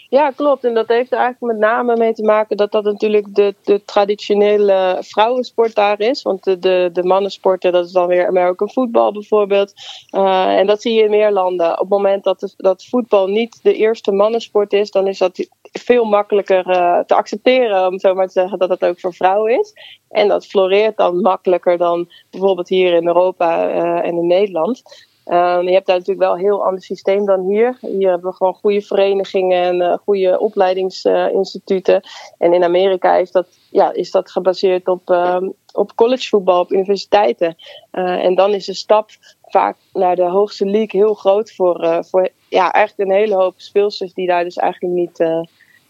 Ja, 0.10 0.32
klopt. 0.32 0.64
En 0.64 0.74
dat 0.74 0.88
heeft 0.88 1.12
er 1.12 1.18
eigenlijk 1.18 1.54
met 1.54 1.62
name 1.62 1.98
mee 1.98 2.14
te 2.14 2.24
maken 2.24 2.58
dat 2.58 2.72
dat 2.72 2.84
natuurlijk 2.84 3.36
de, 3.36 3.56
de 3.64 3.84
traditionele 3.86 4.98
vrouwensport 5.00 5.76
daar 5.76 6.00
is. 6.00 6.22
Want 6.22 6.44
de, 6.44 6.90
de, 6.94 7.04
mannensporten, 7.04 7.72
dat 7.72 7.86
is 7.86 7.92
dan 7.92 8.08
weer 8.08 8.28
American 8.28 8.72
voetbal 8.72 9.12
bijvoorbeeld. 9.12 9.74
Uh, 10.16 10.58
en 10.58 10.68
dat 10.68 10.82
zie 10.82 10.94
je 10.94 11.04
in 11.04 11.10
meer 11.10 11.32
landen. 11.32 11.72
Op 11.72 11.80
het 11.80 11.90
moment 11.90 12.24
dat, 12.24 12.54
dat 12.58 12.86
voetbal 12.86 13.28
niet 13.28 13.60
de 13.64 13.74
eerste 13.74 14.12
mannensport 14.12 14.74
is, 14.74 14.92
dan 14.92 15.08
is 15.08 15.18
dat 15.18 15.48
veel 15.62 16.06
makkelijker 16.06 16.70
eh, 16.70 17.00
te 17.00 17.16
accepteren, 17.16 17.88
om 17.88 18.00
zo 18.00 18.14
maar 18.14 18.28
te 18.28 18.32
zeggen, 18.32 18.60
dat 18.60 18.70
het 18.70 18.86
ook 18.86 19.00
voor 19.00 19.14
vrouwen 19.14 19.60
is. 19.60 19.74
En 20.10 20.28
dat 20.28 20.46
floreert 20.46 20.98
dan 20.98 21.22
makkelijker 21.22 21.78
dan 21.78 22.10
bijvoorbeeld 22.30 22.70
hier 22.70 22.94
in 22.94 23.08
Europa 23.08 23.70
en 24.02 24.18
in 24.18 24.28
Nederland. 24.28 25.08
Um, 25.32 25.68
je 25.68 25.74
hebt 25.74 25.86
daar 25.86 25.98
natuurlijk 25.98 26.26
wel 26.26 26.34
een 26.34 26.44
heel 26.44 26.66
ander 26.66 26.82
systeem 26.82 27.26
dan 27.26 27.46
hier. 27.46 27.78
Hier 27.82 28.10
hebben 28.10 28.30
we 28.30 28.36
gewoon 28.36 28.54
goede 28.54 28.82
verenigingen 28.82 29.64
en 29.64 29.76
uh, 29.76 29.98
goede 29.98 30.40
opleidingsinstituten. 30.40 32.02
en 32.38 32.54
in 32.54 32.64
Amerika 32.64 33.16
is 33.16 33.32
dat, 33.32 33.48
ja, 33.72 33.94
is 33.94 34.12
dat 34.12 34.32
gebaseerd 34.32 34.88
op, 34.88 35.10
um, 35.10 35.54
op 35.74 35.96
collegevoetbal, 35.96 36.60
op 36.60 36.72
universiteiten. 36.72 37.56
Uh, 37.92 38.26
en 38.26 38.36
dan 38.36 38.54
is 38.54 38.66
de 38.66 38.74
stap 38.74 39.10
vaak 39.42 39.78
naar 39.94 40.16
de 40.16 40.30
hoogste 40.30 40.66
league 40.66 41.02
heel 41.02 41.14
groot 41.14 41.52
voor, 41.52 41.84
uh, 41.84 42.00
voor 42.02 42.30
ja, 42.48 42.72
eigenlijk 42.72 43.10
een 43.10 43.16
hele 43.16 43.36
hoop 43.36 43.54
speelsters 43.58 44.14
die 44.14 44.28
daar 44.28 44.44
dus 44.44 44.58
eigenlijk 44.58 44.94
niet 44.94 45.20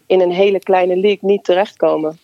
in 0.06 0.20
een 0.20 0.32
hele 0.32 0.58
kleine 0.58 0.96
league 0.96 1.30
niet 1.30 1.44
terechtkomen. 1.44 2.18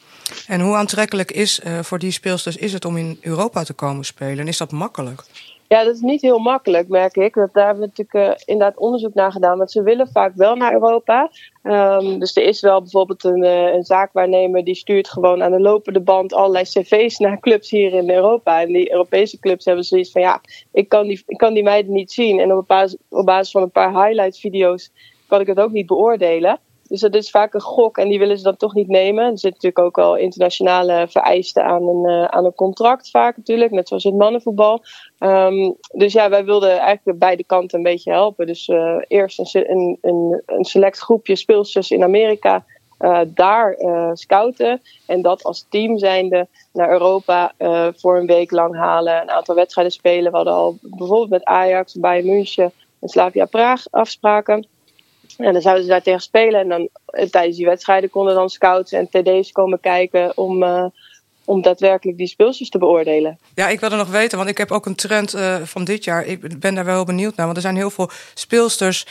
En 0.46 0.60
hoe 0.60 0.74
aantrekkelijk 0.74 1.32
is 1.32 1.60
voor 1.80 1.98
die 1.98 2.10
speelsters 2.10 2.56
is 2.56 2.72
het 2.72 2.84
om 2.84 2.96
in 2.96 3.18
Europa 3.20 3.62
te 3.62 3.72
komen 3.72 4.04
spelen? 4.04 4.38
En 4.38 4.48
is 4.48 4.58
dat 4.58 4.72
makkelijk? 4.72 5.24
Ja, 5.68 5.84
dat 5.84 5.94
is 5.94 6.00
niet 6.00 6.22
heel 6.22 6.38
makkelijk, 6.38 6.88
merk 6.88 7.16
ik. 7.16 7.34
Dat, 7.34 7.52
daar 7.52 7.66
hebben 7.66 7.82
we 7.82 7.90
natuurlijk 7.96 8.38
uh, 8.38 8.44
inderdaad 8.44 8.78
onderzoek 8.78 9.14
naar 9.14 9.32
gedaan. 9.32 9.58
Want 9.58 9.70
ze 9.70 9.82
willen 9.82 10.08
vaak 10.08 10.32
wel 10.34 10.56
naar 10.56 10.72
Europa. 10.72 11.30
Um, 11.62 12.18
dus 12.18 12.36
er 12.36 12.42
is 12.42 12.60
wel 12.60 12.80
bijvoorbeeld 12.80 13.24
een, 13.24 13.44
uh, 13.44 13.74
een, 13.74 13.84
zaakwaarnemer 13.84 14.64
die 14.64 14.74
stuurt 14.74 15.08
gewoon 15.08 15.42
aan 15.42 15.52
de 15.52 15.60
lopende 15.60 16.00
band 16.00 16.32
allerlei 16.32 16.64
cv's 16.64 17.18
naar 17.18 17.40
clubs 17.40 17.70
hier 17.70 17.92
in 17.92 18.10
Europa. 18.10 18.60
En 18.60 18.72
die 18.72 18.92
Europese 18.92 19.38
clubs 19.38 19.64
hebben 19.64 19.84
zoiets 19.84 20.10
van 20.10 20.22
ja, 20.22 20.40
ik 20.72 20.88
kan 20.88 21.06
die, 21.06 21.22
ik 21.26 21.36
kan 21.36 21.54
die 21.54 21.62
meiden 21.62 21.92
niet 21.92 22.12
zien. 22.12 22.40
En 22.40 22.52
op 22.52 22.66
basis, 22.66 22.98
op 23.08 23.26
basis 23.26 23.50
van 23.50 23.62
een 23.62 23.70
paar 23.70 24.04
highlight 24.04 24.38
video's 24.38 24.90
kan 25.28 25.40
ik 25.40 25.46
het 25.46 25.60
ook 25.60 25.72
niet 25.72 25.86
beoordelen. 25.86 26.58
Dus 26.88 27.00
dat 27.00 27.14
is 27.14 27.30
vaak 27.30 27.54
een 27.54 27.60
gok 27.60 27.98
en 27.98 28.08
die 28.08 28.18
willen 28.18 28.36
ze 28.36 28.42
dan 28.42 28.56
toch 28.56 28.74
niet 28.74 28.88
nemen. 28.88 29.24
Er 29.24 29.38
zitten 29.38 29.50
natuurlijk 29.50 29.78
ook 29.78 30.04
al 30.04 30.16
internationale 30.16 31.06
vereisten 31.08 31.64
aan 31.64 31.88
een, 31.88 32.08
uh, 32.10 32.24
aan 32.24 32.44
een 32.44 32.54
contract 32.54 33.10
vaak 33.10 33.36
natuurlijk. 33.36 33.70
Net 33.70 33.88
zoals 33.88 34.04
in 34.04 34.10
het 34.10 34.20
mannenvoetbal. 34.20 34.82
Um, 35.18 35.76
dus 35.92 36.12
ja, 36.12 36.28
wij 36.28 36.44
wilden 36.44 36.78
eigenlijk 36.78 37.18
beide 37.18 37.44
kanten 37.44 37.78
een 37.78 37.84
beetje 37.84 38.12
helpen. 38.12 38.46
Dus 38.46 38.68
uh, 38.68 38.96
eerst 39.08 39.38
een, 39.38 39.98
een, 40.00 40.42
een, 40.46 40.64
select 40.64 40.98
groepje 40.98 41.36
speelsters 41.36 41.90
in 41.90 42.02
Amerika 42.02 42.64
uh, 42.98 43.20
daar 43.26 43.76
scouten. 44.12 44.82
En 45.06 45.22
dat 45.22 45.42
als 45.42 45.66
team 45.68 45.98
zijnde 45.98 46.46
naar 46.72 46.90
Europa 46.90 47.52
voor 47.96 48.18
een 48.18 48.26
week 48.26 48.50
lang 48.50 48.76
halen. 48.76 49.22
Een 49.22 49.30
aantal 49.30 49.54
wedstrijden 49.54 49.92
spelen. 49.92 50.30
We 50.30 50.36
hadden 50.36 50.54
al 50.54 50.78
bijvoorbeeld 50.80 51.30
met 51.30 51.44
Ajax, 51.44 51.94
Bayern 51.94 52.26
München 52.26 52.72
en 53.00 53.08
Slavia 53.08 53.44
Praag 53.44 53.82
afspraken. 53.90 54.66
En 55.36 55.52
dan 55.52 55.62
zouden 55.62 55.84
ze 55.84 55.90
daar 55.90 56.02
tegen 56.02 56.20
spelen. 56.20 56.60
En 56.60 56.68
dan 56.68 56.88
tijdens 57.30 57.56
die 57.56 57.66
wedstrijden 57.66 58.10
konden 58.10 58.34
dan 58.34 58.50
scouts 58.50 58.92
en 58.92 59.08
TD's 59.08 59.52
komen 59.52 59.80
kijken 59.80 60.36
om, 60.36 60.62
uh, 60.62 60.84
om 61.44 61.62
daadwerkelijk 61.62 62.18
die 62.18 62.26
speelsters 62.26 62.68
te 62.68 62.78
beoordelen. 62.78 63.38
Ja, 63.54 63.68
ik 63.68 63.80
wilde 63.80 63.96
nog 63.96 64.10
weten, 64.10 64.38
want 64.38 64.50
ik 64.50 64.58
heb 64.58 64.70
ook 64.70 64.86
een 64.86 64.94
trend 64.94 65.34
uh, 65.34 65.56
van 65.62 65.84
dit 65.84 66.04
jaar. 66.04 66.24
Ik 66.24 66.60
ben 66.60 66.74
daar 66.74 66.84
wel 66.84 67.04
benieuwd 67.04 67.36
naar, 67.36 67.46
want 67.46 67.56
er 67.56 67.62
zijn 67.62 67.76
heel 67.76 67.90
veel 67.90 68.10
speelsters 68.34 69.06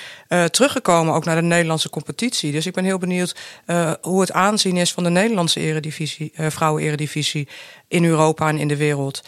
teruggekomen, 0.51 1.13
ook 1.13 1.25
naar 1.25 1.36
de 1.36 1.41
Nederlandse 1.41 1.89
competitie. 1.89 2.51
Dus 2.51 2.65
ik 2.65 2.73
ben 2.73 2.84
heel 2.84 2.97
benieuwd 2.97 3.36
hoe 4.01 4.21
het 4.21 4.32
aanzien 4.32 4.78
is 4.78 4.93
van 4.93 5.04
de 5.04 5.10
Nederlandse 5.10 5.60
eredivisie, 5.60 6.32
vrouwen-eredivisie 6.36 7.47
in 7.88 8.06
Europa 8.06 8.49
en 8.49 8.58
in 8.58 8.67
de 8.67 8.78
wereld. 8.78 9.23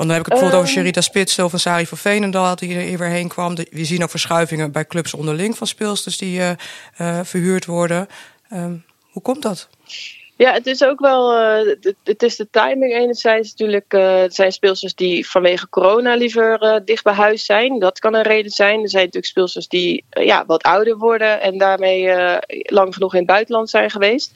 Want 0.00 0.12
dan 0.12 0.18
heb 0.20 0.28
ik 0.28 0.32
het 0.32 0.40
bijvoorbeeld 0.40 0.62
over 0.62 0.82
Sherita 0.82 1.00
Spits 1.00 1.38
of 1.38 1.52
een 1.52 1.60
Sari 1.60 1.86
van 1.86 1.98
Veenendaal 1.98 2.56
die 2.56 2.74
er 2.74 2.80
hier 2.80 2.98
weer 2.98 3.08
heen 3.08 3.28
kwam. 3.28 3.54
We 3.70 3.84
zien 3.84 4.02
ook 4.02 4.10
verschuivingen 4.10 4.72
bij 4.72 4.86
clubs 4.86 5.14
onderling 5.14 5.56
van 5.56 5.66
speelsters 5.66 6.16
die 6.16 6.38
uh, 6.38 6.50
uh, 6.98 7.20
verhuurd 7.22 7.64
worden. 7.64 8.08
Um, 8.52 8.84
hoe 9.10 9.22
komt 9.22 9.42
dat? 9.42 9.68
Ja, 10.40 10.52
het 10.52 10.66
is 10.66 10.84
ook 10.84 11.00
wel. 11.00 11.40
Uh, 11.40 11.74
het 12.04 12.22
is 12.22 12.36
de 12.36 12.50
timing 12.50 12.92
enerzijds 12.92 13.50
natuurlijk. 13.50 13.94
Uh, 13.94 14.16
het 14.16 14.34
zijn 14.34 14.52
speelsters 14.52 14.94
die 14.94 15.28
vanwege 15.28 15.68
corona 15.68 16.14
liever 16.14 16.62
uh, 16.62 16.76
dicht 16.84 17.04
bij 17.04 17.12
huis 17.12 17.44
zijn. 17.44 17.78
Dat 17.78 17.98
kan 17.98 18.14
een 18.14 18.22
reden 18.22 18.50
zijn. 18.50 18.82
Er 18.82 18.88
zijn 18.88 19.04
natuurlijk 19.04 19.32
speelsters 19.32 19.68
die 19.68 20.04
ja, 20.10 20.44
wat 20.46 20.62
ouder 20.62 20.96
worden 20.96 21.40
en 21.40 21.58
daarmee 21.58 22.14
lang 22.62 22.94
genoeg 22.94 23.12
in 23.12 23.18
het 23.18 23.26
buitenland 23.26 23.70
zijn 23.70 23.90
geweest. 23.90 24.32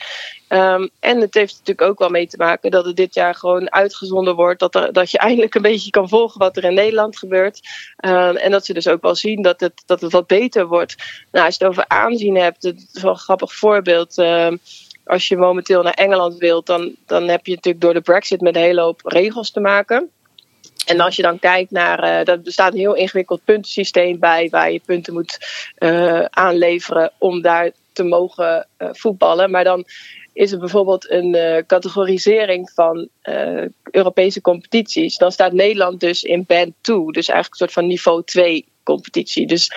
Um, 0.49 0.91
en 1.01 1.21
het 1.21 1.35
heeft 1.35 1.53
natuurlijk 1.53 1.89
ook 1.89 1.99
wel 1.99 2.09
mee 2.09 2.27
te 2.27 2.37
maken 2.37 2.71
dat 2.71 2.85
het 2.85 2.97
dit 2.97 3.15
jaar 3.15 3.35
gewoon 3.35 3.73
uitgezonden 3.73 4.35
wordt. 4.35 4.61
Dat, 4.61 4.75
er, 4.75 4.93
dat 4.93 5.11
je 5.11 5.19
eindelijk 5.19 5.55
een 5.55 5.63
beetje 5.63 5.91
kan 5.91 6.09
volgen 6.09 6.39
wat 6.39 6.57
er 6.57 6.65
in 6.65 6.75
Nederland 6.75 7.19
gebeurt. 7.19 7.61
Um, 8.05 8.37
en 8.37 8.51
dat 8.51 8.65
ze 8.65 8.73
dus 8.73 8.89
ook 8.89 9.03
wel 9.03 9.15
zien 9.15 9.43
dat 9.43 9.61
het, 9.61 9.83
dat 9.87 10.01
het 10.01 10.13
wat 10.13 10.27
beter 10.27 10.67
wordt. 10.67 10.95
Nou, 11.33 11.47
als 11.47 11.57
je 11.57 11.65
het 11.65 11.73
over 11.73 11.89
aanzien 11.89 12.37
hebt, 12.37 12.63
het 12.63 12.89
is 12.93 13.03
wel 13.03 13.13
een 13.13 13.19
grappig 13.19 13.55
voorbeeld. 13.55 14.19
Um, 14.19 14.61
als 15.05 15.29
je 15.29 15.37
momenteel 15.37 15.83
naar 15.83 15.93
Engeland 15.93 16.37
wilt, 16.37 16.67
dan, 16.67 16.95
dan 17.07 17.29
heb 17.29 17.47
je 17.47 17.55
natuurlijk 17.55 17.85
door 17.85 17.95
de 17.95 18.01
Brexit 18.01 18.41
met 18.41 18.57
een 18.57 18.63
hele 18.63 18.81
hoop 18.81 19.01
regels 19.05 19.51
te 19.51 19.61
maken. 19.61 20.11
En 20.87 21.01
als 21.01 21.17
je 21.17 21.23
dan 21.23 21.39
kijkt 21.39 21.71
naar, 21.71 22.05
uh, 22.05 22.29
er 22.29 22.41
bestaat 22.41 22.73
een 22.73 22.79
heel 22.79 22.95
ingewikkeld 22.95 23.45
puntensysteem 23.45 24.19
bij, 24.19 24.49
waar 24.51 24.73
je 24.73 24.81
punten 24.87 25.13
moet 25.13 25.39
uh, 25.79 26.25
aanleveren 26.25 27.13
om 27.19 27.43
daar 27.43 27.71
te 27.93 28.03
mogen 28.03 28.67
uh, 28.79 28.89
voetballen. 28.93 29.51
Maar 29.51 29.65
dan 29.65 29.85
is 30.33 30.53
er 30.53 30.59
bijvoorbeeld 30.59 31.11
een 31.11 31.65
categorisering 31.67 32.71
van 32.71 33.09
Europese 33.91 34.41
competities. 34.41 35.17
Dan 35.17 35.33
staat 35.33 35.53
Nederland 35.53 36.01
dus 36.01 36.23
in 36.23 36.45
band 36.47 36.75
2, 36.81 36.99
dus 36.99 37.29
eigenlijk 37.29 37.51
een 37.51 37.57
soort 37.57 37.73
van 37.73 37.87
niveau 37.87 38.23
2 38.25 38.67
competitie. 38.85 39.47
Dus 39.47 39.71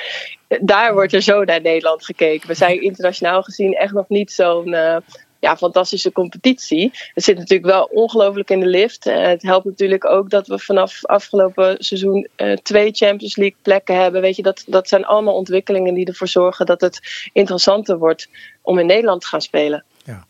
daar 0.61 0.93
wordt 0.93 1.13
er 1.13 1.21
zo 1.21 1.43
naar 1.43 1.61
Nederland 1.61 2.05
gekeken. 2.05 2.47
We 2.47 2.53
zijn 2.53 2.81
internationaal 2.81 3.41
gezien 3.41 3.73
echt 3.73 3.93
nog 3.93 4.09
niet 4.09 4.31
zo'n 4.31 4.67
uh, 4.67 4.97
ja, 5.39 5.57
fantastische 5.57 6.11
competitie. 6.11 6.91
Het 7.13 7.23
zit 7.23 7.37
natuurlijk 7.37 7.71
wel 7.71 7.83
ongelooflijk 7.83 8.49
in 8.49 8.59
de 8.59 8.67
lift. 8.67 9.07
Uh, 9.07 9.21
het 9.21 9.41
helpt 9.41 9.65
natuurlijk 9.65 10.05
ook 10.05 10.29
dat 10.29 10.47
we 10.47 10.59
vanaf 10.59 11.05
afgelopen 11.05 11.75
seizoen 11.79 12.27
twee 12.63 12.91
Champions 12.91 13.35
League 13.35 13.57
plekken 13.61 14.01
hebben. 14.01 14.21
Weet 14.21 14.35
je, 14.35 14.43
dat, 14.43 14.63
dat 14.67 14.87
zijn 14.87 15.05
allemaal 15.05 15.35
ontwikkelingen 15.35 15.93
die 15.93 16.05
ervoor 16.05 16.27
zorgen 16.27 16.65
dat 16.65 16.81
het 16.81 17.29
interessanter 17.33 17.97
wordt 17.97 18.29
om 18.61 18.79
in 18.79 18.85
Nederland 18.85 19.21
te 19.21 19.27
gaan 19.27 19.41
spelen. 19.41 19.83
Ja. 20.07 20.27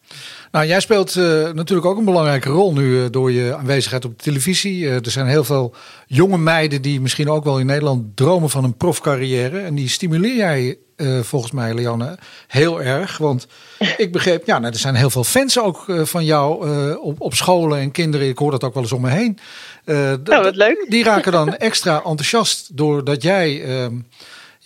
Nou, 0.52 0.66
jij 0.66 0.80
speelt 0.80 1.16
uh, 1.16 1.24
natuurlijk 1.52 1.88
ook 1.88 1.98
een 1.98 2.06
belangrijke 2.06 2.50
rol 2.50 2.74
nu 2.74 2.84
uh, 2.84 3.06
door 3.12 3.32
je 3.32 3.56
aanwezigheid 3.56 4.06
op 4.06 4.18
de 4.18 4.24
televisie. 4.24 4.80
Uh, 4.80 4.94
er 4.96 5.12
zijn 5.12 5.28
heel 5.28 5.44
veel 5.44 5.76
jonge 6.08 6.38
meiden 6.38 6.82
die 6.82 7.02
misschien 7.02 7.30
ook 7.30 7.44
wel 7.44 7.60
in 7.60 7.66
Nederland 7.66 8.16
dromen 8.16 8.50
van 8.50 8.64
een 8.64 8.78
profcarrière. 8.78 9.60
En 9.60 9.76
die 9.76 9.90
stimuleer 9.90 10.36
jij 10.36 10.78
volgens 11.22 11.52
mij, 11.52 11.74
Leanne, 11.74 12.18
heel 12.48 12.82
erg. 12.82 13.18
Want 13.18 13.48
ik 13.98 14.12
begreep, 14.12 14.46
ja, 14.46 14.60
nou, 14.60 14.74
er 14.74 14.80
zijn 14.80 14.96
heel 14.96 15.10
veel 15.10 15.24
fans 15.24 15.60
ook 15.60 15.86
van 15.88 16.26
jou 16.26 16.70
op, 16.98 17.22
op 17.22 17.34
scholen 17.34 17.80
en 17.80 17.92
kinderen. 17.92 18.28
Ik 18.28 18.38
hoor 18.38 18.52
dat 18.52 18.64
ook 18.64 18.74
wel 18.74 18.84
eens 18.84 18.92
om 18.92 19.02
me 19.02 19.10
heen. 19.10 19.38
nou, 19.86 20.44
wat 20.44 20.56
leuk. 20.56 20.86
Die 20.90 21.04
raken 21.04 21.32
dan 21.32 21.56
extra 21.70 21.96
enthousiast 21.96 22.78
doordat 22.78 23.22
jij 23.22 23.64
ehm, 23.64 23.94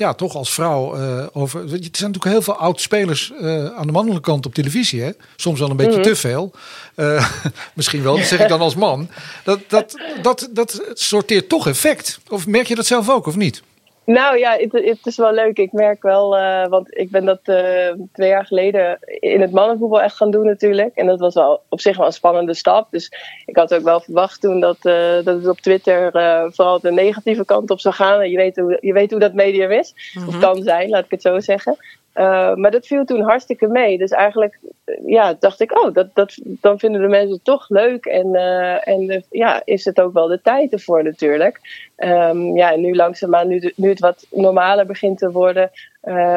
ja, 0.02 0.14
toch 0.14 0.36
als 0.36 0.54
vrouw 0.54 0.98
uh, 0.98 1.26
over. 1.32 1.62
Er 1.62 1.68
zijn 1.70 1.82
natuurlijk 1.82 2.24
heel 2.24 2.42
veel 2.42 2.56
oud-spelers 2.56 3.32
uh, 3.42 3.66
aan 3.66 3.86
de 3.86 3.92
mannelijke 3.92 4.30
kant 4.30 4.46
op 4.46 4.54
televisie. 4.54 5.02
Hè? 5.02 5.12
Soms 5.36 5.60
wel 5.60 5.70
een 5.70 5.76
beetje 5.76 5.92
mm 5.92 6.04
-hmm. 6.04 6.12
te 6.12 6.16
veel. 6.16 6.52
Uh, 6.96 7.32
misschien 7.74 8.04
wel, 8.04 8.18
dat 8.18 8.26
zeg 8.26 8.40
ik 8.40 8.48
dan 8.48 8.62
als 8.62 8.76
man. 8.76 9.10
Dat, 9.44 9.60
dat, 9.68 9.96
dat, 10.22 10.50
dat 10.52 10.82
sorteert 10.94 11.50
toch 11.50 11.68
effect. 11.68 12.20
Of 12.30 12.48
merk 12.48 12.68
je 12.68 12.76
dat 12.76 12.86
zelf 12.86 13.10
ook, 13.10 13.26
of 13.26 13.36
niet? 13.36 13.62
Nou 14.06 14.38
ja, 14.38 14.58
het, 14.58 14.72
het, 14.72 15.06
is 15.06 15.18
wel 15.18 15.34
leuk. 15.34 15.58
Ik 15.58 15.72
merk 15.72 16.02
wel, 16.02 16.38
uh, 16.38 16.68
want 16.68 16.98
ik 16.98 17.12
ben 17.12 17.26
dat 17.26 17.40
uh, 17.46 17.92
twee 18.14 18.30
jaar 18.30 18.46
geleden 18.46 18.98
in 19.20 19.42
het 19.42 19.52
mannenvoetbal 19.52 20.02
echt 20.02 20.16
gaan 20.16 20.32
doen 20.32 20.46
natuurlijk. 20.46 20.96
En 20.96 21.08
dat 21.08 21.20
was 21.20 21.34
wel 21.34 21.62
op 21.70 21.82
zich 21.82 21.98
wel 21.98 22.06
een 22.06 22.14
spannende 22.14 22.54
stap. 22.54 22.92
Dus 22.92 23.12
ik 23.46 23.56
had 23.56 23.74
ook 23.74 23.84
wel 23.84 24.00
verwacht 24.00 24.42
toen 24.42 24.60
dat, 24.60 24.78
uh, 24.82 25.14
dat 25.14 25.26
het 25.26 25.48
op 25.48 25.60
Twitter 25.60 26.12
vooral 26.54 26.80
de 26.80 26.92
negatieve 26.92 27.46
kant 27.46 27.70
op 27.70 27.80
zou 27.80 27.96
gaan. 27.96 28.20
En 28.20 28.30
je 28.30 28.38
weet 28.38 28.56
hoe, 28.56 28.78
je 28.82 28.94
weet 28.94 29.12
hoe 29.12 29.20
dat 29.20 29.34
medium 29.34 29.72
is. 29.72 29.94
Mm 30.14 30.22
-hmm. 30.22 30.30
Of 30.30 30.40
kan 30.40 30.64
zijn, 30.64 30.90
laat 30.90 31.06
ik 31.06 31.12
het 31.12 31.22
zo 31.22 31.40
zeggen. 31.40 31.78
Uh, 32.15 32.54
maar 32.56 32.71
dat 32.71 32.88
viel 32.88 33.06
toen 33.06 33.21
hartstikke 33.21 33.67
mee. 33.67 33.97
Dus 33.97 34.12
eigenlijk 34.12 34.60
ja, 35.06 35.36
dacht 35.39 35.60
ik, 35.60 35.80
oh, 35.80 35.93
dat, 35.93 36.08
dat, 36.13 36.38
dan 36.43 36.80
vinden 36.80 37.02
de 37.02 37.08
mensen 37.08 37.34
het 37.34 37.43
toch 37.43 37.69
leuk. 37.69 38.06
En, 38.06 38.28
uh, 38.28 38.88
en 38.88 39.26
ja, 39.30 39.62
is 39.65 39.86
het 39.86 40.02
ook 40.02 40.13
wel 40.13 40.28
de 40.28 40.41
tijd 40.41 40.74
ervoor 40.74 41.04
natuurlijk. 41.04 41.60
Um, 41.97 42.58
ja, 42.58 42.74
en 42.74 42.82
nu 42.82 42.95
langzaamaan, 42.95 43.47
nu, 43.47 43.74
nu 43.76 43.89
het 43.89 44.00
wat 44.00 44.26
normaler 44.30 44.86
begint 44.86 45.17
te 45.17 45.32
worden, 45.32 45.71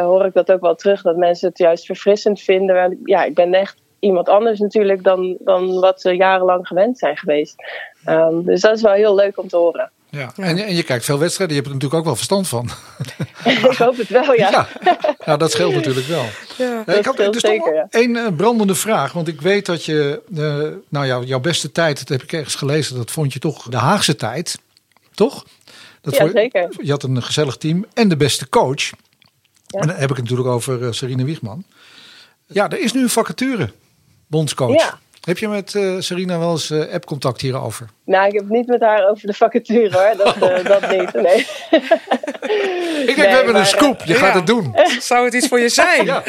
hoor 0.01 0.25
ik 0.25 0.33
dat 0.33 0.53
ook 0.53 0.61
wel 0.61 0.75
terug. 0.75 1.03
Dat 1.03 1.17
mensen 1.17 1.49
het 1.49 1.59
juist 1.59 1.87
verfrissend 1.87 2.41
vinden. 2.41 3.01
Ja, 3.05 3.25
ik 3.25 3.35
ben 3.35 3.55
echt 3.55 3.77
iemand 3.99 4.29
anders 4.29 4.59
natuurlijk 4.59 5.03
dan, 5.03 5.37
dan 5.41 5.81
wat 5.81 6.01
ze 6.01 6.17
jarenlang 6.17 6.67
gewend 6.67 6.99
zijn 6.99 7.17
geweest. 7.17 7.55
Um, 8.09 8.45
dus 8.45 8.61
dat 8.61 8.77
is 8.77 8.83
wel 8.83 8.93
heel 8.93 9.15
leuk 9.15 9.39
om 9.39 9.49
te 9.49 9.57
horen. 9.57 9.91
Ja. 10.15 10.33
En, 10.37 10.59
en, 10.59 10.75
je 10.75 10.83
kijkt 10.83 11.05
veel 11.05 11.19
wedstrijden, 11.19 11.57
je 11.57 11.63
hebt 11.63 11.75
er 11.75 11.81
natuurlijk 11.81 12.01
ook 12.01 12.07
wel 12.07 12.17
verstand 12.17 12.49
van. 12.49 12.71
ik 13.45 13.77
hoop 13.77 13.97
het 13.97 14.09
wel, 14.09 14.33
ja. 14.35 14.51
ja. 14.51 14.99
Nou, 15.25 15.39
dat 15.39 15.51
scheelt 15.51 15.75
natuurlijk 15.75 16.07
wel. 16.07 16.25
Ja, 16.57 16.87
ik 16.87 17.05
had 17.05 17.17
dus 17.17 17.43
zeker, 17.43 17.87
één 17.91 18.11
uh, 18.11 18.27
brandende 18.37 18.75
vraag. 18.75 19.13
Want 19.13 19.29
ik 19.29 19.41
weet 19.41 19.67
dat 19.67 19.85
je, 19.85 20.23
uh, 20.35 20.39
nou 20.89 21.07
ja, 21.07 21.21
jouw 21.21 21.41
beste 21.41 21.73
tijd, 21.73 21.99
dat 21.99 22.09
heb 22.09 22.23
ik 22.23 22.33
ergens 22.33 22.55
gelezen, 22.55 22.97
dat 22.97 23.11
vond 23.11 23.33
je 23.33 23.39
toch 23.39 23.69
de 23.69 23.77
Haagse 23.77 24.17
tijd. 24.17 24.59
Toch? 25.15 25.45
Dat 26.01 26.17
ja, 26.17 26.31
zeker. 26.31 26.69
Je 26.81 26.91
had 26.91 27.03
een 27.03 27.23
gezellig 27.23 27.57
team 27.57 27.87
en 27.95 28.09
de 28.09 28.17
beste 28.17 28.49
coach. 28.49 28.91
En 29.67 29.87
dan 29.87 29.97
heb 29.97 30.11
ik 30.11 30.17
het 30.17 30.19
natuurlijk 30.19 30.49
over 30.49 30.83
uh, 30.83 30.93
Sarine 30.93 31.25
Wiegman. 31.25 31.65
Ja, 32.47 32.71
er 32.71 32.81
is 32.81 32.93
nu 32.93 33.03
een 33.03 33.09
vacature, 33.09 33.73
bondscoach. 34.27 34.81
Ja. 34.81 34.99
Heb 35.25 35.39
je 35.39 35.49
met 35.49 35.75
uh, 35.75 36.01
Serena 36.01 36.39
wel 36.39 36.51
eens 36.51 36.71
uh, 36.71 36.93
app-contact 36.93 37.41
hierover? 37.41 37.89
Nou, 38.05 38.27
ik 38.27 38.33
heb 38.33 38.43
het 38.43 38.51
niet 38.51 38.67
met 38.67 38.81
haar 38.81 39.09
over 39.09 39.27
de 39.27 39.35
vacature 39.35 39.99
hoor. 39.99 40.25
Dat, 40.25 40.37
uh, 40.37 40.65
dat 40.81 40.91
niet. 40.91 41.13
Nee. 41.13 41.39
ik 41.41 43.07
denk, 43.07 43.17
nee, 43.17 43.27
we 43.27 43.27
hebben 43.27 43.53
maar, 43.53 43.61
een 43.61 43.67
scoop. 43.67 44.03
Je 44.05 44.13
ja. 44.13 44.19
gaat 44.19 44.35
het 44.35 44.47
doen. 44.47 44.75
Zou 45.01 45.25
het 45.25 45.35
iets 45.35 45.49
voor 45.49 45.61
je 45.61 45.69
zijn? 45.69 46.05
ja. 46.05 46.23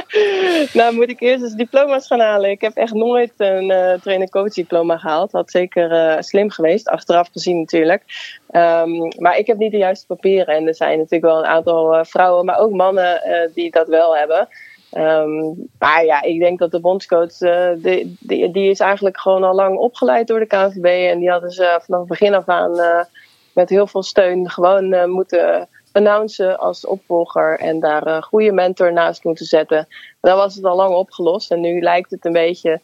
nou, 0.72 0.94
moet 0.94 1.10
ik 1.10 1.20
eerst 1.20 1.42
eens 1.42 1.54
diploma's 1.54 2.06
gaan 2.06 2.20
halen. 2.20 2.50
Ik 2.50 2.60
heb 2.60 2.74
echt 2.76 2.92
nooit 2.92 3.32
een 3.36 3.70
uh, 3.70 3.92
trainer-coach 3.92 4.52
diploma 4.52 4.96
gehaald. 4.96 5.30
Dat 5.30 5.40
had 5.40 5.50
zeker 5.50 5.92
uh, 5.92 6.20
slim 6.20 6.50
geweest, 6.50 6.88
achteraf 6.88 7.28
gezien 7.32 7.58
natuurlijk. 7.58 8.02
Um, 8.50 9.12
maar 9.18 9.38
ik 9.38 9.46
heb 9.46 9.56
niet 9.56 9.72
de 9.72 9.78
juiste 9.78 10.06
papieren. 10.06 10.54
En 10.54 10.66
er 10.66 10.74
zijn 10.74 10.98
natuurlijk 10.98 11.32
wel 11.32 11.38
een 11.38 11.50
aantal 11.50 11.94
uh, 11.94 12.04
vrouwen, 12.04 12.44
maar 12.44 12.58
ook 12.58 12.72
mannen 12.72 13.20
die 13.54 13.70
dat 13.70 13.88
wel 13.88 14.16
hebben. 14.16 14.48
Um, 14.96 15.68
maar 15.78 16.04
ja, 16.04 16.22
ik 16.22 16.40
denk 16.40 16.58
dat 16.58 16.70
de 16.70 16.80
bondscoach, 16.80 17.36
die, 17.76 18.16
die, 18.20 18.50
die, 18.50 18.70
is 18.70 18.80
eigenlijk 18.80 19.18
gewoon 19.18 19.44
al 19.44 19.54
lang 19.54 19.78
opgeleid 19.78 20.26
door 20.26 20.38
de 20.38 20.46
KNVB. 20.46 21.10
En 21.10 21.18
die 21.18 21.30
hadden 21.30 21.50
ze 21.50 21.78
vanaf 21.82 22.00
het 22.00 22.08
begin 22.08 22.34
af 22.34 22.48
aan 22.48 23.06
met 23.52 23.68
heel 23.68 23.86
veel 23.86 24.02
steun 24.02 24.50
gewoon 24.50 25.10
moeten 25.10 25.68
announcen 25.92 26.58
als 26.58 26.86
opvolger 26.86 27.58
en 27.58 27.80
daar 27.80 28.06
een 28.06 28.22
goede 28.22 28.52
mentor 28.52 28.92
naast 28.92 29.24
moeten 29.24 29.46
zetten. 29.46 29.86
Dan 30.20 30.36
was 30.36 30.54
het 30.54 30.64
al 30.64 30.76
lang 30.76 30.94
opgelost 30.94 31.50
en 31.50 31.60
nu 31.60 31.80
lijkt 31.80 32.10
het 32.10 32.24
een 32.24 32.32
beetje 32.32 32.80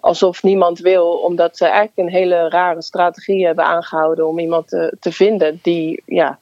alsof 0.00 0.42
niemand 0.42 0.78
wil, 0.78 1.10
omdat 1.10 1.56
ze 1.56 1.64
eigenlijk 1.64 1.98
een 1.98 2.14
hele 2.14 2.48
rare 2.48 2.82
strategie 2.82 3.46
hebben 3.46 3.64
aangehouden 3.64 4.26
om 4.26 4.38
iemand 4.38 4.68
te, 4.68 4.96
te 5.00 5.12
vinden 5.12 5.58
die 5.62 6.02
ja, 6.06 6.38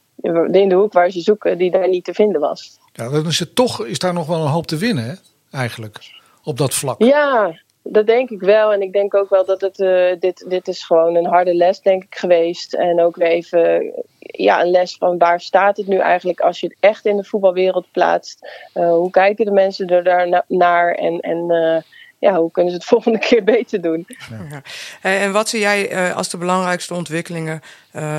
in 0.51 0.69
de 0.69 0.75
hoek 0.75 0.93
waar 0.93 1.11
ze 1.11 1.21
zoeken, 1.21 1.59
die 1.59 1.71
daar 1.71 1.89
niet 1.89 2.05
te 2.05 2.15
vinden 2.15 2.41
was. 2.41 2.76
Ja, 2.97 3.09
dan 3.09 3.27
is 3.27 3.39
het 3.39 3.55
toch 3.55 3.85
is 3.85 3.99
daar 3.99 4.13
nog 4.13 4.27
wel 4.27 4.41
een 4.41 4.51
hoop 4.51 4.67
te 4.67 4.77
winnen, 4.77 5.19
eigenlijk, 5.51 5.99
op 6.45 6.59
dat 6.59 6.75
vlak. 6.75 7.03
Ja, 7.03 7.61
dat 7.83 8.07
denk 8.07 8.31
ik 8.31 8.41
wel. 8.41 8.73
En 8.73 8.83
ik 8.83 8.93
denk 8.93 9.15
ook 9.15 9.31
wel 9.31 9.45
dat 9.45 9.61
het, 9.61 9.79
uh, 9.79 10.13
dit, 10.21 10.45
dit 10.49 10.69
is 10.69 10.85
gewoon 10.85 11.17
een 11.17 11.27
harde 11.27 11.55
les, 11.55 11.81
denk 11.81 12.05
ik, 12.05 12.15
geweest. 12.15 12.75
En 12.75 13.01
ook 13.01 13.17
weer 13.17 13.29
even 13.29 13.93
ja, 14.19 14.63
een 14.63 14.71
les 14.71 14.97
van 14.97 15.19
waar 15.19 15.41
staat 15.41 15.77
het 15.77 15.87
nu 15.87 15.99
eigenlijk 15.99 16.41
als 16.41 16.61
je 16.61 16.67
het 16.67 16.77
echt 16.81 17.07
in 17.07 17.17
de 17.17 17.25
voetbalwereld 17.25 17.87
plaatst. 17.93 18.49
Uh, 18.75 18.91
hoe 18.91 19.11
kijken 19.11 19.45
de 19.45 19.51
mensen 19.51 19.89
er 19.89 20.05
daar 20.05 20.45
naar 20.49 20.95
en, 20.95 21.21
en 21.21 21.45
uh, 21.49 21.77
ja, 22.19 22.37
hoe 22.37 22.51
kunnen 22.51 22.73
ze 22.73 22.79
het 22.79 22.89
volgende 22.95 23.19
keer 23.19 23.45
beter 23.45 23.81
doen. 23.81 24.07
Ja. 24.51 24.63
En 25.01 25.33
wat 25.33 25.49
zie 25.49 25.61
jij 25.61 26.15
als 26.15 26.29
de 26.29 26.37
belangrijkste 26.37 26.95
ontwikkelingen, 26.95 27.61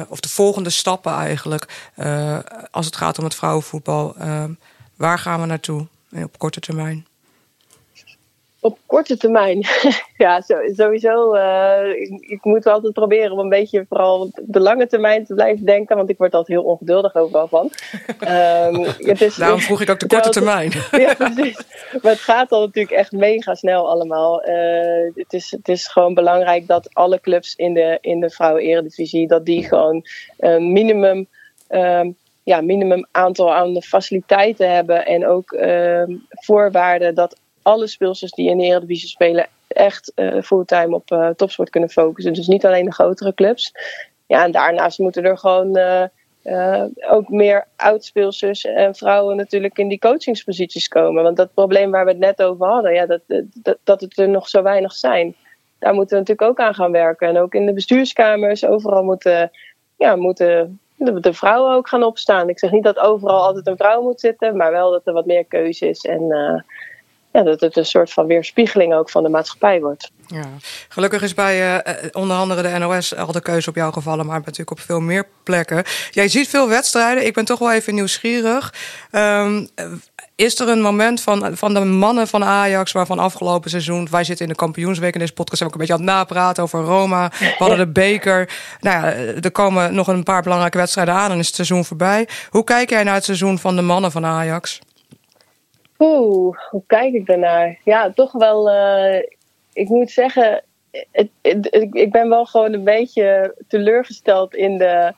of 0.08 0.20
de 0.20 0.30
volgende 0.30 0.70
stappen 0.70 1.14
eigenlijk, 1.14 1.92
als 2.72 2.86
het 2.86 2.96
gaat 2.96 3.18
om 3.18 3.24
het 3.24 3.36
vrouwenvoetbal? 3.36 4.16
waar 4.96 5.20
gaan 5.20 5.40
we 5.40 5.46
naartoe 5.46 5.88
op 6.24 6.38
korte 6.38 6.60
termijn? 6.60 7.06
Op 8.68 8.78
korte 8.86 9.18
termijn, 9.18 9.66
ja, 10.18 10.42
sowieso. 10.76 11.36
Uh, 11.36 11.90
ik, 11.90 12.22
ik, 12.22 12.44
moet 12.44 12.66
altijd 12.66 12.94
proberen 12.94 13.32
om 13.32 13.40
een 13.40 13.50
beetje 13.50 13.86
vooral 13.90 14.22
op 14.22 14.40
de 14.44 14.60
lange 14.60 14.88
termijn 14.88 15.26
te 15.26 15.34
blijven 15.34 15.66
denken, 15.66 15.96
want 15.96 16.10
ik 16.10 16.18
word 16.18 16.34
altijd 16.34 16.60
heel 16.60 16.68
ongeduldig 16.68 17.16
overal 17.16 17.48
van. 17.48 17.72
um, 18.74 18.86
is, 18.98 19.36
Daarom 19.36 19.60
vroeg 19.60 19.82
ik 19.82 19.90
ook 19.90 20.00
de 20.00 20.08
korte 20.08 20.30
termijn. 20.30 20.72
ja, 21.06 21.14
precies. 21.14 21.58
Maar 22.02 22.12
het 22.12 22.22
gaat 22.22 22.52
al 22.52 22.66
natuurlijk 22.66 22.96
echt 22.96 23.12
mega 23.12 23.56
snel 23.56 23.90
allemaal. 23.90 24.50
Uh, 24.50 25.12
het, 25.16 25.34
is, 25.34 25.52
het 25.52 25.68
is 25.68 25.88
gewoon 25.88 26.14
belangrijk 26.14 26.68
dat 26.68 26.94
alle 26.94 27.20
clubs 27.20 27.56
in 27.56 27.74
de, 27.74 27.98
in 28.02 28.20
de 28.20 28.30
vrouwen-eredivisie, 28.30 29.28
dat 29.28 29.46
die 29.46 29.68
gewoon 29.68 30.06
een 30.38 30.72
minimum. 30.72 31.28
Um, 31.70 32.16
ja, 32.44 32.62
minimum 32.62 33.08
aantal 33.12 33.54
aan 33.54 33.74
de 33.74 33.82
faciliteiten 33.82 34.74
hebben 34.74 35.06
en 35.06 35.28
ook 35.28 35.52
uh, 35.52 36.04
voorwaarden 36.30 37.16
dat 37.16 37.40
alle 37.68 37.88
speelsters 37.88 38.32
die 38.32 38.50
in 38.50 38.58
de 38.58 38.64
Eredivisie 38.64 39.10
spelen 39.10 39.48
echt 39.68 40.12
uh, 40.16 40.42
fulltime 40.42 40.96
op 40.96 41.12
uh, 41.12 41.30
topsport 41.30 41.70
kunnen 41.70 41.90
focussen. 41.90 42.34
Dus 42.34 42.48
niet 42.48 42.66
alleen 42.66 42.86
de 42.86 42.94
grotere 42.94 43.34
clubs. 43.34 43.74
Ja, 44.26 44.44
en 44.44 44.52
daarnaast 44.52 45.00
moeten 45.00 45.24
er 45.24 45.38
gewoon 45.38 45.78
uh, 46.44 46.84
ook 47.10 47.30
meer 47.30 47.68
oudspeelsters 47.76 48.66
en 48.66 48.96
vrouwen 48.96 49.36
natuurlijk 49.36 49.78
in 49.78 49.88
die 49.88 50.00
coachingsposities 50.00 50.88
komen. 50.88 51.24
Want 51.24 51.38
dat 51.38 51.54
probleem 51.54 51.92
waar 51.92 52.06
we 52.06 52.12
het 52.12 52.20
net 52.20 52.42
over 52.42 52.68
hadden, 52.68 52.94
ja, 52.94 53.06
dat, 53.06 53.22
dat, 53.54 53.78
dat 53.84 54.02
het 54.02 54.18
er 54.18 54.30
nog 54.30 54.50
zo 54.50 54.62
weinig 54.62 54.94
zijn. 54.94 55.36
Daar 55.80 55.94
moeten 55.94 56.18
we 56.18 56.24
natuurlijk 56.24 56.50
ook 56.50 56.66
aan 56.66 56.76
gaan 56.76 56.92
werken. 56.92 57.28
En 57.28 57.38
ook 57.38 57.54
in 57.54 57.66
de 57.66 57.74
bestuurskamers, 57.74 58.66
overal 58.66 59.04
moeten, 59.04 59.52
ja, 59.98 60.16
moeten 60.16 60.80
de, 60.96 61.20
de 61.20 61.34
vrouwen 61.34 61.74
ook 61.74 61.88
gaan 61.88 62.04
opstaan. 62.04 62.50
Ik 62.50 62.60
zeg 62.60 62.72
niet 62.72 62.84
dat 62.84 63.00
overal 63.00 63.46
altijd 63.46 63.68
een 63.68 63.78
vrouw 63.78 64.02
moet 64.02 64.20
zitten, 64.20 64.58
maar 64.58 64.72
wel 64.72 64.92
dat 64.92 65.08
er 65.08 65.14
wat 65.14 65.26
meer 65.26 65.46
keuze 65.46 65.90
is. 65.90 66.06
En 66.06 66.32
dat 67.46 67.60
het 67.60 67.78
een 67.78 67.86
soort 67.86 68.14
van 68.14 68.26
weerspiegeling 68.26 68.94
ook 68.94 69.10
van 69.10 69.24
de 69.24 69.30
maatschappij 69.30 69.80
wordt. 69.80 70.12
Ja. 70.28 70.46
Gelukkig 70.90 71.22
is 71.22 71.34
bij 71.34 71.86
uh, 71.86 71.94
onder 72.12 72.38
andere 72.38 72.62
de 72.62 72.78
NOS 72.78 73.16
al 73.16 73.32
de 73.32 73.42
keuze 73.42 73.70
op 73.70 73.76
jou 73.76 73.94
gevallen, 73.94 74.26
maar 74.26 74.40
natuurlijk 74.40 74.72
op 74.72 74.80
veel 74.80 75.00
meer 75.00 75.28
plekken. 75.44 75.84
Jij 76.12 76.28
ziet 76.28 76.48
veel 76.48 76.70
wedstrijden. 76.70 77.26
Ik 77.26 77.34
ben 77.34 77.46
toch 77.46 77.60
wel 77.60 77.72
even 77.72 77.96
nieuwsgierig. 77.96 78.74
Um, 79.12 79.68
is 80.36 80.60
er 80.60 80.70
een 80.70 80.82
moment 80.82 81.22
van, 81.22 81.58
van 81.58 81.74
de 81.74 81.80
mannen 81.80 82.28
van 82.28 82.44
Ajax 82.44 82.92
waarvan 82.92 83.20
afgelopen 83.20 83.70
seizoen... 83.70 84.08
wij 84.12 84.24
zitten 84.24 84.46
in 84.46 84.52
de 84.52 84.58
kampioensweek 84.58 85.14
in 85.14 85.20
deze 85.20 85.34
podcast... 85.34 85.60
hebben 85.60 85.78
we 85.78 85.84
ook 85.84 85.90
een 85.90 85.98
beetje 85.98 86.14
aan 86.14 86.18
het 86.18 86.30
napraten 86.30 86.64
over 86.64 86.82
Roma. 86.82 87.32
We 87.40 87.56
hadden 87.58 87.78
de 87.78 87.88
beker. 87.88 88.50
Nou 88.80 89.06
ja, 89.06 89.14
er 89.42 89.52
komen 89.52 89.94
nog 89.94 90.08
een 90.08 90.24
paar 90.24 90.42
belangrijke 90.42 90.78
wedstrijden 90.78 91.14
aan... 91.14 91.32
en 91.32 91.40
is 91.40 91.46
het 91.46 91.56
seizoen 91.56 91.86
voorbij. 91.86 92.28
Hoe 92.50 92.64
kijk 92.64 92.90
jij 92.90 93.04
naar 93.04 93.14
het 93.14 93.24
seizoen 93.24 93.60
van 93.60 93.76
de 93.76 93.82
mannen 93.82 94.12
van 94.12 94.26
Ajax? 94.26 94.80
Oeh, 96.00 96.58
hoe 96.70 96.84
kijk 96.88 97.14
ik 97.14 97.26
daarnaar? 97.26 97.80
Ja, 97.84 98.12
toch 98.12 98.32
wel. 98.32 98.72
Uh, 98.72 99.18
ik 99.74 99.90
moet 99.90 100.12
zeggen, 100.12 100.64
het, 101.12 101.30
ik 101.92 102.12
ben 102.12 102.30
wel 102.30 102.46
gewoon 102.46 102.74
een 102.74 102.84
beetje 102.84 103.56
teleurgesteld 103.68 104.56
in 104.56 104.78
de, 104.78 105.14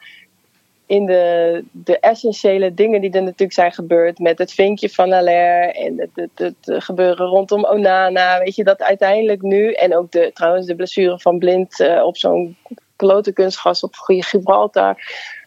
in 0.85 1.05
de, 1.05 1.63
de 1.71 1.99
essentiële 1.99 2.73
dingen 2.73 3.01
die 3.01 3.11
er 3.11 3.23
natuurlijk 3.23 3.53
zijn 3.53 3.71
gebeurd. 3.71 4.19
Met 4.19 4.37
het 4.37 4.53
vinkje 4.53 4.89
van 4.89 5.13
Allaire 5.13 5.71
en 5.71 6.09
het, 6.35 6.53
gebeuren 6.63 7.27
rondom 7.27 7.65
Onana. 7.65 8.39
Weet 8.39 8.55
je, 8.55 8.63
dat 8.63 8.81
uiteindelijk 8.81 9.41
nu. 9.41 9.73
En 9.73 9.95
ook 9.95 10.11
de, 10.11 10.31
trouwens 10.33 10.65
de 10.65 10.75
blessure 10.75 11.19
van 11.19 11.39
Blind 11.39 11.79
uh, 11.79 12.03
op 12.03 12.17
zo'n 12.17 12.57
klote 12.95 13.33
kunstgas 13.33 13.83
op 13.83 13.95
Gibraltar. 13.95 15.01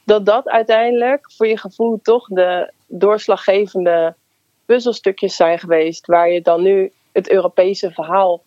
Dat 0.05 0.27
dat 0.27 0.49
uiteindelijk 0.49 1.33
voor 1.33 1.47
je 1.47 1.59
gevoel 1.59 2.01
toch 2.03 2.29
de 2.29 2.73
doorslaggevende 2.87 4.15
puzzelstukjes 4.73 5.37
zijn 5.37 5.59
geweest 5.59 6.07
waar 6.07 6.31
je 6.31 6.41
dan 6.41 6.63
nu 6.63 6.93
het 7.13 7.31
Europese 7.31 7.91
verhaal 7.91 8.43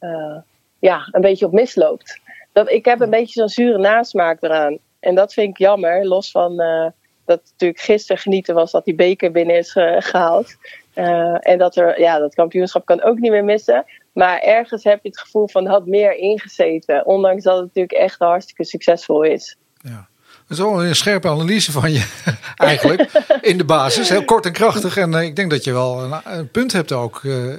uh, 0.00 0.36
ja, 0.78 1.08
een 1.10 1.20
beetje 1.20 1.46
op 1.46 1.52
misloopt. 1.52 2.20
Dat, 2.52 2.70
ik 2.70 2.84
heb 2.84 3.00
een 3.00 3.10
beetje 3.10 3.40
zo'n 3.40 3.48
zure 3.48 3.78
nasmaak 3.78 4.42
eraan. 4.42 4.78
En 5.00 5.14
dat 5.14 5.32
vind 5.32 5.48
ik 5.48 5.58
jammer, 5.58 6.06
los 6.06 6.30
van 6.30 6.60
uh, 6.60 6.86
dat 7.24 7.40
natuurlijk 7.50 7.80
gisteren 7.80 8.22
genieten 8.22 8.54
was 8.54 8.70
dat 8.70 8.84
die 8.84 8.94
beker 8.94 9.30
binnen 9.30 9.56
is 9.56 9.72
gehaald. 9.98 10.56
Uh, 10.94 11.36
en 11.40 11.58
dat 11.58 11.76
er, 11.76 12.00
ja, 12.00 12.18
dat 12.18 12.34
kampioenschap 12.34 12.84
kan 12.84 13.02
ook 13.02 13.18
niet 13.18 13.30
meer 13.30 13.44
missen. 13.44 13.84
Maar 14.12 14.38
ergens 14.40 14.84
heb 14.84 15.02
je 15.02 15.08
het 15.08 15.20
gevoel 15.20 15.48
van 15.48 15.66
had 15.66 15.86
meer 15.86 16.14
ingezeten. 16.14 17.06
Ondanks 17.06 17.42
dat 17.42 17.56
het 17.56 17.64
natuurlijk 17.64 17.98
echt 17.98 18.18
hartstikke 18.18 18.64
succesvol 18.64 19.22
is. 19.22 19.56
Ja. 19.82 20.08
Dat 20.48 20.58
is 20.58 20.64
wel 20.64 20.84
een 20.84 20.96
scherpe 20.96 21.28
analyse 21.28 21.72
van 21.72 21.92
je, 21.92 22.04
eigenlijk, 22.56 23.10
in 23.40 23.58
de 23.58 23.64
basis. 23.64 24.08
Heel 24.08 24.24
kort 24.24 24.46
en 24.46 24.52
krachtig. 24.52 24.96
En 24.96 25.12
uh, 25.12 25.22
ik 25.22 25.36
denk 25.36 25.50
dat 25.50 25.64
je 25.64 25.72
wel 25.72 26.02
een, 26.02 26.20
een 26.24 26.50
punt 26.50 26.72
hebt 26.72 26.92
ook. 26.92 27.22
Uh, 27.22 27.44
uh, 27.44 27.52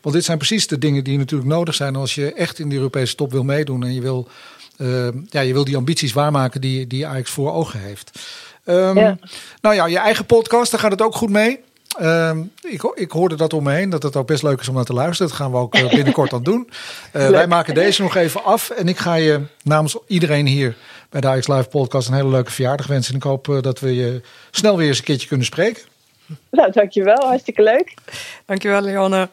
want 0.00 0.14
dit 0.14 0.24
zijn 0.24 0.38
precies 0.38 0.66
de 0.66 0.78
dingen 0.78 1.04
die 1.04 1.18
natuurlijk 1.18 1.50
nodig 1.50 1.74
zijn 1.74 1.96
als 1.96 2.14
je 2.14 2.32
echt 2.32 2.58
in 2.58 2.68
de 2.68 2.74
Europese 2.74 3.14
top 3.14 3.32
wil 3.32 3.44
meedoen. 3.44 3.84
En 3.84 3.94
je 3.94 4.00
wil, 4.00 4.28
ja, 5.30 5.40
je 5.40 5.52
wil 5.52 5.64
die 5.64 5.76
ambities 5.76 6.12
waarmaken 6.12 6.60
die, 6.60 6.86
die 6.86 7.06
Ajax 7.06 7.30
voor 7.30 7.52
ogen 7.52 7.80
heeft. 7.80 8.18
Um, 8.64 8.98
ja. 8.98 9.18
Nou 9.60 9.74
ja, 9.74 9.86
je 9.86 9.98
eigen 9.98 10.26
podcast, 10.26 10.70
daar 10.70 10.80
gaat 10.80 10.90
het 10.90 11.02
ook 11.02 11.14
goed 11.14 11.30
mee. 11.30 11.60
Um, 12.00 12.52
ik, 12.62 12.82
ik, 12.94 13.10
hoorde 13.10 13.34
dat 13.34 13.52
om 13.52 13.62
me 13.62 13.72
heen, 13.72 13.90
dat 13.90 14.02
het 14.02 14.16
ook 14.16 14.26
best 14.26 14.42
leuk 14.42 14.60
is 14.60 14.68
om 14.68 14.74
naar 14.74 14.84
te 14.84 14.92
luisteren. 14.92 15.28
Dat 15.28 15.36
gaan 15.36 15.50
we 15.50 15.56
ook 15.56 15.72
binnenkort 15.90 16.32
aan 16.32 16.42
doen. 16.42 16.70
Uh, 17.12 17.28
wij 17.28 17.46
maken 17.46 17.74
deze 17.74 18.02
nog 18.02 18.16
even 18.16 18.44
af. 18.44 18.70
En 18.70 18.88
ik 18.88 18.98
ga 18.98 19.14
je 19.14 19.40
namens 19.62 19.96
iedereen 20.06 20.46
hier 20.46 20.76
bij 21.10 21.20
de 21.20 21.26
Ajax 21.26 21.48
Live 21.48 21.68
podcast 21.68 22.08
een 22.08 22.14
hele 22.14 22.28
leuke 22.28 22.50
verjaardag 22.50 22.86
wensen. 22.86 23.10
En 23.10 23.18
ik 23.18 23.22
hoop 23.22 23.48
uh, 23.48 23.62
dat 23.62 23.80
we 23.80 23.94
je 23.94 24.20
snel 24.50 24.76
weer 24.76 24.88
eens 24.88 24.98
een 24.98 25.04
keertje 25.04 25.28
kunnen 25.28 25.46
spreken. 25.46 25.82
Nou, 26.50 26.72
dankjewel. 26.72 27.26
Hartstikke 27.26 27.62
leuk. 27.62 27.94
Dankjewel, 28.46 28.80
Leonne. 28.80 29.28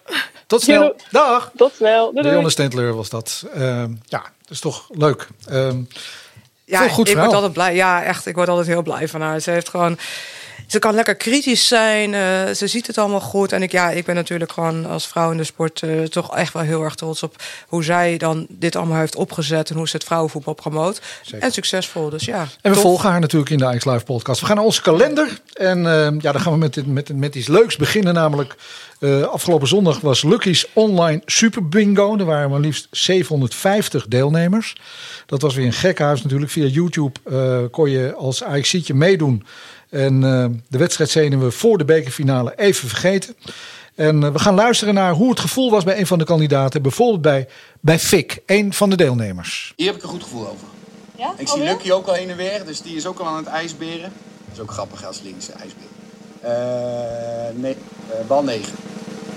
Tot 0.48 0.62
snel. 0.62 0.96
Dag. 1.12 1.52
Tot 1.56 1.74
snel. 1.76 2.14
Doei, 2.14 2.28
Leonne 2.28 2.50
Stentleur 2.50 2.94
was 2.96 3.10
dat. 3.10 3.46
Uh, 3.56 3.84
ja, 4.04 4.22
dat 4.42 4.50
is 4.50 4.60
toch 4.60 4.90
leuk. 4.92 5.28
ja, 6.66 6.88
goed 6.88 7.10
ik 7.10 7.18
word 7.18 7.34
altijd 7.34 7.54
blij. 7.54 7.76
Ja, 7.76 8.04
echt. 8.04 8.26
Ik 8.26 8.36
word 8.36 8.50
altijd 8.50 8.68
heel 8.68 8.82
blij 8.82 9.08
van 9.08 9.22
haar. 9.22 9.40
Ze 9.40 9.52
heeft 9.52 9.70
gewoon 9.70 9.98
ze 10.68 10.80
kan 10.80 10.94
lekker 10.96 11.16
kritisch 11.16 11.68
zijn. 11.68 12.14
eh, 12.14 12.54
ze 12.54 12.68
ziet 12.68 12.88
het 12.88 12.98
allemaal 12.98 13.22
goed. 13.22 13.52
En 13.52 13.62
ik, 13.62 13.72
ja, 13.72 13.90
ik 13.90 14.06
ben 14.06 14.16
natuurlijk 14.16 14.52
gewoon 14.52 14.86
als 14.86 15.08
vrouw 15.08 15.32
in 15.32 15.38
de 15.38 15.44
sport 15.44 15.84
eh, 15.84 16.02
toch 16.04 16.36
echt 16.36 16.54
wel 16.54 16.64
heel 16.64 16.84
erg 16.84 16.96
trots 16.96 17.24
op 17.24 17.36
hoe 17.68 17.84
zij 17.84 18.18
dan 18.18 18.46
dit 18.50 18.76
allemaal 18.76 18.98
heeft 18.98 19.16
opgezet 19.16 19.70
en 19.70 19.76
hoe 19.76 19.88
ze 19.88 19.96
het 19.96 20.06
vrouwenvoetbal 20.06 20.54
promoot. 20.54 21.02
En 21.40 21.52
succesvol. 21.52 22.10
Dus 22.10 22.26
ja. 22.26 22.40
En 22.42 22.48
we 22.62 22.72
tof. 22.72 22.82
volgen 22.82 23.10
haar 23.10 23.20
natuurlijk 23.20 23.52
in 23.52 23.58
de 23.58 23.66
Ajax 23.66 23.86
Live 23.86 24.04
podcast. 24.04 24.40
We 24.40 24.46
gaan 24.46 24.56
naar 24.56 24.66
onze 24.66 24.82
kalender. 24.82 25.40
En 25.54 25.78
eh, 25.86 26.22
ja, 26.22 26.32
dan 26.32 26.42
gaan 26.42 26.52
we 26.54 26.58
met, 26.60 26.86
met, 26.86 27.16
met 27.16 27.36
iets 27.36 27.48
leuks 27.48 27.76
beginnen. 27.76 28.14
Namelijk, 28.14 28.56
eh, 29.00 29.24
afgelopen 29.24 29.68
zondag 29.68 30.02
was 30.02 30.24
Lucky's 30.24 30.68
online 30.74 31.22
super 31.26 31.70
bingo. 31.70 32.18
Er 32.18 32.26
waren 32.26 32.50
maar 32.50 32.60
liefst 32.60 32.88
750 32.92 34.08
deelnemers. 34.08 34.76
Dat 35.26 35.42
was 35.42 35.56
weer 35.56 35.66
een 35.66 35.74
gekhuis 35.74 36.24
natuurlijk. 36.24 36.52
Via 36.52 36.66
YouTube 36.66 37.20
eh, 37.24 37.60
kon 37.72 37.90
je 37.90 38.14
als 38.14 38.44
Ajaxietje 38.44 38.94
meedoen. 38.94 39.46
En 39.90 40.24
eh, 40.24 40.46
de 40.68 40.78
wedstrijd 40.78 41.10
zenuwen 41.10 41.54
voor 41.54 41.78
de 41.78 41.86
bekerfinale 41.86 42.54
even 42.56 42.88
vergeten. 42.88 43.36
En 43.96 44.34
we 44.34 44.40
gaan 44.40 44.56
luisteren 44.56 44.94
naar 44.94 45.14
hoe 45.14 45.30
het 45.30 45.40
gevoel 45.40 45.72
was 45.72 45.84
bij 45.84 46.00
een 46.00 46.08
van 46.08 46.18
de 46.18 46.26
kandidaten. 46.26 46.82
Bijvoorbeeld 46.82 47.22
bij, 47.22 47.48
bij 47.80 48.00
Fik, 48.00 48.42
een 48.46 48.74
van 48.74 48.90
de 48.90 48.96
deelnemers. 48.96 49.74
Hier 49.76 49.88
heb 49.88 49.96
ik 49.96 50.04
een 50.04 50.10
goed 50.10 50.24
gevoel 50.24 50.48
over. 50.48 50.68
Ja? 51.18 51.34
Ik 51.38 51.48
zie 51.48 51.64
Lucky 51.64 51.92
ook 51.92 52.08
al 52.08 52.14
heen 52.14 52.30
en 52.30 52.38
weer, 52.38 52.66
dus 52.66 52.82
die 52.82 52.96
is 52.96 53.06
ook 53.06 53.20
al 53.20 53.26
aan 53.26 53.38
het 53.38 53.46
ijsberen. 53.46 54.12
Dat 54.46 54.54
is 54.54 54.60
ook 54.60 54.72
grappig 54.72 55.06
als 55.06 55.22
linkse 55.22 55.52
ijsbeer. 55.52 55.99
Eh 56.42 56.52
nee, 57.54 57.78
eh, 58.10 58.26
bal 58.28 58.44
9. 58.44 58.74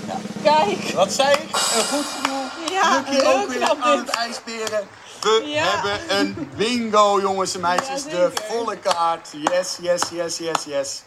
Ja. 0.07 0.15
Kijk. 0.43 0.91
Wat 0.95 1.11
zei 1.13 1.31
ik? 1.33 1.39
Een 1.39 1.83
goed 1.83 2.05
gevoel. 2.05 2.43
Ja, 2.71 3.03
Lucky 3.09 3.25
ook 3.27 3.47
weer 3.47 3.69
aan 3.69 3.97
dit. 3.97 4.05
het 4.05 4.09
ijsberen. 4.15 4.87
We 5.21 5.41
Ja. 5.45 5.63
hebben 5.63 6.17
een 6.19 6.49
bingo, 6.55 7.19
jongens 7.21 7.53
en 7.55 7.61
meisjes. 7.61 8.03
de 8.03 8.31
volle 8.47 8.77
kaart. 8.77 9.29
Yes, 9.51 9.77
yes, 9.81 10.01
yes, 10.11 10.37
yes, 10.37 10.63
yes. 10.65 11.01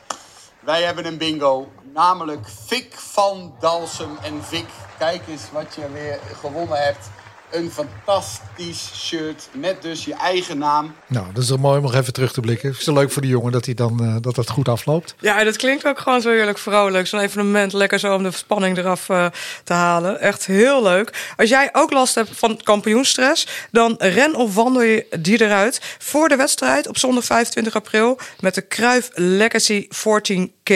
Wij 0.61 0.83
hebben 0.83 1.07
een 1.07 1.19
bingo. 1.19 1.69
Namelijk 1.95 2.47
Vic 2.67 2.95
van 2.97 3.55
Dalsem 3.61 4.19
en 4.23 4.45
Vic. 4.45 4.65
Kijk 4.99 5.23
eens 5.29 5.43
wat 5.53 5.75
je 5.75 5.93
weer 5.93 6.19
gewonnen 6.41 6.79
hebt. 6.83 7.07
Een 7.51 7.71
fantastisch 7.71 8.91
shirt 8.95 9.49
met 9.53 9.83
dus 9.83 10.05
je 10.05 10.15
eigen 10.15 10.59
naam. 10.59 10.95
Nou, 11.07 11.27
dat 11.33 11.43
is 11.43 11.49
wel 11.49 11.59
mooi 11.59 11.77
om 11.77 11.83
nog 11.83 11.95
even 11.95 12.13
terug 12.13 12.33
te 12.33 12.41
blikken. 12.41 12.69
Het 12.69 12.81
is 12.81 12.87
leuk 12.87 13.11
voor 13.11 13.23
die 13.23 13.31
jongen 13.31 13.53
dat 13.53 13.65
hij 13.65 13.75
dan 13.75 14.05
eh, 14.05 14.17
dat 14.21 14.35
dat 14.35 14.51
goed 14.51 14.69
afloopt. 14.69 15.15
Ja, 15.21 15.39
en 15.39 15.45
dat 15.45 15.57
klinkt 15.57 15.87
ook 15.87 15.99
gewoon 15.99 16.21
zo 16.21 16.31
heerlijk 16.31 16.59
vrolijk. 16.59 17.07
Zo'n 17.07 17.21
evenement, 17.21 17.73
lekker 17.73 17.99
zo 17.99 18.15
om 18.15 18.23
de 18.23 18.31
spanning 18.31 18.79
eraf 18.79 19.09
eh, 19.09 19.27
te 19.65 19.73
halen. 19.73 20.21
Echt 20.21 20.47
heel 20.47 20.83
leuk. 20.83 21.33
Als 21.37 21.49
jij 21.49 21.69
ook 21.73 21.93
last 21.93 22.15
hebt 22.15 22.31
van 22.33 22.61
kampioenstress... 22.63 23.47
dan 23.71 23.95
ren 23.99 24.35
of 24.35 24.55
wandel 24.55 24.83
je 24.83 25.07
die 25.21 25.43
eruit 25.43 25.81
voor 25.99 26.29
de 26.29 26.37
wedstrijd 26.37 26.89
op 26.89 26.99
zondag 26.99 27.25
25 27.25 27.75
april... 27.75 28.19
met 28.41 28.55
de 28.55 28.63
Kruif 28.63 29.11
Legacy 29.15 29.89
14K. 29.89 30.73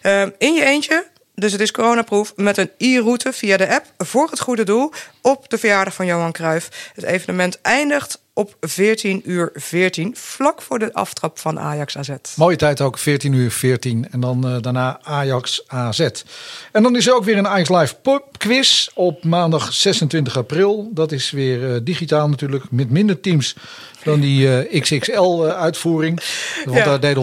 Eh, 0.00 0.22
in 0.38 0.54
je 0.54 0.64
eentje... 0.64 1.08
Dus 1.40 1.52
het 1.52 1.60
is 1.60 1.70
coronaproof 1.70 2.32
met 2.36 2.56
een 2.56 2.70
e-route 2.78 3.32
via 3.32 3.56
de 3.56 3.74
app 3.74 3.84
voor 3.98 4.30
het 4.30 4.40
goede 4.40 4.64
doel 4.64 4.92
op 5.22 5.48
de 5.48 5.58
verjaardag 5.58 5.94
van 5.94 6.06
Johan 6.06 6.32
Cruijff. 6.32 6.90
Het 6.94 7.04
evenement 7.04 7.60
eindigt 7.60 8.20
op 8.34 8.56
14 8.60 9.22
uur 9.24 9.50
14, 9.54 10.16
vlak 10.16 10.62
voor 10.62 10.78
de 10.78 10.92
aftrap 10.92 11.38
van 11.38 11.58
Ajax 11.58 11.96
AZ. 11.96 12.10
Mooie 12.36 12.56
tijd 12.56 12.80
ook, 12.80 12.98
14 12.98 13.32
uur 13.32 13.50
14. 13.50 14.06
En 14.10 14.20
dan 14.20 14.46
eh, 14.48 14.56
daarna 14.60 14.98
Ajax 15.02 15.62
AZ. 15.66 16.08
En 16.72 16.82
dan 16.82 16.96
is 16.96 17.06
er 17.06 17.14
ook 17.14 17.24
weer 17.24 17.38
een 17.38 17.48
Ajax 17.48 17.68
Live 17.68 17.94
pub 17.94 18.22
quiz 18.38 18.88
op 18.94 19.24
maandag 19.24 19.72
26 19.72 20.36
april. 20.36 20.90
Dat 20.94 21.12
is 21.12 21.30
weer 21.30 21.74
eh, 21.74 21.80
digitaal 21.82 22.28
natuurlijk, 22.28 22.64
met 22.70 22.90
minder 22.90 23.20
teams 23.20 23.56
dan 24.04 24.20
die 24.20 24.58
eh, 24.58 24.80
XXL-uitvoering. 24.80 26.20
Want 26.64 26.76
Ja. 26.78 26.84
daar 26.84 27.00
deden 27.00 27.22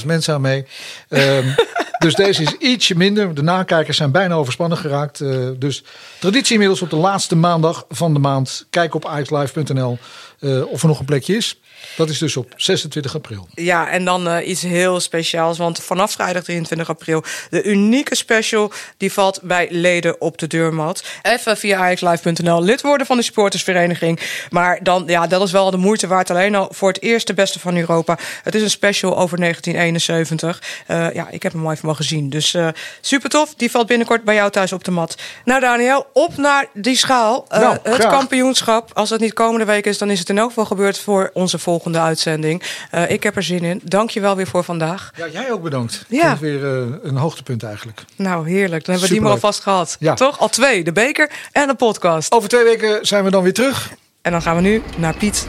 133.000 0.00 0.06
mensen 0.06 0.34
aan 0.34 0.40
mee. 0.40 0.64
Ehm, 1.08 1.46
dus 1.98 2.14
deze 2.14 2.42
is 2.42 2.56
ietsje 2.58 2.96
minder. 2.96 3.34
De 3.34 3.42
nakijkers 3.42 3.96
zijn 3.96 4.10
bijna 4.10 4.34
overspannen 4.34 4.78
geraakt. 4.78 5.20
Eh, 5.20 5.48
dus 5.58 5.82
traditie 6.18 6.52
inmiddels 6.52 6.82
op 6.82 6.90
de 6.90 6.96
laatste 6.96 7.36
maandag 7.36 7.84
van 7.88 8.12
de 8.12 8.18
maand. 8.20 8.66
Kijk 8.70 8.94
op 8.94 9.06
ajaxlive.nl 9.06 9.98
eh, 10.40 10.66
of 10.66 10.82
er 10.82 10.88
nog 10.88 10.98
een 10.98 11.04
plekje 11.04 11.36
is. 11.36 11.60
Dat 11.96 12.08
is 12.08 12.18
dus 12.18 12.36
op 12.36 12.52
26 12.56 13.14
april. 13.14 13.48
Ja, 13.54 13.88
en 13.88 14.04
dan 14.04 14.28
eh, 14.28 14.48
iets 14.48 14.62
heel 14.62 15.00
speciaals. 15.00 15.58
Want 15.58 15.82
vanaf 15.82 16.12
vrijdag 16.12 16.42
23 16.42 16.88
april, 16.88 17.24
de 17.50 17.62
unieke 17.62 18.14
special, 18.14 18.72
die 18.96 19.12
valt 19.12 19.40
bij 19.42 19.66
leden 19.70 20.20
op 20.20 20.38
de 20.38 20.46
deurmat. 20.46 21.04
Even 21.22 21.56
via 21.56 21.78
ajaxlive.nl 21.78 22.62
lid 22.62 22.80
worden 22.80 23.06
van 23.06 23.16
de 23.16 23.22
supportersvereniging. 23.22 24.20
Maar 24.50 24.78
dan, 24.82 25.04
ja, 25.06 25.26
dat 25.26 25.42
is 25.42 25.52
wel 25.52 25.70
de 25.70 25.76
moeite 25.76 26.06
waard. 26.06 26.30
Alleen 26.30 26.54
al 26.54 26.68
voor 26.70 26.88
het 26.88 27.02
eerste 27.02 27.34
beste 27.34 27.58
van 27.58 27.76
Europa. 27.76 28.18
Het 28.42 28.54
is 28.54 28.62
een 28.62 28.70
special 28.70 29.16
over 29.18 29.38
1971. 29.38 30.62
Eh, 30.86 31.14
ja, 31.14 31.28
ik 31.30 31.42
heb 31.42 31.52
hem 31.52 31.64
al 31.64 31.72
even 31.72 31.86
mogen 31.86 32.04
zien. 32.04 32.30
Dus 32.30 32.54
eh, 32.54 32.68
super 33.00 33.30
tof. 33.30 33.54
Die 33.54 33.70
valt 33.70 33.86
binnenkort 33.86 34.24
bij 34.24 34.34
jou 34.34 34.50
thuis 34.50 34.72
op 34.72 34.84
de 34.84 34.90
mat. 34.90 35.14
Nou, 35.44 35.60
Daniel, 35.60 36.06
op 36.12 36.36
naar 36.36 36.66
die 36.74 36.96
schaal. 36.96 37.46
Nou, 37.48 37.78
het 37.82 37.94
graag. 37.94 38.12
kampioenschap. 38.12 38.90
Als 38.92 39.10
het 39.10 39.20
niet 39.20 39.32
komende 39.32 39.64
week 39.64 39.86
is, 39.86 39.98
dan 39.98 40.10
is 40.10 40.18
het 40.18 40.28
in 40.28 40.38
elk 40.38 40.48
geval 40.48 40.64
gebeurd 40.64 40.98
voor 40.98 41.30
onze 41.34 41.58
volgende 41.58 41.71
uitzending. 41.94 42.62
Eh, 42.90 43.10
ik 43.10 43.22
heb 43.22 43.36
er 43.36 43.42
zin 43.42 43.64
in. 43.64 43.80
Dank 43.84 44.10
je 44.10 44.20
wel 44.20 44.36
weer 44.36 44.46
voor 44.46 44.64
vandaag. 44.64 45.10
Ja, 45.16 45.26
jij 45.28 45.52
ook 45.52 45.62
bedankt. 45.62 46.04
Ja. 46.08 46.30
Het 46.30 46.40
weer 46.40 46.64
eh, 46.64 46.86
een 47.02 47.16
hoogtepunt 47.16 47.62
eigenlijk. 47.62 48.04
Nou, 48.16 48.48
heerlijk. 48.48 48.84
Dan 48.84 48.94
hebben 48.94 49.08
we 49.08 49.14
die 49.14 49.22
maar 49.22 49.32
alvast 49.32 49.60
gehad. 49.60 49.96
Ja. 49.98 50.14
Toch? 50.14 50.38
Al 50.38 50.48
twee. 50.48 50.84
De 50.84 50.92
beker 50.92 51.30
en 51.52 51.66
de 51.66 51.74
podcast. 51.74 52.32
Over 52.32 52.48
twee 52.48 52.64
weken 52.64 53.06
zijn 53.06 53.24
we 53.24 53.30
dan 53.30 53.42
weer 53.42 53.54
terug. 53.54 53.90
En 54.22 54.32
dan 54.32 54.42
gaan 54.42 54.56
we 54.56 54.62
nu 54.62 54.82
naar 54.96 55.16
Piet. 55.16 55.48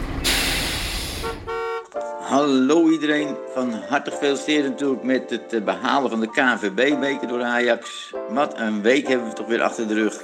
Hallo 2.34 2.90
iedereen, 2.90 3.36
van 3.54 3.74
harte 3.90 4.12
gefeliciteerd 4.12 4.70
natuurlijk 4.70 5.04
met 5.04 5.30
het 5.30 5.54
eh, 5.54 5.64
behalen 5.64 6.10
van 6.10 6.20
de 6.20 6.30
KNVB-beker 6.30 7.28
door 7.28 7.44
Ajax. 7.44 8.14
Wat 8.30 8.60
een 8.60 8.82
week 8.82 9.08
hebben 9.08 9.28
we 9.28 9.34
toch 9.34 9.48
weer 9.48 9.62
achter 9.62 9.88
de 9.88 9.94
rug. 9.94 10.24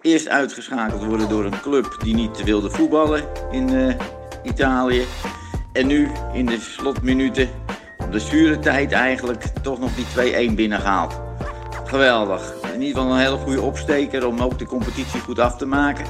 Eerst 0.00 0.28
uitgeschakeld 0.28 1.04
worden 1.04 1.28
door 1.28 1.44
een 1.44 1.60
club 1.60 1.96
die 2.02 2.14
niet 2.14 2.44
wilde 2.44 2.70
voetballen 2.70 3.24
in 3.50 3.68
eh, 3.68 3.94
Italië. 4.48 5.04
En 5.72 5.86
nu 5.86 6.08
in 6.32 6.46
de 6.46 6.58
slotminuten, 6.60 7.48
op 7.98 8.12
de 8.12 8.18
zure 8.18 8.58
tijd 8.58 8.92
eigenlijk, 8.92 9.44
toch 9.62 9.78
nog 9.78 9.90
die 9.94 10.50
2-1 10.50 10.54
binnengehaald. 10.54 11.20
Geweldig. 11.84 12.52
In 12.74 12.82
ieder 12.82 13.02
geval 13.02 13.16
een 13.16 13.20
hele 13.24 13.36
goede 13.36 13.60
opsteker 13.60 14.26
om 14.26 14.40
ook 14.40 14.58
de 14.58 14.66
competitie 14.66 15.20
goed 15.20 15.38
af 15.38 15.56
te 15.56 15.66
maken. 15.66 16.04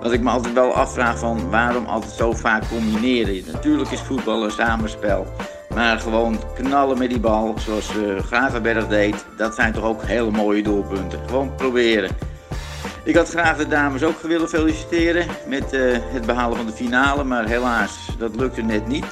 Wat 0.00 0.12
ik 0.12 0.20
me 0.20 0.30
altijd 0.30 0.54
wel 0.54 0.74
afvraag 0.74 1.18
van 1.18 1.50
waarom 1.50 1.86
altijd 1.86 2.12
zo 2.12 2.32
vaak 2.32 2.68
combineren. 2.68 3.52
Natuurlijk 3.52 3.90
is 3.90 4.00
voetbal 4.00 4.44
een 4.44 4.50
samenspel. 4.50 5.26
Maar 5.74 6.00
gewoon 6.00 6.38
knallen 6.54 6.98
met 6.98 7.08
die 7.08 7.20
bal 7.20 7.54
zoals 7.58 7.88
eh 7.88 8.24
Gravenberg 8.24 8.86
deed. 8.86 9.24
Dat 9.36 9.54
zijn 9.54 9.72
toch 9.72 9.84
ook 9.84 10.02
hele 10.02 10.30
mooie 10.30 10.62
doelpunten. 10.62 11.18
Gewoon 11.26 11.54
proberen. 11.54 12.10
Ik 13.04 13.16
had 13.16 13.28
graag 13.28 13.56
de 13.56 13.68
dames 13.68 14.02
ook 14.02 14.20
willen 14.20 14.48
feliciteren 14.48 15.26
met 15.48 15.72
eh, 15.72 15.80
het 16.00 16.26
behalen 16.26 16.56
van 16.56 16.66
de 16.66 16.72
finale. 16.72 17.24
Maar 17.24 17.48
helaas, 17.48 18.08
dat 18.18 18.36
lukte 18.36 18.62
net 18.62 18.86
niet. 18.86 19.04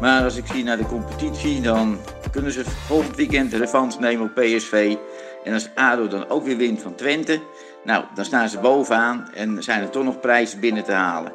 Maar 0.00 0.22
als 0.22 0.36
ik 0.36 0.46
zie 0.46 0.64
naar 0.64 0.76
de 0.76 0.86
competitie, 0.86 1.60
dan 1.60 1.98
kunnen 2.30 2.52
ze 2.52 2.64
volgend 2.64 3.16
weekend 3.16 3.52
revanche 3.52 4.00
nemen 4.00 4.26
op 4.26 4.34
PSV. 4.34 4.96
En 5.44 5.52
als 5.52 5.68
ADO 5.74 6.08
dan 6.08 6.28
ook 6.28 6.44
weer 6.44 6.56
wint 6.56 6.82
van 6.82 6.94
Twente, 6.94 7.40
nou, 7.84 8.04
dan 8.14 8.24
staan 8.24 8.48
ze 8.48 8.58
bovenaan 8.58 9.30
en 9.34 9.62
zijn 9.62 9.82
er 9.82 9.90
toch 9.90 10.04
nog 10.04 10.20
prijzen 10.20 10.60
binnen 10.60 10.84
te 10.84 10.92
halen. 10.92 11.32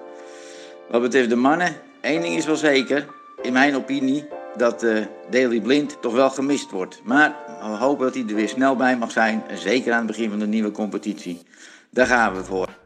Wat 0.89 1.01
betreft 1.01 1.29
de 1.29 1.35
mannen, 1.35 1.75
één 2.01 2.21
ding 2.21 2.35
is 2.35 2.45
wel 2.45 2.55
zeker, 2.55 3.05
in 3.41 3.53
mijn 3.53 3.75
opinie, 3.75 4.27
dat 4.57 4.83
eh 4.83 5.05
Daley 5.29 5.61
Blind 5.61 5.97
toch 6.01 6.13
wel 6.13 6.29
gemist 6.29 6.71
wordt. 6.71 7.01
Maar 7.03 7.35
we 7.59 7.77
hopen 7.77 8.05
dat 8.05 8.15
hij 8.15 8.23
er 8.27 8.35
weer 8.35 8.49
snel 8.49 8.75
bij 8.75 8.97
mag 8.97 9.11
zijn, 9.11 9.43
zeker 9.53 9.91
aan 9.91 9.97
het 9.97 10.07
begin 10.07 10.29
van 10.29 10.39
de 10.39 10.47
nieuwe 10.47 10.71
competitie. 10.71 11.41
Daar 11.95 12.07
gaan 12.07 12.35
we 12.35 12.43
voor. 12.43 12.84